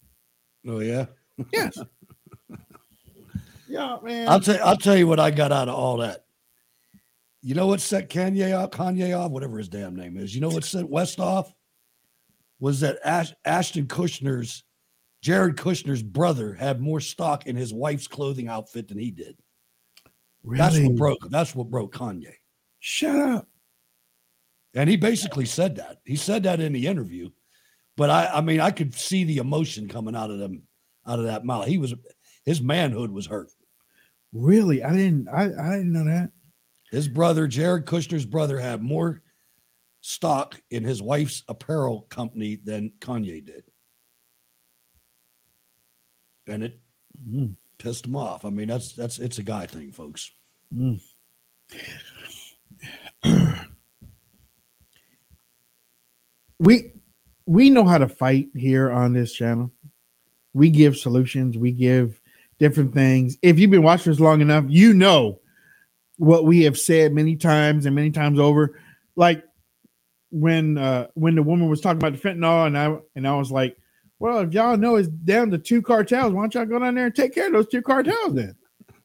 Oh 0.67 0.79
yeah. 0.79 1.05
Yes. 1.51 1.77
yeah, 3.67 3.97
man. 4.03 4.27
I'll 4.27 4.39
tell 4.39 4.59
I'll 4.63 4.77
tell 4.77 4.97
you 4.97 5.07
what 5.07 5.19
I 5.19 5.31
got 5.31 5.51
out 5.51 5.69
of 5.69 5.75
all 5.75 5.97
that. 5.97 6.25
You 7.41 7.53
know 7.53 7.67
what 7.67 7.81
set 7.81 8.09
Kanye 8.09 8.57
off, 8.57 8.71
Kanye 8.71 9.17
off, 9.17 9.31
whatever 9.31 9.57
his 9.57 9.69
damn 9.69 9.95
name 9.95 10.17
is. 10.17 10.33
You 10.33 10.41
know 10.41 10.49
what 10.49 10.63
set 10.63 10.89
West 10.89 11.19
off? 11.19 11.53
Was 12.59 12.79
that 12.79 12.97
Ash, 13.03 13.33
Ashton 13.43 13.85
Kushner's, 13.85 14.63
Jared 15.25 15.55
Kushner's 15.55 16.03
brother 16.03 16.53
had 16.53 16.79
more 16.79 16.99
stock 16.99 17.47
in 17.47 17.55
his 17.55 17.73
wife's 17.73 18.07
clothing 18.07 18.47
outfit 18.47 18.87
than 18.87 18.99
he 18.99 19.09
did. 19.09 19.35
Really? 20.43 20.59
That's 20.59 20.79
what 20.79 20.95
broke. 20.95 21.29
That's 21.31 21.55
what 21.55 21.71
broke 21.71 21.95
Kanye. 21.95 22.35
Shut 22.79 23.15
up. 23.15 23.47
And 24.75 24.87
he 24.87 24.97
basically 24.97 25.47
said 25.47 25.77
that. 25.77 25.97
He 26.05 26.15
said 26.15 26.43
that 26.43 26.59
in 26.59 26.73
the 26.73 26.85
interview. 26.85 27.31
But 27.97 28.11
I, 28.11 28.29
I 28.35 28.41
mean, 28.41 28.59
I 28.61 28.69
could 28.69 28.93
see 28.93 29.23
the 29.23 29.37
emotion 29.37 29.87
coming 29.87 30.15
out 30.15 30.29
of 30.29 30.37
them, 30.37 30.61
out 31.07 31.17
of 31.17 31.25
that 31.25 31.43
mouth. 31.43 31.65
He 31.65 31.79
was, 31.79 31.95
his 32.45 32.61
manhood 32.61 33.09
was 33.09 33.25
hurt. 33.25 33.49
Really? 34.31 34.83
I 34.83 34.91
didn't. 34.91 35.27
I 35.27 35.45
I 35.45 35.77
didn't 35.77 35.93
know 35.93 36.05
that. 36.05 36.29
His 36.91 37.07
brother, 37.07 37.47
Jared 37.47 37.87
Kushner's 37.87 38.27
brother, 38.27 38.59
had 38.59 38.83
more 38.83 39.23
stock 40.01 40.61
in 40.69 40.83
his 40.83 41.01
wife's 41.01 41.43
apparel 41.47 42.01
company 42.11 42.59
than 42.63 42.91
Kanye 42.99 43.43
did. 43.43 43.63
And 46.47 46.63
it 46.63 46.79
Mm. 47.29 47.55
pissed 47.77 48.05
him 48.05 48.15
off. 48.15 48.43
I 48.45 48.49
mean, 48.49 48.67
that's 48.67 48.93
that's 48.93 49.19
it's 49.19 49.37
a 49.39 49.43
guy 49.43 49.67
thing, 49.67 49.91
folks. 49.91 50.31
Mm. 50.73 50.99
we 56.59 56.91
we 57.45 57.69
know 57.69 57.85
how 57.85 57.97
to 57.97 58.07
fight 58.07 58.49
here 58.55 58.91
on 58.91 59.13
this 59.13 59.33
channel. 59.33 59.71
We 60.53 60.69
give 60.69 60.97
solutions. 60.97 61.57
We 61.57 61.71
give 61.71 62.21
different 62.59 62.93
things. 62.93 63.37
If 63.41 63.59
you've 63.59 63.71
been 63.71 63.83
watching 63.83 64.11
us 64.11 64.19
long 64.19 64.41
enough, 64.41 64.65
you 64.67 64.93
know 64.93 65.39
what 66.17 66.45
we 66.45 66.63
have 66.63 66.77
said 66.77 67.13
many 67.13 67.35
times 67.35 67.85
and 67.85 67.95
many 67.95 68.11
times 68.11 68.39
over. 68.39 68.79
Like 69.15 69.43
when 70.31 70.77
uh 70.77 71.07
when 71.13 71.35
the 71.35 71.43
woman 71.43 71.69
was 71.69 71.81
talking 71.81 71.97
about 71.97 72.13
the 72.13 72.19
fentanyl, 72.19 72.67
and 72.67 72.77
I 72.77 72.97
and 73.15 73.27
I 73.27 73.35
was 73.37 73.51
like, 73.51 73.77
well, 74.19 74.39
if 74.39 74.53
y'all 74.53 74.77
know 74.77 74.95
it's 74.95 75.07
down 75.07 75.51
to 75.51 75.57
two 75.57 75.81
cartels, 75.81 76.33
why 76.33 76.41
don't 76.43 76.53
y'all 76.53 76.65
go 76.65 76.79
down 76.79 76.95
there 76.95 77.07
and 77.07 77.15
take 77.15 77.33
care 77.35 77.47
of 77.47 77.53
those 77.53 77.67
two 77.67 77.81
cartels 77.81 78.33
then? 78.33 78.55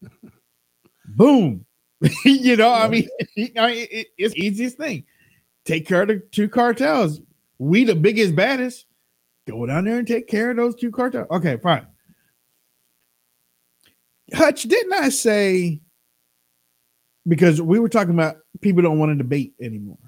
Boom. 1.07 1.65
you 2.25 2.57
know, 2.57 2.73
I 2.73 2.89
mean, 2.89 3.09
I 3.59 3.67
mean, 3.71 3.87
it- 3.91 4.09
it's 4.17 4.35
the 4.35 4.47
easiest 4.47 4.77
thing. 4.79 5.05
Take 5.65 5.87
care 5.87 6.03
of 6.03 6.09
the 6.09 6.23
two 6.33 6.49
cartels. 6.49 7.21
We 7.59 7.85
the 7.85 7.95
biggest, 7.95 8.35
baddest. 8.35 8.87
Go 9.49 9.67
down 9.67 9.85
there 9.85 9.99
and 9.99 10.07
take 10.07 10.27
care 10.29 10.51
of 10.51 10.57
those 10.57 10.75
two 10.75 10.91
cartels. 10.91 11.27
Okay, 11.31 11.57
fine. 11.59 11.87
Hutch, 14.33 14.63
didn't 14.63 14.93
I 14.93 15.09
say 15.09 15.81
because 17.27 17.61
we 17.61 17.79
were 17.79 17.89
talking 17.89 18.15
about 18.15 18.37
people 18.61 18.83
don't 18.83 18.99
want 18.99 19.11
to 19.11 19.17
debate 19.17 19.55
anymore. 19.61 19.99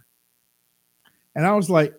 And 1.34 1.46
I 1.46 1.54
was 1.54 1.68
like, 1.68 1.94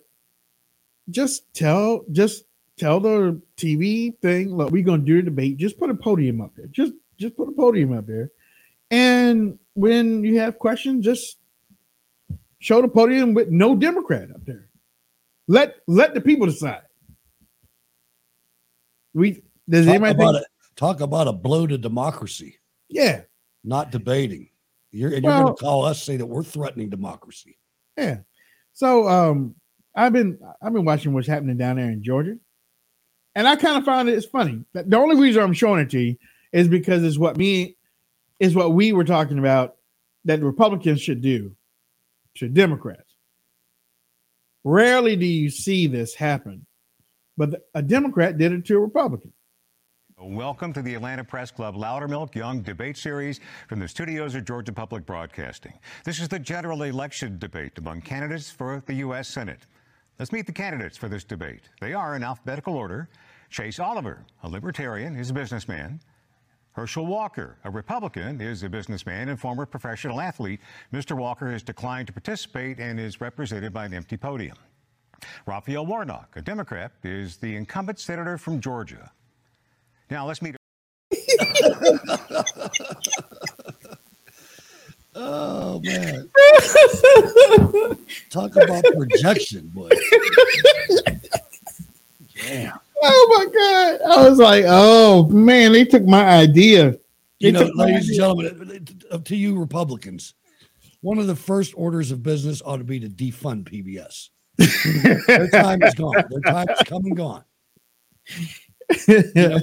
just 1.10 1.42
tell, 1.54 2.04
just 2.10 2.44
tell 2.78 3.00
the 3.00 3.40
TV 3.56 4.18
thing, 4.20 4.54
look, 4.54 4.70
we're 4.70 4.84
gonna 4.84 5.02
do 5.02 5.18
a 5.18 5.22
debate. 5.22 5.56
Just 5.56 5.78
put 5.78 5.90
a 5.90 5.94
podium 5.94 6.40
up 6.40 6.52
there. 6.56 6.66
Just 6.66 6.92
just 7.18 7.36
put 7.36 7.48
a 7.48 7.52
podium 7.52 7.92
up 7.96 8.06
there. 8.06 8.30
And 8.90 9.58
when 9.74 10.24
you 10.24 10.38
have 10.40 10.58
questions, 10.58 11.04
just 11.04 11.38
show 12.58 12.80
the 12.82 12.88
podium 12.88 13.34
with 13.34 13.50
no 13.50 13.74
Democrat 13.76 14.30
up 14.30 14.44
there. 14.44 14.68
Let 15.48 15.76
let 15.86 16.14
the 16.14 16.20
people 16.20 16.46
decide. 16.46 16.82
We 19.12 19.42
does 19.68 19.86
Talk 19.86 19.94
anybody 19.94 20.14
about, 20.14 20.34
think? 20.34 20.46
a, 20.46 20.74
talk 20.76 21.00
about 21.00 21.28
a 21.28 21.32
blow 21.32 21.66
to 21.66 21.78
democracy, 21.78 22.58
Yeah, 22.88 23.22
not 23.62 23.90
debating. 23.90 24.48
You're 24.90 25.12
and 25.14 25.24
you're 25.24 25.32
going 25.32 25.54
to 25.56 25.60
call 25.60 25.84
us 25.84 26.02
say 26.02 26.16
that 26.16 26.26
we're 26.26 26.42
threatening 26.44 26.88
democracy. 26.90 27.58
yeah. 27.96 28.18
So 28.72 29.08
um 29.08 29.54
I've 29.94 30.12
been 30.12 30.38
I've 30.60 30.72
been 30.72 30.84
watching 30.84 31.12
what's 31.12 31.28
happening 31.28 31.56
down 31.56 31.76
there 31.76 31.90
in 31.90 32.02
Georgia. 32.02 32.36
And 33.34 33.48
I 33.48 33.56
kind 33.56 33.76
of 33.76 33.84
found 33.84 34.08
it 34.08 34.12
it's 34.12 34.26
funny. 34.26 34.64
The 34.72 34.96
only 34.96 35.20
reason 35.20 35.42
I'm 35.42 35.52
showing 35.52 35.80
it 35.80 35.90
to 35.90 36.00
you 36.00 36.16
is 36.52 36.68
because 36.68 37.02
it's 37.02 37.18
what 37.18 37.36
me 37.36 37.76
is 38.38 38.54
what 38.54 38.72
we 38.72 38.92
were 38.92 39.04
talking 39.04 39.38
about 39.38 39.76
that 40.24 40.40
Republicans 40.40 41.00
should 41.00 41.20
do 41.20 41.54
to 42.36 42.48
Democrats. 42.48 43.14
Rarely 44.62 45.16
do 45.16 45.26
you 45.26 45.50
see 45.50 45.86
this 45.86 46.14
happen, 46.14 46.64
but 47.36 47.68
a 47.74 47.82
Democrat 47.82 48.38
did 48.38 48.52
it 48.52 48.64
to 48.66 48.76
a 48.76 48.80
Republican. 48.80 49.32
Welcome 50.16 50.72
to 50.72 50.80
the 50.80 50.94
Atlanta 50.94 51.24
Press 51.24 51.50
Club 51.50 51.74
Loudermilk 51.74 52.34
Young 52.34 52.62
debate 52.62 52.96
series 52.96 53.40
from 53.68 53.80
the 53.80 53.88
studios 53.88 54.34
of 54.34 54.44
Georgia 54.44 54.72
Public 54.72 55.04
Broadcasting. 55.04 55.74
This 56.04 56.20
is 56.20 56.28
the 56.28 56.38
general 56.38 56.84
election 56.84 57.36
debate 57.38 57.76
among 57.78 58.00
candidates 58.00 58.50
for 58.50 58.82
the 58.86 58.94
U.S. 58.94 59.28
Senate. 59.28 59.66
Let's 60.18 60.32
meet 60.32 60.46
the 60.46 60.52
candidates 60.52 60.96
for 60.96 61.08
this 61.08 61.24
debate. 61.24 61.62
They 61.80 61.92
are 61.92 62.14
in 62.14 62.22
alphabetical 62.22 62.76
order 62.76 63.08
Chase 63.54 63.78
Oliver, 63.78 64.26
a 64.42 64.48
libertarian, 64.48 65.16
is 65.16 65.30
a 65.30 65.32
businessman. 65.32 66.00
Herschel 66.72 67.06
Walker, 67.06 67.56
a 67.62 67.70
Republican, 67.70 68.40
is 68.40 68.64
a 68.64 68.68
businessman 68.68 69.28
and 69.28 69.38
former 69.38 69.64
professional 69.64 70.20
athlete. 70.20 70.58
Mr. 70.92 71.16
Walker 71.16 71.52
has 71.52 71.62
declined 71.62 72.08
to 72.08 72.12
participate 72.12 72.80
and 72.80 72.98
is 72.98 73.20
represented 73.20 73.72
by 73.72 73.84
an 73.84 73.94
empty 73.94 74.16
podium. 74.16 74.56
Raphael 75.46 75.86
Warnock, 75.86 76.36
a 76.36 76.42
Democrat, 76.42 76.90
is 77.04 77.36
the 77.36 77.54
incumbent 77.54 78.00
senator 78.00 78.38
from 78.38 78.60
Georgia. 78.60 79.12
Now 80.10 80.26
let's 80.26 80.42
meet. 80.42 80.56
oh 85.14 85.80
man! 85.84 86.30
Talk 88.30 88.56
about 88.56 88.84
projection, 88.96 89.68
boy. 89.68 89.90
Damn. 92.46 92.78
Oh 93.02 93.36
my 93.36 93.46
god! 93.52 94.00
I 94.18 94.28
was 94.28 94.38
like, 94.38 94.64
oh 94.66 95.28
man, 95.28 95.72
they 95.72 95.84
took 95.84 96.04
my 96.04 96.24
idea. 96.24 96.92
They 96.92 96.98
You 97.38 97.52
know, 97.52 97.66
took 97.66 97.74
my 97.74 97.84
ladies 97.86 98.08
and 98.08 98.16
gentlemen, 98.16 98.88
uh, 99.10 99.18
to 99.18 99.36
you 99.36 99.58
Republicans, 99.58 100.34
one 101.00 101.18
of 101.18 101.26
the 101.26 101.36
first 101.36 101.74
orders 101.76 102.10
of 102.10 102.22
business 102.22 102.62
ought 102.64 102.78
to 102.78 102.84
be 102.84 102.98
to 103.00 103.08
defund 103.08 103.64
PBS. 103.64 104.30
Their 105.26 105.48
time 105.50 105.82
is 105.82 105.94
gone. 105.94 106.14
Their 106.30 106.40
time 106.40 106.68
is 106.70 106.78
come 106.86 107.04
and 107.04 107.16
gone. 107.16 107.44
You 109.08 109.32
know, 109.34 109.58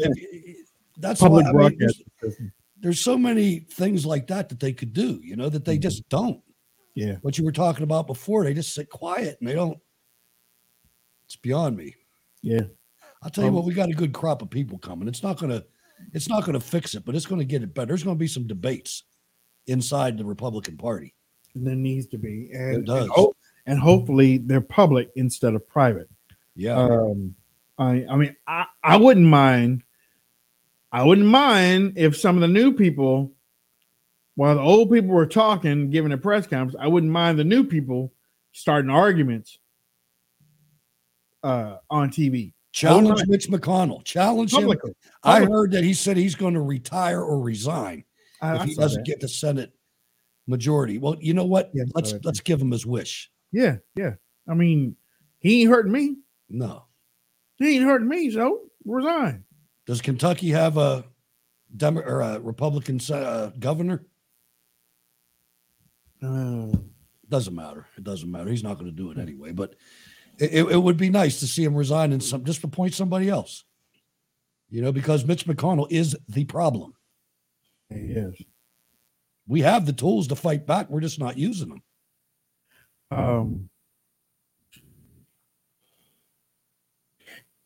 that's 0.97 1.19
Public 1.19 1.45
why 1.51 1.65
I 1.65 1.69
mean, 1.69 2.51
there's, 2.81 3.03
so 3.03 3.17
many 3.17 3.59
things 3.59 4.05
like 4.05 4.27
that 4.27 4.49
that 4.49 4.59
they 4.59 4.73
could 4.73 4.93
do. 4.93 5.19
You 5.23 5.35
know 5.35 5.49
that 5.49 5.65
they 5.65 5.77
just 5.77 6.07
don't. 6.09 6.41
Yeah. 6.95 7.15
What 7.21 7.37
you 7.37 7.45
were 7.45 7.51
talking 7.51 7.83
about 7.83 8.07
before, 8.07 8.43
they 8.43 8.53
just 8.53 8.73
sit 8.73 8.89
quiet 8.89 9.37
and 9.39 9.47
they 9.47 9.53
don't. 9.53 9.77
It's 11.25 11.35
beyond 11.37 11.77
me. 11.77 11.95
Yeah. 12.41 12.63
I'll 13.23 13.29
tell 13.29 13.43
you 13.43 13.49
Um, 13.49 13.55
what, 13.55 13.65
we 13.65 13.73
got 13.73 13.89
a 13.89 13.93
good 13.93 14.13
crop 14.13 14.41
of 14.41 14.49
people 14.49 14.77
coming. 14.77 15.07
It's 15.07 15.23
not 15.23 15.37
gonna, 15.37 15.63
it's 16.13 16.27
not 16.27 16.43
gonna 16.45 16.59
fix 16.59 16.95
it, 16.95 17.05
but 17.05 17.15
it's 17.15 17.25
gonna 17.25 17.45
get 17.45 17.63
it 17.63 17.73
better. 17.73 17.87
There's 17.87 18.03
gonna 18.03 18.15
be 18.15 18.27
some 18.27 18.47
debates 18.47 19.03
inside 19.67 20.17
the 20.17 20.25
Republican 20.25 20.75
Party. 20.77 21.13
And 21.55 21.65
There 21.65 21.75
needs 21.75 22.07
to 22.07 22.17
be, 22.17 22.49
and 22.53 22.85
does. 22.85 23.03
and, 23.03 23.11
ho- 23.11 23.35
and 23.67 23.79
hopefully 23.79 24.37
they're 24.39 24.59
public 24.61 25.09
instead 25.15 25.53
of 25.53 25.67
private. 25.67 26.09
Yeah. 26.55 26.75
Um, 26.77 27.35
I 27.77 28.05
I 28.09 28.15
mean 28.17 28.35
I 28.47 28.65
I 28.83 28.97
wouldn't 28.97 29.25
mind. 29.27 29.83
I 30.91 31.03
wouldn't 31.03 31.27
mind 31.27 31.93
if 31.97 32.17
some 32.17 32.35
of 32.35 32.41
the 32.41 32.47
new 32.47 32.73
people, 32.73 33.31
while 34.35 34.55
the 34.55 34.61
old 34.61 34.91
people 34.91 35.11
were 35.11 35.25
talking, 35.25 35.89
giving 35.89 36.11
a 36.11 36.17
press 36.17 36.47
conference, 36.47 36.75
I 36.79 36.87
wouldn't 36.87 37.11
mind 37.11 37.39
the 37.39 37.43
new 37.43 37.63
people 37.63 38.11
starting 38.51 38.91
arguments 38.91 39.57
uh, 41.43 41.77
on 41.89 42.09
TV. 42.09 42.53
Challenge 42.73 43.21
Mitch 43.27 43.49
McConnell. 43.49 44.03
Challenge 44.05 44.53
him. 44.53 44.61
Publicly. 44.61 44.93
I 45.23 45.43
heard 45.45 45.71
that 45.71 45.83
he 45.83 45.93
said 45.93 46.15
he's 46.17 46.35
going 46.35 46.53
to 46.53 46.61
retire 46.61 47.21
or 47.21 47.39
resign 47.41 48.03
I- 48.41 48.55
if 48.55 48.61
I 48.61 48.65
he 48.65 48.75
doesn't 48.75 48.99
that. 49.03 49.05
get 49.05 49.19
the 49.19 49.27
Senate 49.27 49.73
majority. 50.47 50.97
Well, 50.97 51.17
you 51.19 51.33
know 51.33 51.45
what? 51.45 51.69
Yeah, 51.73 51.83
let's 51.93 52.13
let's 52.23 52.39
give 52.39 52.61
him 52.61 52.71
his 52.71 52.85
wish. 52.85 53.29
Yeah, 53.51 53.77
yeah. 53.95 54.13
I 54.47 54.53
mean, 54.53 54.95
he 55.39 55.61
ain't 55.61 55.69
hurting 55.69 55.91
me. 55.91 56.15
No. 56.49 56.85
He 57.57 57.75
ain't 57.75 57.85
hurting 57.85 58.07
me, 58.07 58.31
so 58.31 58.61
resign. 58.85 59.43
Does 59.91 60.01
Kentucky 60.01 60.51
have 60.51 60.77
a 60.77 61.03
Demo- 61.75 61.99
or 61.99 62.21
a 62.21 62.39
Republican 62.39 63.01
uh, 63.11 63.51
governor? 63.59 64.05
Uh, 66.23 66.67
Doesn't 67.27 67.53
matter. 67.53 67.87
It 67.97 68.05
doesn't 68.05 68.31
matter. 68.31 68.49
He's 68.49 68.63
not 68.63 68.75
going 68.75 68.85
to 68.89 68.95
do 68.95 69.11
it 69.11 69.17
anyway. 69.17 69.51
But 69.51 69.75
it, 70.39 70.53
it, 70.53 70.71
it 70.71 70.77
would 70.77 70.95
be 70.95 71.09
nice 71.09 71.41
to 71.41 71.45
see 71.45 71.65
him 71.65 71.75
resign 71.75 72.13
and 72.13 72.23
some 72.23 72.45
just 72.45 72.63
appoint 72.63 72.93
somebody 72.93 73.27
else. 73.27 73.65
You 74.69 74.81
know, 74.81 74.93
because 74.93 75.25
Mitch 75.25 75.45
McConnell 75.45 75.91
is 75.91 76.15
the 76.29 76.45
problem. 76.45 76.93
he 77.89 78.13
is. 78.13 78.41
We 79.45 79.59
have 79.59 79.85
the 79.85 79.91
tools 79.91 80.29
to 80.29 80.37
fight 80.37 80.65
back. 80.65 80.89
We're 80.89 81.01
just 81.01 81.19
not 81.19 81.37
using 81.37 81.67
them. 81.67 81.83
Um, 83.11 83.69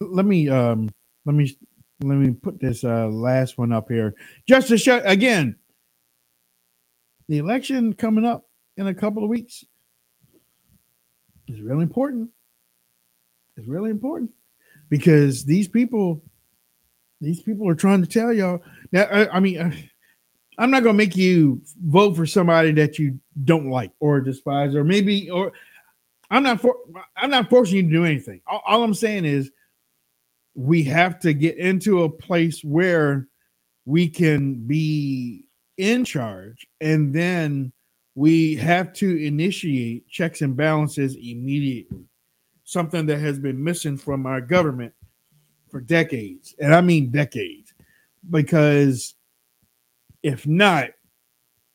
let 0.01 0.25
me 0.25 0.49
um 0.49 0.89
let 1.23 1.35
me 1.35 1.55
let 2.01 2.15
me 2.15 2.31
put 2.31 2.59
this 2.59 2.83
uh 2.83 3.07
last 3.07 3.57
one 3.57 3.71
up 3.71 3.89
here. 3.89 4.15
Just 4.47 4.67
to 4.69 4.77
show 4.77 4.99
again 4.99 5.55
the 7.27 7.37
election 7.37 7.93
coming 7.93 8.25
up 8.25 8.47
in 8.77 8.87
a 8.87 8.93
couple 8.93 9.23
of 9.23 9.29
weeks 9.29 9.63
is 11.47 11.61
really 11.61 11.83
important. 11.83 12.29
It's 13.57 13.67
really 13.67 13.89
important 13.89 14.31
because 14.89 15.45
these 15.45 15.67
people 15.67 16.21
these 17.21 17.41
people 17.41 17.67
are 17.69 17.75
trying 17.75 18.01
to 18.01 18.07
tell 18.07 18.33
y'all. 18.33 18.61
Now 18.91 19.03
i, 19.03 19.37
I 19.37 19.39
mean 19.39 19.59
uh, 19.59 19.71
i'm 20.57 20.71
not 20.71 20.83
going 20.83 20.93
to 20.95 20.97
make 20.97 21.15
you 21.15 21.61
vote 21.85 22.15
for 22.15 22.25
somebody 22.25 22.71
that 22.73 22.99
you 22.99 23.19
don't 23.43 23.69
like 23.69 23.91
or 23.99 24.19
despise 24.21 24.75
or 24.75 24.83
maybe 24.83 25.29
or 25.29 25.51
i'm 26.31 26.43
not 26.43 26.61
for 26.61 26.75
i'm 27.17 27.29
not 27.29 27.49
forcing 27.49 27.77
you 27.77 27.83
to 27.83 27.89
do 27.89 28.05
anything. 28.05 28.41
All, 28.47 28.61
all 28.67 28.83
i'm 28.83 28.93
saying 28.93 29.23
is 29.23 29.51
we 30.55 30.83
have 30.83 31.19
to 31.19 31.33
get 31.33 31.57
into 31.57 32.03
a 32.03 32.09
place 32.09 32.63
where 32.63 33.27
we 33.85 34.07
can 34.07 34.55
be 34.65 35.45
in 35.77 36.05
charge 36.05 36.65
and 36.81 37.13
then 37.13 37.71
we 38.15 38.55
have 38.55 38.93
to 38.93 39.23
initiate 39.23 40.07
checks 40.07 40.41
and 40.41 40.55
balances 40.55 41.15
immediately. 41.15 42.05
Something 42.63 43.05
that 43.07 43.19
has 43.19 43.37
been 43.37 43.61
missing 43.61 43.97
from 43.97 44.25
our 44.25 44.41
government 44.41 44.93
for 45.75 45.81
decades 45.81 46.55
and 46.59 46.73
i 46.73 46.79
mean 46.79 47.11
decades 47.11 47.73
because 48.29 49.15
if 50.23 50.47
not 50.47 50.89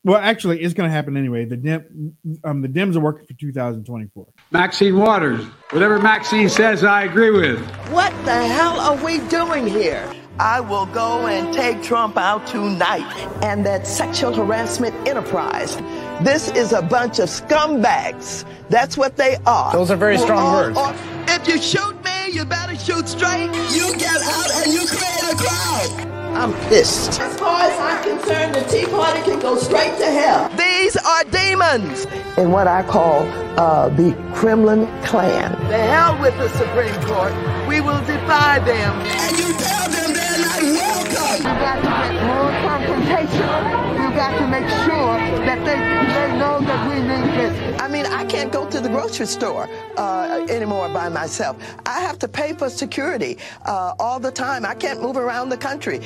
well 0.03 0.17
actually 0.19 0.61
it's 0.61 0.73
going 0.73 0.89
to 0.89 0.93
happen 0.93 1.15
anyway 1.17 1.45
the 1.45 1.57
Dem, 1.57 2.15
um, 2.43 2.61
the 2.61 2.67
dems 2.67 2.95
are 2.95 2.99
working 3.01 3.25
for 3.27 3.33
2024 3.33 4.27
Maxine 4.51 4.97
Waters. 4.97 5.45
Whatever 5.71 5.99
Maxine 5.99 6.49
says, 6.49 6.83
I 6.83 7.03
agree 7.03 7.31
with. 7.31 7.59
What 7.89 8.11
the 8.25 8.45
hell 8.47 8.79
are 8.79 9.01
we 9.03 9.19
doing 9.29 9.65
here? 9.65 10.11
I 10.39 10.59
will 10.59 10.85
go 10.87 11.27
and 11.27 11.53
take 11.53 11.81
Trump 11.83 12.17
out 12.17 12.45
tonight. 12.47 13.05
And 13.41 13.65
that 13.65 13.87
sexual 13.87 14.33
harassment 14.33 14.93
enterprise. 15.07 15.77
This 16.21 16.49
is 16.51 16.73
a 16.73 16.81
bunch 16.81 17.19
of 17.19 17.29
scumbags. 17.29 18.43
That's 18.69 18.97
what 18.97 19.15
they 19.15 19.37
are. 19.45 19.71
Those 19.71 19.91
are 19.91 19.95
very 19.95 20.17
We're 20.17 20.23
strong 20.23 20.39
all- 20.43 20.53
words. 20.63 20.77
all- 20.77 20.95
if 21.29 21.47
you 21.47 21.57
shoot 21.61 21.95
me, 22.03 22.31
you 22.33 22.43
better 22.43 22.75
shoot 22.75 23.07
straight. 23.07 23.45
You 23.71 23.93
get 23.97 24.21
out 24.21 24.51
and 24.65 24.73
you 24.73 24.85
create 24.87 25.31
a 25.31 25.35
crowd. 25.37 26.20
I'm 26.33 26.53
pissed. 26.69 27.19
As 27.19 27.37
far 27.37 27.61
as 27.61 27.77
I'm 27.79 28.17
concerned, 28.17 28.55
the 28.55 28.61
Tea 28.61 28.85
Party 28.85 29.21
can 29.21 29.39
go 29.39 29.57
straight 29.57 29.97
to 29.99 30.05
hell. 30.05 30.49
These 30.57 30.95
are 30.97 31.23
demons 31.25 32.05
in 32.37 32.51
what 32.51 32.67
I 32.67 32.83
call 32.83 33.27
uh, 33.59 33.89
the 33.89 34.13
Kremlin 34.33 34.87
clan. 35.03 35.51
The 35.69 35.77
hell 35.77 36.19
with 36.21 36.35
the 36.37 36.49
Supreme 36.49 36.95
Court. 37.03 37.33
We 37.67 37.81
will 37.81 37.99
defy 38.05 38.59
them. 38.59 38.93
And 39.01 39.37
you 39.37 39.53
tell 39.53 39.89
them 39.89 40.13
they're 40.13 40.39
not 40.39 40.61
welcome. 40.61 41.37
You 41.37 41.53
got 41.59 41.75
to 41.75 42.13
get 42.13 42.23
more 42.25 42.51
confrontation. 42.63 43.91
You 44.01 44.09
got 44.15 44.37
to 44.39 44.47
make 44.47 44.69
sure 44.85 45.17
that 45.45 45.59
they, 45.65 45.77
they 46.13 46.39
know 46.39 46.59
that 46.61 46.87
we 46.87 46.95
need 47.01 47.33
this. 47.37 47.81
I 47.81 47.87
mean, 47.87 48.05
I 48.05 48.25
can't 48.25 48.51
go 48.51 48.69
to 48.69 48.79
the 48.79 48.89
grocery 48.89 49.25
store 49.25 49.69
uh, 49.97 50.45
anymore 50.49 50.87
by 50.89 51.09
myself. 51.09 51.57
I 51.85 51.99
have 52.01 52.17
to 52.19 52.27
pay 52.27 52.53
for 52.53 52.69
security 52.69 53.37
uh, 53.65 53.93
all 53.99 54.19
the 54.19 54.31
time. 54.31 54.65
I 54.65 54.75
can't 54.75 55.01
move 55.01 55.17
around 55.17 55.49
the 55.49 55.57
country. 55.57 56.01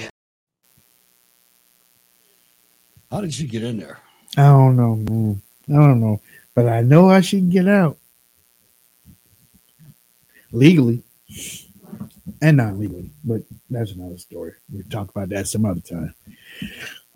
How 3.12 3.22
did 3.22 3.34
she 3.34 3.48
get 3.48 3.64
in 3.64 3.78
there? 3.78 4.00
I 4.38 4.44
don't 4.44 4.76
know, 4.76 4.96
man. 4.96 5.42
I 5.70 5.74
don't 5.74 6.00
know, 6.00 6.22
but 6.54 6.68
I 6.68 6.82
know 6.82 7.10
I 7.10 7.22
should 7.22 7.50
get 7.50 7.68
out 7.68 7.98
legally 10.52 11.04
and 12.42 12.58
not 12.58 12.78
legally. 12.78 13.12
But 13.24 13.42
that's 13.70 13.92
another 13.92 14.18
story. 14.18 14.54
We'll 14.72 14.84
talk 14.90 15.10
about 15.10 15.30
that 15.30 15.48
some 15.48 15.66
other 15.66 15.82
time. 15.82 16.14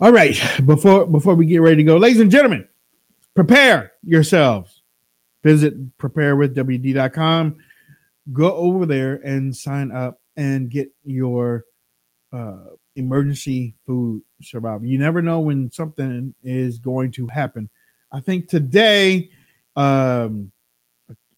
All 0.00 0.12
right, 0.12 0.38
before 0.64 1.06
before 1.06 1.34
we 1.34 1.46
get 1.46 1.60
ready 1.60 1.76
to 1.76 1.84
go, 1.84 1.96
ladies 1.96 2.20
and 2.20 2.30
gentlemen, 2.30 2.66
prepare 3.34 3.92
yourselves. 4.02 4.82
Visit 5.42 5.96
preparewithwd.com. 5.98 7.56
Go 8.32 8.54
over 8.54 8.86
there 8.86 9.14
and 9.16 9.56
sign 9.56 9.90
up 9.90 10.20
and 10.36 10.70
get 10.70 10.90
your 11.04 11.64
uh, 12.32 12.64
emergency 12.96 13.74
food 13.86 14.22
survival. 14.42 14.86
You 14.86 14.98
never 14.98 15.22
know 15.22 15.40
when 15.40 15.70
something 15.70 16.34
is 16.42 16.78
going 16.78 17.12
to 17.12 17.26
happen. 17.26 17.68
I 18.12 18.20
think 18.20 18.48
today, 18.48 19.30
um, 19.76 20.50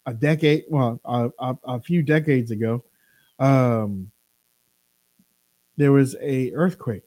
a 0.05 0.13
decade, 0.13 0.65
well, 0.69 0.99
a, 1.05 1.29
a, 1.39 1.57
a 1.65 1.79
few 1.79 2.01
decades 2.01 2.51
ago, 2.51 2.83
um, 3.39 4.11
there 5.77 5.91
was 5.91 6.15
a 6.21 6.51
earthquake 6.53 7.03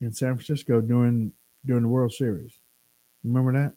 in 0.00 0.12
San 0.12 0.34
Francisco 0.34 0.80
during 0.80 1.32
during 1.64 1.82
the 1.82 1.88
World 1.88 2.12
Series. 2.12 2.52
Remember 3.24 3.52
that? 3.52 3.74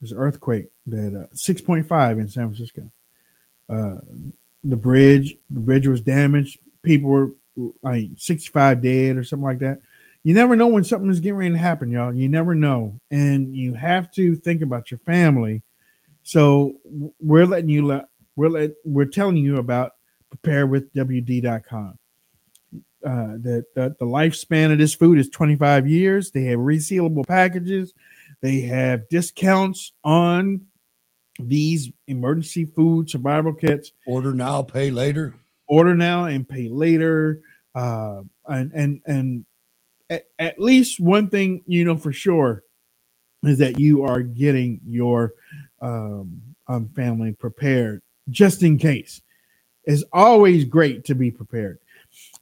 There's 0.00 0.12
an 0.12 0.18
earthquake 0.18 0.68
that 0.86 1.28
uh, 1.30 1.34
6.5 1.34 2.20
in 2.20 2.28
San 2.28 2.48
Francisco. 2.48 2.90
Uh, 3.68 3.96
the 4.62 4.76
bridge, 4.76 5.36
the 5.50 5.60
bridge 5.60 5.86
was 5.86 6.00
damaged. 6.00 6.58
People 6.82 7.10
were 7.10 7.30
like 7.82 8.08
65 8.16 8.82
dead 8.82 9.16
or 9.16 9.24
something 9.24 9.44
like 9.44 9.60
that. 9.60 9.80
You 10.24 10.32
never 10.32 10.56
know 10.56 10.66
when 10.68 10.84
something 10.84 11.10
is 11.10 11.20
getting 11.20 11.36
ready 11.36 11.52
to 11.52 11.58
happen, 11.58 11.90
y'all. 11.90 12.14
You 12.14 12.30
never 12.30 12.54
know, 12.54 12.98
and 13.10 13.54
you 13.54 13.74
have 13.74 14.10
to 14.12 14.34
think 14.34 14.62
about 14.62 14.90
your 14.90 14.98
family. 15.00 15.62
So 16.22 16.76
we're 17.20 17.46
letting 17.46 17.68
you 17.68 17.86
let 17.86 18.08
we're 18.34 18.48
let, 18.48 18.70
we're 18.84 19.04
telling 19.04 19.36
you 19.36 19.58
about 19.58 19.92
preparewithwd.com. 20.34 21.98
Uh, 23.04 23.36
that, 23.36 23.66
that 23.74 23.98
the 23.98 24.06
lifespan 24.06 24.72
of 24.72 24.78
this 24.78 24.94
food 24.94 25.18
is 25.18 25.28
25 25.28 25.86
years. 25.86 26.30
They 26.30 26.44
have 26.44 26.58
resealable 26.58 27.26
packages. 27.26 27.92
They 28.40 28.62
have 28.62 29.06
discounts 29.10 29.92
on 30.04 30.62
these 31.38 31.90
emergency 32.06 32.64
food 32.64 33.10
survival 33.10 33.52
kits. 33.52 33.92
Order 34.06 34.32
now, 34.32 34.62
pay 34.62 34.90
later. 34.90 35.34
Order 35.66 35.94
now 35.94 36.24
and 36.24 36.48
pay 36.48 36.68
later. 36.68 37.40
Uh, 37.74 38.22
and 38.46 38.72
and 38.72 39.02
and 39.04 39.44
at, 40.10 40.24
at 40.38 40.58
least 40.58 41.00
one 41.00 41.28
thing 41.28 41.62
you 41.66 41.84
know 41.84 41.96
for 41.96 42.12
sure 42.12 42.62
is 43.42 43.58
that 43.58 43.78
you 43.78 44.04
are 44.04 44.22
getting 44.22 44.80
your 44.86 45.34
um, 45.80 46.40
um, 46.66 46.88
family 46.94 47.32
prepared 47.32 48.02
just 48.30 48.62
in 48.62 48.78
case. 48.78 49.20
It's 49.84 50.04
always 50.12 50.64
great 50.64 51.04
to 51.06 51.14
be 51.14 51.30
prepared. 51.30 51.78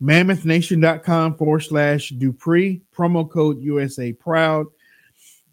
MammothNation.com 0.01 1.37
forward 1.37 1.61
slash 1.61 2.11
Dupree, 2.11 2.83
promo 2.95 3.29
code 3.29 3.61
USA 3.61 4.13
Proud. 4.13 4.67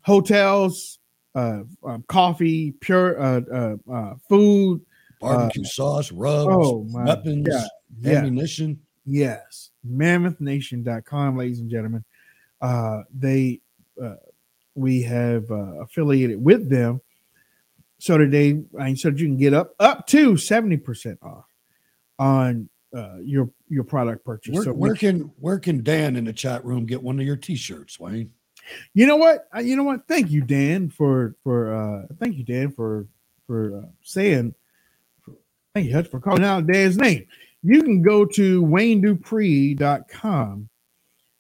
Hotels, 0.02 1.00
uh, 1.36 1.62
um, 1.84 2.04
coffee, 2.08 2.72
pure 2.80 3.22
uh, 3.22 3.42
uh, 3.52 3.92
uh 3.92 4.14
food, 4.28 4.82
barbecue 5.20 5.64
sauce, 5.64 6.12
rubs, 6.12 6.48
oh 6.50 6.86
weapons, 6.90 7.48
yeah, 8.02 8.18
ammunition. 8.18 8.80
Yes. 9.10 9.72
MammothNation.com, 9.90 11.38
ladies 11.38 11.60
and 11.60 11.70
gentlemen. 11.70 12.04
Uh, 12.62 13.04
they, 13.14 13.62
uh, 14.02 14.16
we 14.76 15.02
have 15.04 15.50
uh, 15.50 15.82
affiliated 15.82 16.44
with 16.44 16.70
them 16.70 17.02
so 18.00 18.18
today 18.18 18.64
I 18.80 18.94
said 18.94 19.20
you 19.20 19.28
can 19.28 19.38
get 19.38 19.54
up 19.54 19.76
up 19.80 20.08
to 20.08 20.34
70% 20.34 21.18
off 21.22 21.46
on 22.18 22.70
uh, 22.96 23.18
your 23.22 23.50
your 23.68 23.84
product 23.84 24.26
purchase. 24.26 24.56
Where, 24.56 24.64
so 24.64 24.74
where 24.74 24.96
can 24.96 25.32
where 25.40 25.60
can 25.60 25.84
Dan 25.84 26.16
in 26.16 26.24
the 26.24 26.34
chat 26.34 26.64
room 26.64 26.86
get 26.86 27.04
one 27.04 27.20
of 27.20 27.26
your 27.26 27.36
t-shirts, 27.36 28.00
Wayne? 28.00 28.32
You 28.94 29.06
know 29.06 29.18
what? 29.18 29.48
You 29.62 29.76
know 29.76 29.84
what? 29.84 30.08
Thank 30.08 30.32
you, 30.32 30.42
Dan, 30.42 30.90
for 30.90 31.36
for 31.44 31.76
uh 31.76 32.16
thank 32.20 32.38
you, 32.38 32.44
Dan, 32.44 32.72
for 32.72 33.06
for 33.46 33.80
uh, 33.80 33.90
saying 34.02 34.56
thank 35.74 35.88
you 35.88 35.94
Hutch 35.94 36.08
for 36.08 36.22
calling 36.22 36.44
out 36.44 36.68
Dan's 36.68 36.98
name. 36.98 37.28
You 37.64 37.84
can 37.84 38.02
go 38.02 38.26
to 38.26 38.64
waynedupree.com. 38.64 40.70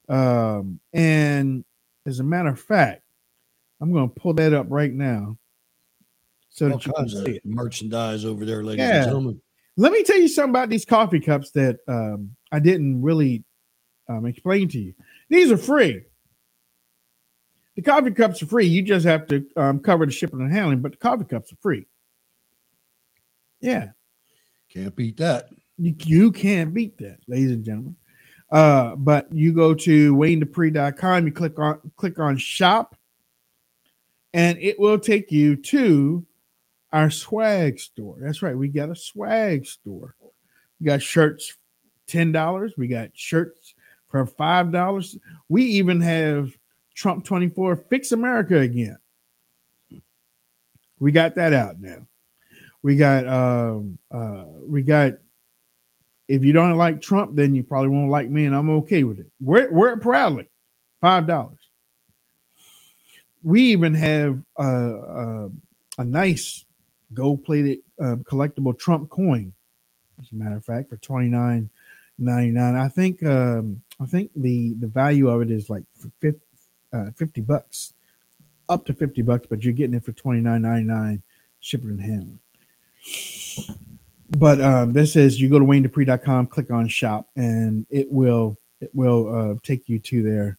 Um, 0.09 0.79
and 0.91 1.63
as 2.05 2.19
a 2.19 2.23
matter 2.23 2.49
of 2.49 2.59
fact, 2.59 3.03
I'm 3.79 3.93
going 3.93 4.09
to 4.09 4.19
pull 4.19 4.33
that 4.33 4.53
up 4.53 4.65
right 4.69 4.91
now 4.91 5.37
so 6.49 6.71
All 6.71 6.79
kinds 6.79 7.13
of 7.13 7.27
merchandise 7.45 8.25
over 8.25 8.43
there, 8.43 8.63
ladies 8.63 8.85
yeah. 8.85 8.97
and 8.97 9.05
gentlemen. 9.05 9.41
Let 9.77 9.93
me 9.93 10.03
tell 10.03 10.17
you 10.17 10.27
something 10.27 10.49
about 10.49 10.69
these 10.69 10.83
coffee 10.83 11.21
cups 11.21 11.51
that 11.51 11.77
um, 11.87 12.35
I 12.51 12.59
didn't 12.59 13.01
really 13.01 13.43
um, 14.09 14.25
explain 14.25 14.67
to 14.69 14.79
you. 14.79 14.93
These 15.29 15.51
are 15.51 15.57
free. 15.57 16.03
The 17.75 17.81
coffee 17.81 18.11
cups 18.11 18.43
are 18.43 18.47
free. 18.47 18.65
You 18.65 18.81
just 18.81 19.05
have 19.05 19.27
to 19.27 19.45
um, 19.55 19.79
cover 19.79 20.05
the 20.05 20.11
shipping 20.11 20.41
and 20.41 20.51
handling, 20.51 20.81
but 20.81 20.91
the 20.91 20.97
coffee 20.97 21.23
cups 21.23 21.53
are 21.53 21.57
free. 21.61 21.85
Yeah. 23.61 23.91
Can't 24.69 24.95
beat 24.95 25.17
that. 25.17 25.49
You, 25.79 25.95
you 26.05 26.31
can't 26.31 26.73
beat 26.73 26.97
that, 26.97 27.17
ladies 27.27 27.51
and 27.51 27.63
gentlemen. 27.63 27.95
Uh, 28.51 28.95
but 28.95 29.31
you 29.31 29.53
go 29.53 29.73
to 29.73 30.15
waynedupree.com, 30.15 31.25
you 31.25 31.31
click 31.31 31.59
on 31.59 31.79
click 31.97 32.19
on 32.19 32.35
shop, 32.37 32.95
and 34.33 34.57
it 34.59 34.79
will 34.79 34.99
take 34.99 35.31
you 35.31 35.55
to 35.55 36.25
our 36.91 37.11
swag 37.11 37.79
store. 37.79 38.17
That's 38.19 38.41
right. 38.41 38.57
We 38.57 38.67
got 38.67 38.89
a 38.89 38.95
swag 38.95 39.65
store. 39.65 40.15
We 40.79 40.87
got 40.87 41.01
shirts 41.01 41.57
$10. 42.09 42.71
We 42.77 42.87
got 42.87 43.11
shirts 43.13 43.75
for 44.07 44.25
$5. 44.25 45.17
We 45.47 45.63
even 45.63 46.01
have 46.01 46.51
Trump 46.95 47.23
24 47.23 47.75
Fix 47.89 48.11
America 48.11 48.57
again. 48.59 48.97
We 50.99 51.11
got 51.11 51.35
that 51.35 51.53
out 51.53 51.79
now. 51.79 52.07
We 52.81 52.95
got 52.95 53.27
um 53.27 53.97
uh 54.11 54.45
we 54.65 54.81
got 54.81 55.13
if 56.29 56.45
you 56.45 56.53
don't 56.53 56.77
like 56.77 57.01
Trump, 57.01 57.35
then 57.35 57.55
you 57.55 57.63
probably 57.63 57.89
won't 57.89 58.11
like 58.11 58.29
me, 58.29 58.45
and 58.45 58.55
I'm 58.55 58.69
okay 58.69 59.03
with 59.03 59.19
it. 59.19 59.25
Wear, 59.41 59.69
wear 59.71 59.93
it 59.93 60.01
proudly. 60.01 60.47
Five 61.01 61.25
dollars. 61.25 61.57
We 63.41 63.63
even 63.63 63.95
have 63.95 64.39
a 64.57 65.49
nice 65.97 66.65
gold 67.13 67.43
plated 67.43 67.79
uh, 67.99 68.17
collectible 68.17 68.77
Trump 68.77 69.09
coin. 69.09 69.53
As 70.21 70.31
a 70.31 70.35
matter 70.35 70.57
of 70.57 70.65
fact, 70.65 70.89
for 70.89 70.97
twenty 70.97 71.29
nine 71.29 71.69
ninety 72.19 72.51
nine, 72.51 72.75
I 72.75 72.89
think 72.89 73.23
um, 73.23 73.81
I 73.99 74.05
think 74.05 74.29
the 74.35 74.75
the 74.75 74.87
value 74.87 75.29
of 75.29 75.41
it 75.41 75.49
is 75.49 75.67
like 75.69 75.83
50, 76.19 76.39
uh, 76.93 77.11
50 77.15 77.41
bucks, 77.41 77.93
up 78.67 78.85
to 78.85 78.93
fifty 78.93 79.23
bucks, 79.23 79.47
but 79.49 79.63
you're 79.63 79.73
getting 79.73 79.95
it 79.95 80.05
for 80.05 80.11
twenty 80.11 80.41
nine 80.41 80.61
ninety 80.61 80.85
nine, 80.85 81.23
shipping 81.59 81.89
and 81.89 82.01
handling. 82.01 82.39
But 84.37 84.61
um, 84.61 84.93
this 84.93 85.15
is 85.15 85.41
you 85.41 85.49
go 85.49 85.59
to 85.59 85.65
waynedupree.com, 85.65 86.47
click 86.47 86.71
on 86.71 86.87
shop, 86.87 87.27
and 87.35 87.85
it 87.89 88.11
will 88.11 88.57
it 88.79 88.91
will 88.93 89.35
uh, 89.35 89.55
take 89.63 89.89
you 89.89 89.99
to 89.99 90.23
there. 90.23 90.57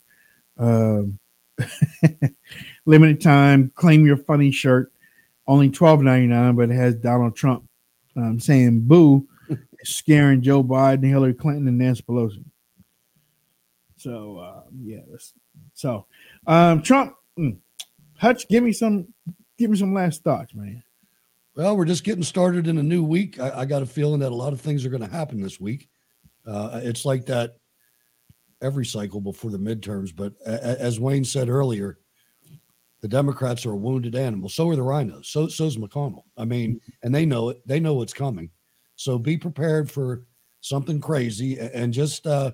Um, 0.59 1.19
limited 2.87 3.21
time, 3.21 3.71
claim 3.75 4.05
your 4.05 4.17
funny 4.17 4.51
shirt 4.51 4.93
only 5.47 5.71
twelve 5.71 6.03
ninety 6.03 6.27
nine, 6.27 6.57
but 6.57 6.71
it 6.71 6.75
has 6.75 6.97
Donald 6.97 7.37
Trump 7.37 7.69
um, 8.17 8.41
saying 8.41 8.81
"boo," 8.81 9.27
scaring 9.85 10.43
Joe 10.43 10.65
Biden, 10.65 11.05
Hillary 11.07 11.35
Clinton, 11.35 11.69
and 11.69 11.79
Nancy 11.79 12.03
Pelosi. 12.03 12.45
So 13.97 14.39
uh, 14.39 14.63
yeah, 14.83 15.01
so 15.75 16.07
um, 16.47 16.83
Trump, 16.83 17.15
mm, 17.39 17.59
Hutch, 18.19 18.49
give 18.49 18.65
me 18.65 18.73
some, 18.73 19.13
give 19.59 19.71
me 19.71 19.77
some 19.77 19.95
last 19.95 20.23
thoughts, 20.23 20.55
man. 20.55 20.83
Well, 21.57 21.77
we're 21.77 21.85
just 21.85 22.05
getting 22.05 22.23
started 22.23 22.69
in 22.69 22.79
a 22.79 22.83
new 22.83 23.03
week. 23.03 23.41
I, 23.41 23.61
I 23.61 23.65
got 23.65 23.83
a 23.83 23.87
feeling 23.87 24.21
that 24.21 24.33
a 24.33 24.35
lot 24.35 24.53
of 24.53 24.61
things 24.61 24.85
are 24.85 24.91
going 24.91 25.03
to 25.03 25.11
happen 25.11 25.41
this 25.41 25.61
week. 25.61 25.89
Uh, 26.47 26.81
it's 26.83 27.05
like 27.05 27.27
that 27.27 27.57
every 28.63 28.87
cycle 28.87 29.21
before 29.21 29.51
the 29.51 29.59
midterms. 29.59 30.15
But 30.15 30.35
a, 30.47 30.81
as 30.81 31.01
Wayne 31.01 31.25
said 31.25 31.49
earlier, 31.49 31.99
the 33.01 33.09
Democrats 33.09 33.67
are 33.67 33.73
a 33.73 33.77
wounded 33.77 34.15
animal. 34.15 34.49
So 34.49 34.69
are 34.69 34.77
the 34.77 34.83
RINOs. 34.83 35.27
So 35.27 35.49
so's 35.49 35.77
McConnell. 35.77 36.25
I 36.37 36.45
mean, 36.45 36.81
and 37.03 37.15
they 37.15 37.27
know 37.27 37.49
it. 37.49 37.67
They 37.67 37.81
know 37.81 37.95
what's 37.95 38.13
coming. 38.13 38.51
So 38.97 39.19
be 39.19 39.37
prepared 39.37 39.91
for 39.91 40.25
something 40.61 41.01
crazy 41.01 41.59
and 41.59 41.93
just 41.93 42.27
uh, 42.27 42.53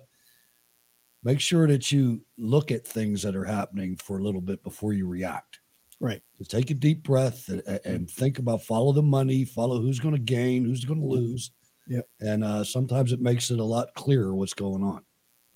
make 1.24 1.40
sure 1.40 1.66
that 1.66 1.90
you 1.90 2.22
look 2.38 2.70
at 2.70 2.86
things 2.86 3.22
that 3.22 3.34
are 3.36 3.44
happening 3.44 3.96
for 3.96 4.18
a 4.18 4.22
little 4.22 4.40
bit 4.40 4.62
before 4.62 4.92
you 4.92 5.06
react. 5.06 5.60
Right. 5.98 6.22
Just 6.36 6.50
take 6.50 6.70
a 6.70 6.74
deep 6.74 7.02
breath 7.02 7.48
and, 7.48 7.62
and 7.84 8.10
think 8.10 8.38
about 8.38 8.62
follow 8.62 8.92
the 8.92 9.02
money, 9.02 9.44
follow 9.44 9.80
who's 9.80 10.00
going 10.00 10.14
to 10.14 10.20
gain, 10.20 10.64
who's 10.64 10.84
going 10.84 11.00
to 11.00 11.06
lose. 11.06 11.52
Yeah. 11.86 12.02
And 12.20 12.44
uh, 12.44 12.64
sometimes 12.64 13.12
it 13.12 13.20
makes 13.20 13.50
it 13.50 13.60
a 13.60 13.64
lot 13.64 13.94
clearer 13.94 14.34
what's 14.34 14.54
going 14.54 14.82
on. 14.82 15.02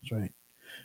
That's 0.03 0.13
right. 0.13 0.33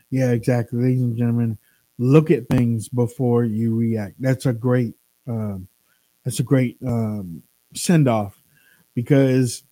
Yeah, 0.10 0.32
exactly. 0.32 0.80
Ladies 0.82 1.02
and 1.02 1.18
gentlemen, 1.18 1.58
look 1.98 2.32
at 2.32 2.48
things 2.50 2.90
before 2.90 3.46
you 3.46 3.76
react. 3.76 4.16
That's 4.20 4.46
a 4.46 4.54
great 4.54 4.94
um, 5.28 5.68
that's 6.24 6.40
a 6.40 6.44
great 6.44 6.78
um, 6.86 7.42
send 7.74 8.08
off 8.08 8.42
because 8.94 9.64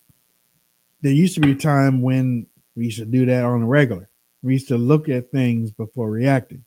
there 1.02 1.12
used 1.12 1.34
to 1.34 1.40
be 1.40 1.52
a 1.52 1.56
time 1.56 2.00
when 2.00 2.46
we 2.76 2.86
used 2.86 2.98
to 2.98 3.04
do 3.04 3.26
that 3.26 3.44
on 3.44 3.62
a 3.62 3.66
regular. 3.66 4.08
We 4.42 4.54
used 4.54 4.68
to 4.68 4.78
look 4.78 5.08
at 5.08 5.30
things 5.30 5.70
before 5.70 6.10
reacting. 6.10 6.64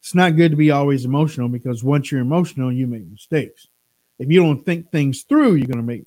It's 0.00 0.14
not 0.14 0.36
good 0.36 0.52
to 0.52 0.56
be 0.56 0.70
always 0.70 1.04
emotional 1.04 1.48
because 1.48 1.82
once 1.82 2.10
you're 2.10 2.20
emotional, 2.20 2.72
you 2.72 2.86
make 2.86 3.06
mistakes. 3.10 3.68
If 4.18 4.30
you 4.30 4.42
don't 4.42 4.64
think 4.64 4.90
things 4.90 5.22
through, 5.22 5.54
you're 5.54 5.66
going 5.66 5.78
to 5.78 5.82
make 5.82 6.04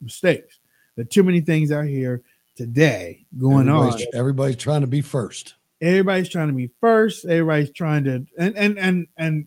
mistakes. 0.00 0.58
There 0.96 1.02
are 1.02 1.08
too 1.08 1.22
many 1.22 1.40
things 1.40 1.72
out 1.72 1.86
here 1.86 2.22
today 2.56 3.26
going 3.38 3.68
everybody's, 3.68 4.06
on. 4.06 4.12
Everybody's 4.14 4.56
trying 4.56 4.80
to 4.82 4.86
be 4.86 5.00
first. 5.00 5.54
Everybody's 5.80 6.28
trying 6.28 6.48
to 6.48 6.54
be 6.54 6.70
first. 6.80 7.24
Everybody's 7.24 7.70
trying 7.70 8.04
to 8.04 8.26
and 8.38 8.56
and 8.56 8.78
and 8.78 9.06
and 9.16 9.46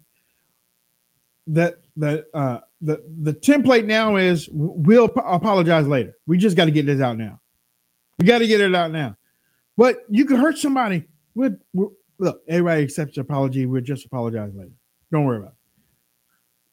that 1.47 1.79
that 1.95 2.25
uh 2.33 2.59
the 2.81 3.03
the 3.21 3.33
template 3.33 3.85
now 3.85 4.17
is 4.17 4.49
we'll 4.51 5.05
apologize 5.05 5.87
later. 5.87 6.15
We 6.27 6.37
just 6.37 6.57
got 6.57 6.65
to 6.65 6.71
get 6.71 6.85
this 6.85 7.01
out 7.01 7.17
now. 7.17 7.39
We 8.19 8.25
got 8.25 8.39
to 8.39 8.47
get 8.47 8.61
it 8.61 8.75
out 8.75 8.91
now. 8.91 9.15
But 9.77 10.03
you 10.09 10.25
can 10.25 10.37
hurt 10.37 10.57
somebody. 10.57 11.05
With 11.33 11.59
look, 12.19 12.41
everybody 12.47 12.83
accepts 12.83 13.15
your 13.15 13.23
apology. 13.23 13.65
We'll 13.65 13.81
just 13.81 14.05
apologize 14.05 14.53
later. 14.55 14.71
Don't 15.11 15.25
worry 15.25 15.37
about 15.37 15.51
it. 15.51 15.53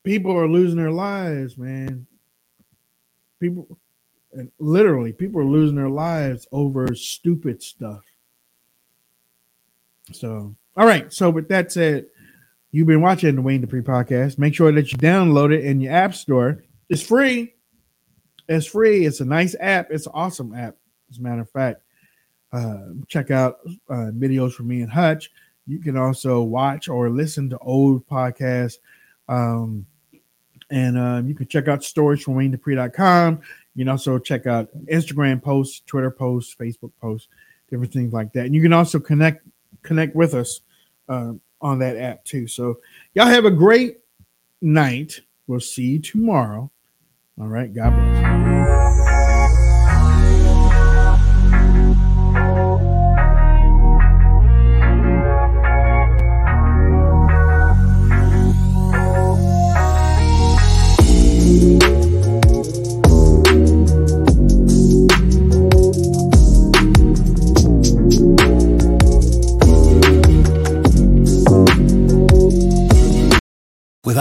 People 0.05 0.37
are 0.37 0.49
losing 0.49 0.79
their 0.79 0.91
lives, 0.91 1.57
man. 1.57 2.07
People, 3.41 3.79
and 4.33 4.51
literally, 4.59 5.13
people 5.13 5.41
are 5.41 5.47
losing 5.47 5.77
their 5.77 5.89
lives 5.89 6.47
over 6.53 6.95
stupid 6.95 7.63
stuff. 7.63 8.03
So, 10.13 10.55
all 10.77 10.87
right. 10.87 11.13
So, 11.13 11.31
with 11.31 11.49
that 11.49 11.73
said, 11.73 12.07
you've 12.71 12.87
been 12.87 13.01
watching 13.01 13.35
the 13.37 13.43
Wayne 13.43 13.63
Dupree 13.63 13.81
podcast. 13.81 14.39
Make 14.39 14.55
sure 14.55 14.73
that 14.73 14.93
you 14.93 14.99
download 14.99 15.55
it 15.55 15.65
in 15.65 15.81
your 15.81 15.93
app 15.93 16.15
store. 16.15 16.63
It's 16.89 17.03
free. 17.03 17.55
It's 18.49 18.67
free. 18.67 19.07
It's 19.07 19.21
a 19.21 19.25
nice 19.25 19.57
app. 19.59 19.89
It's 19.91 20.07
an 20.07 20.13
awesome 20.15 20.55
app. 20.55 20.77
As 21.11 21.19
a 21.19 21.23
matter 21.23 21.43
of 21.43 21.51
fact, 21.51 21.81
uh, 22.55 22.79
check 23.09 23.31
out 23.31 23.59
uh, 23.91 24.11
videos 24.15 24.53
from 24.53 24.69
me 24.69 24.83
and 24.83 24.91
Hutch. 24.91 25.31
You 25.67 25.81
can 25.81 25.97
also 25.97 26.43
watch 26.43 26.89
or 26.89 27.11
listen 27.11 27.51
to 27.51 27.59
old 27.59 28.07
podcasts. 28.07 28.79
Um, 29.29 29.87
and 30.71 30.97
um, 30.97 31.29
you 31.29 31.35
can 31.35 31.49
check 31.49 31.69
out 31.69 31.83
stories 31.83 32.23
from 32.23 32.35
WayneDupree.com. 32.35 33.41
You 33.75 33.85
can 33.85 33.89
also 33.89 34.19
check 34.19 34.47
out 34.47 34.69
Instagram 34.87 35.43
posts, 35.43 35.83
Twitter 35.85 36.11
posts, 36.11 36.55
Facebook 36.55 36.93
posts, 37.01 37.29
different 37.71 37.93
things 37.93 38.13
like 38.13 38.33
that. 38.35 38.47
And 38.47 38.55
you 38.55 38.63
can 38.63 38.73
also 38.73 39.01
connect 39.01 39.47
connect 39.83 40.15
with 40.15 40.35
us 40.35 40.61
uh, 41.09 41.33
on 41.61 41.79
that 41.81 41.97
app 41.97 42.25
too. 42.25 42.47
So 42.47 42.79
y'all 43.15 43.27
have 43.27 43.45
a 43.45 43.51
great 43.51 43.99
night. 44.61 45.21
We'll 45.47 45.61
see 45.61 45.85
you 45.85 45.99
tomorrow. 45.99 46.71
All 47.41 47.49
right. 47.49 47.73
God 47.75 47.91
bless. 47.91 48.84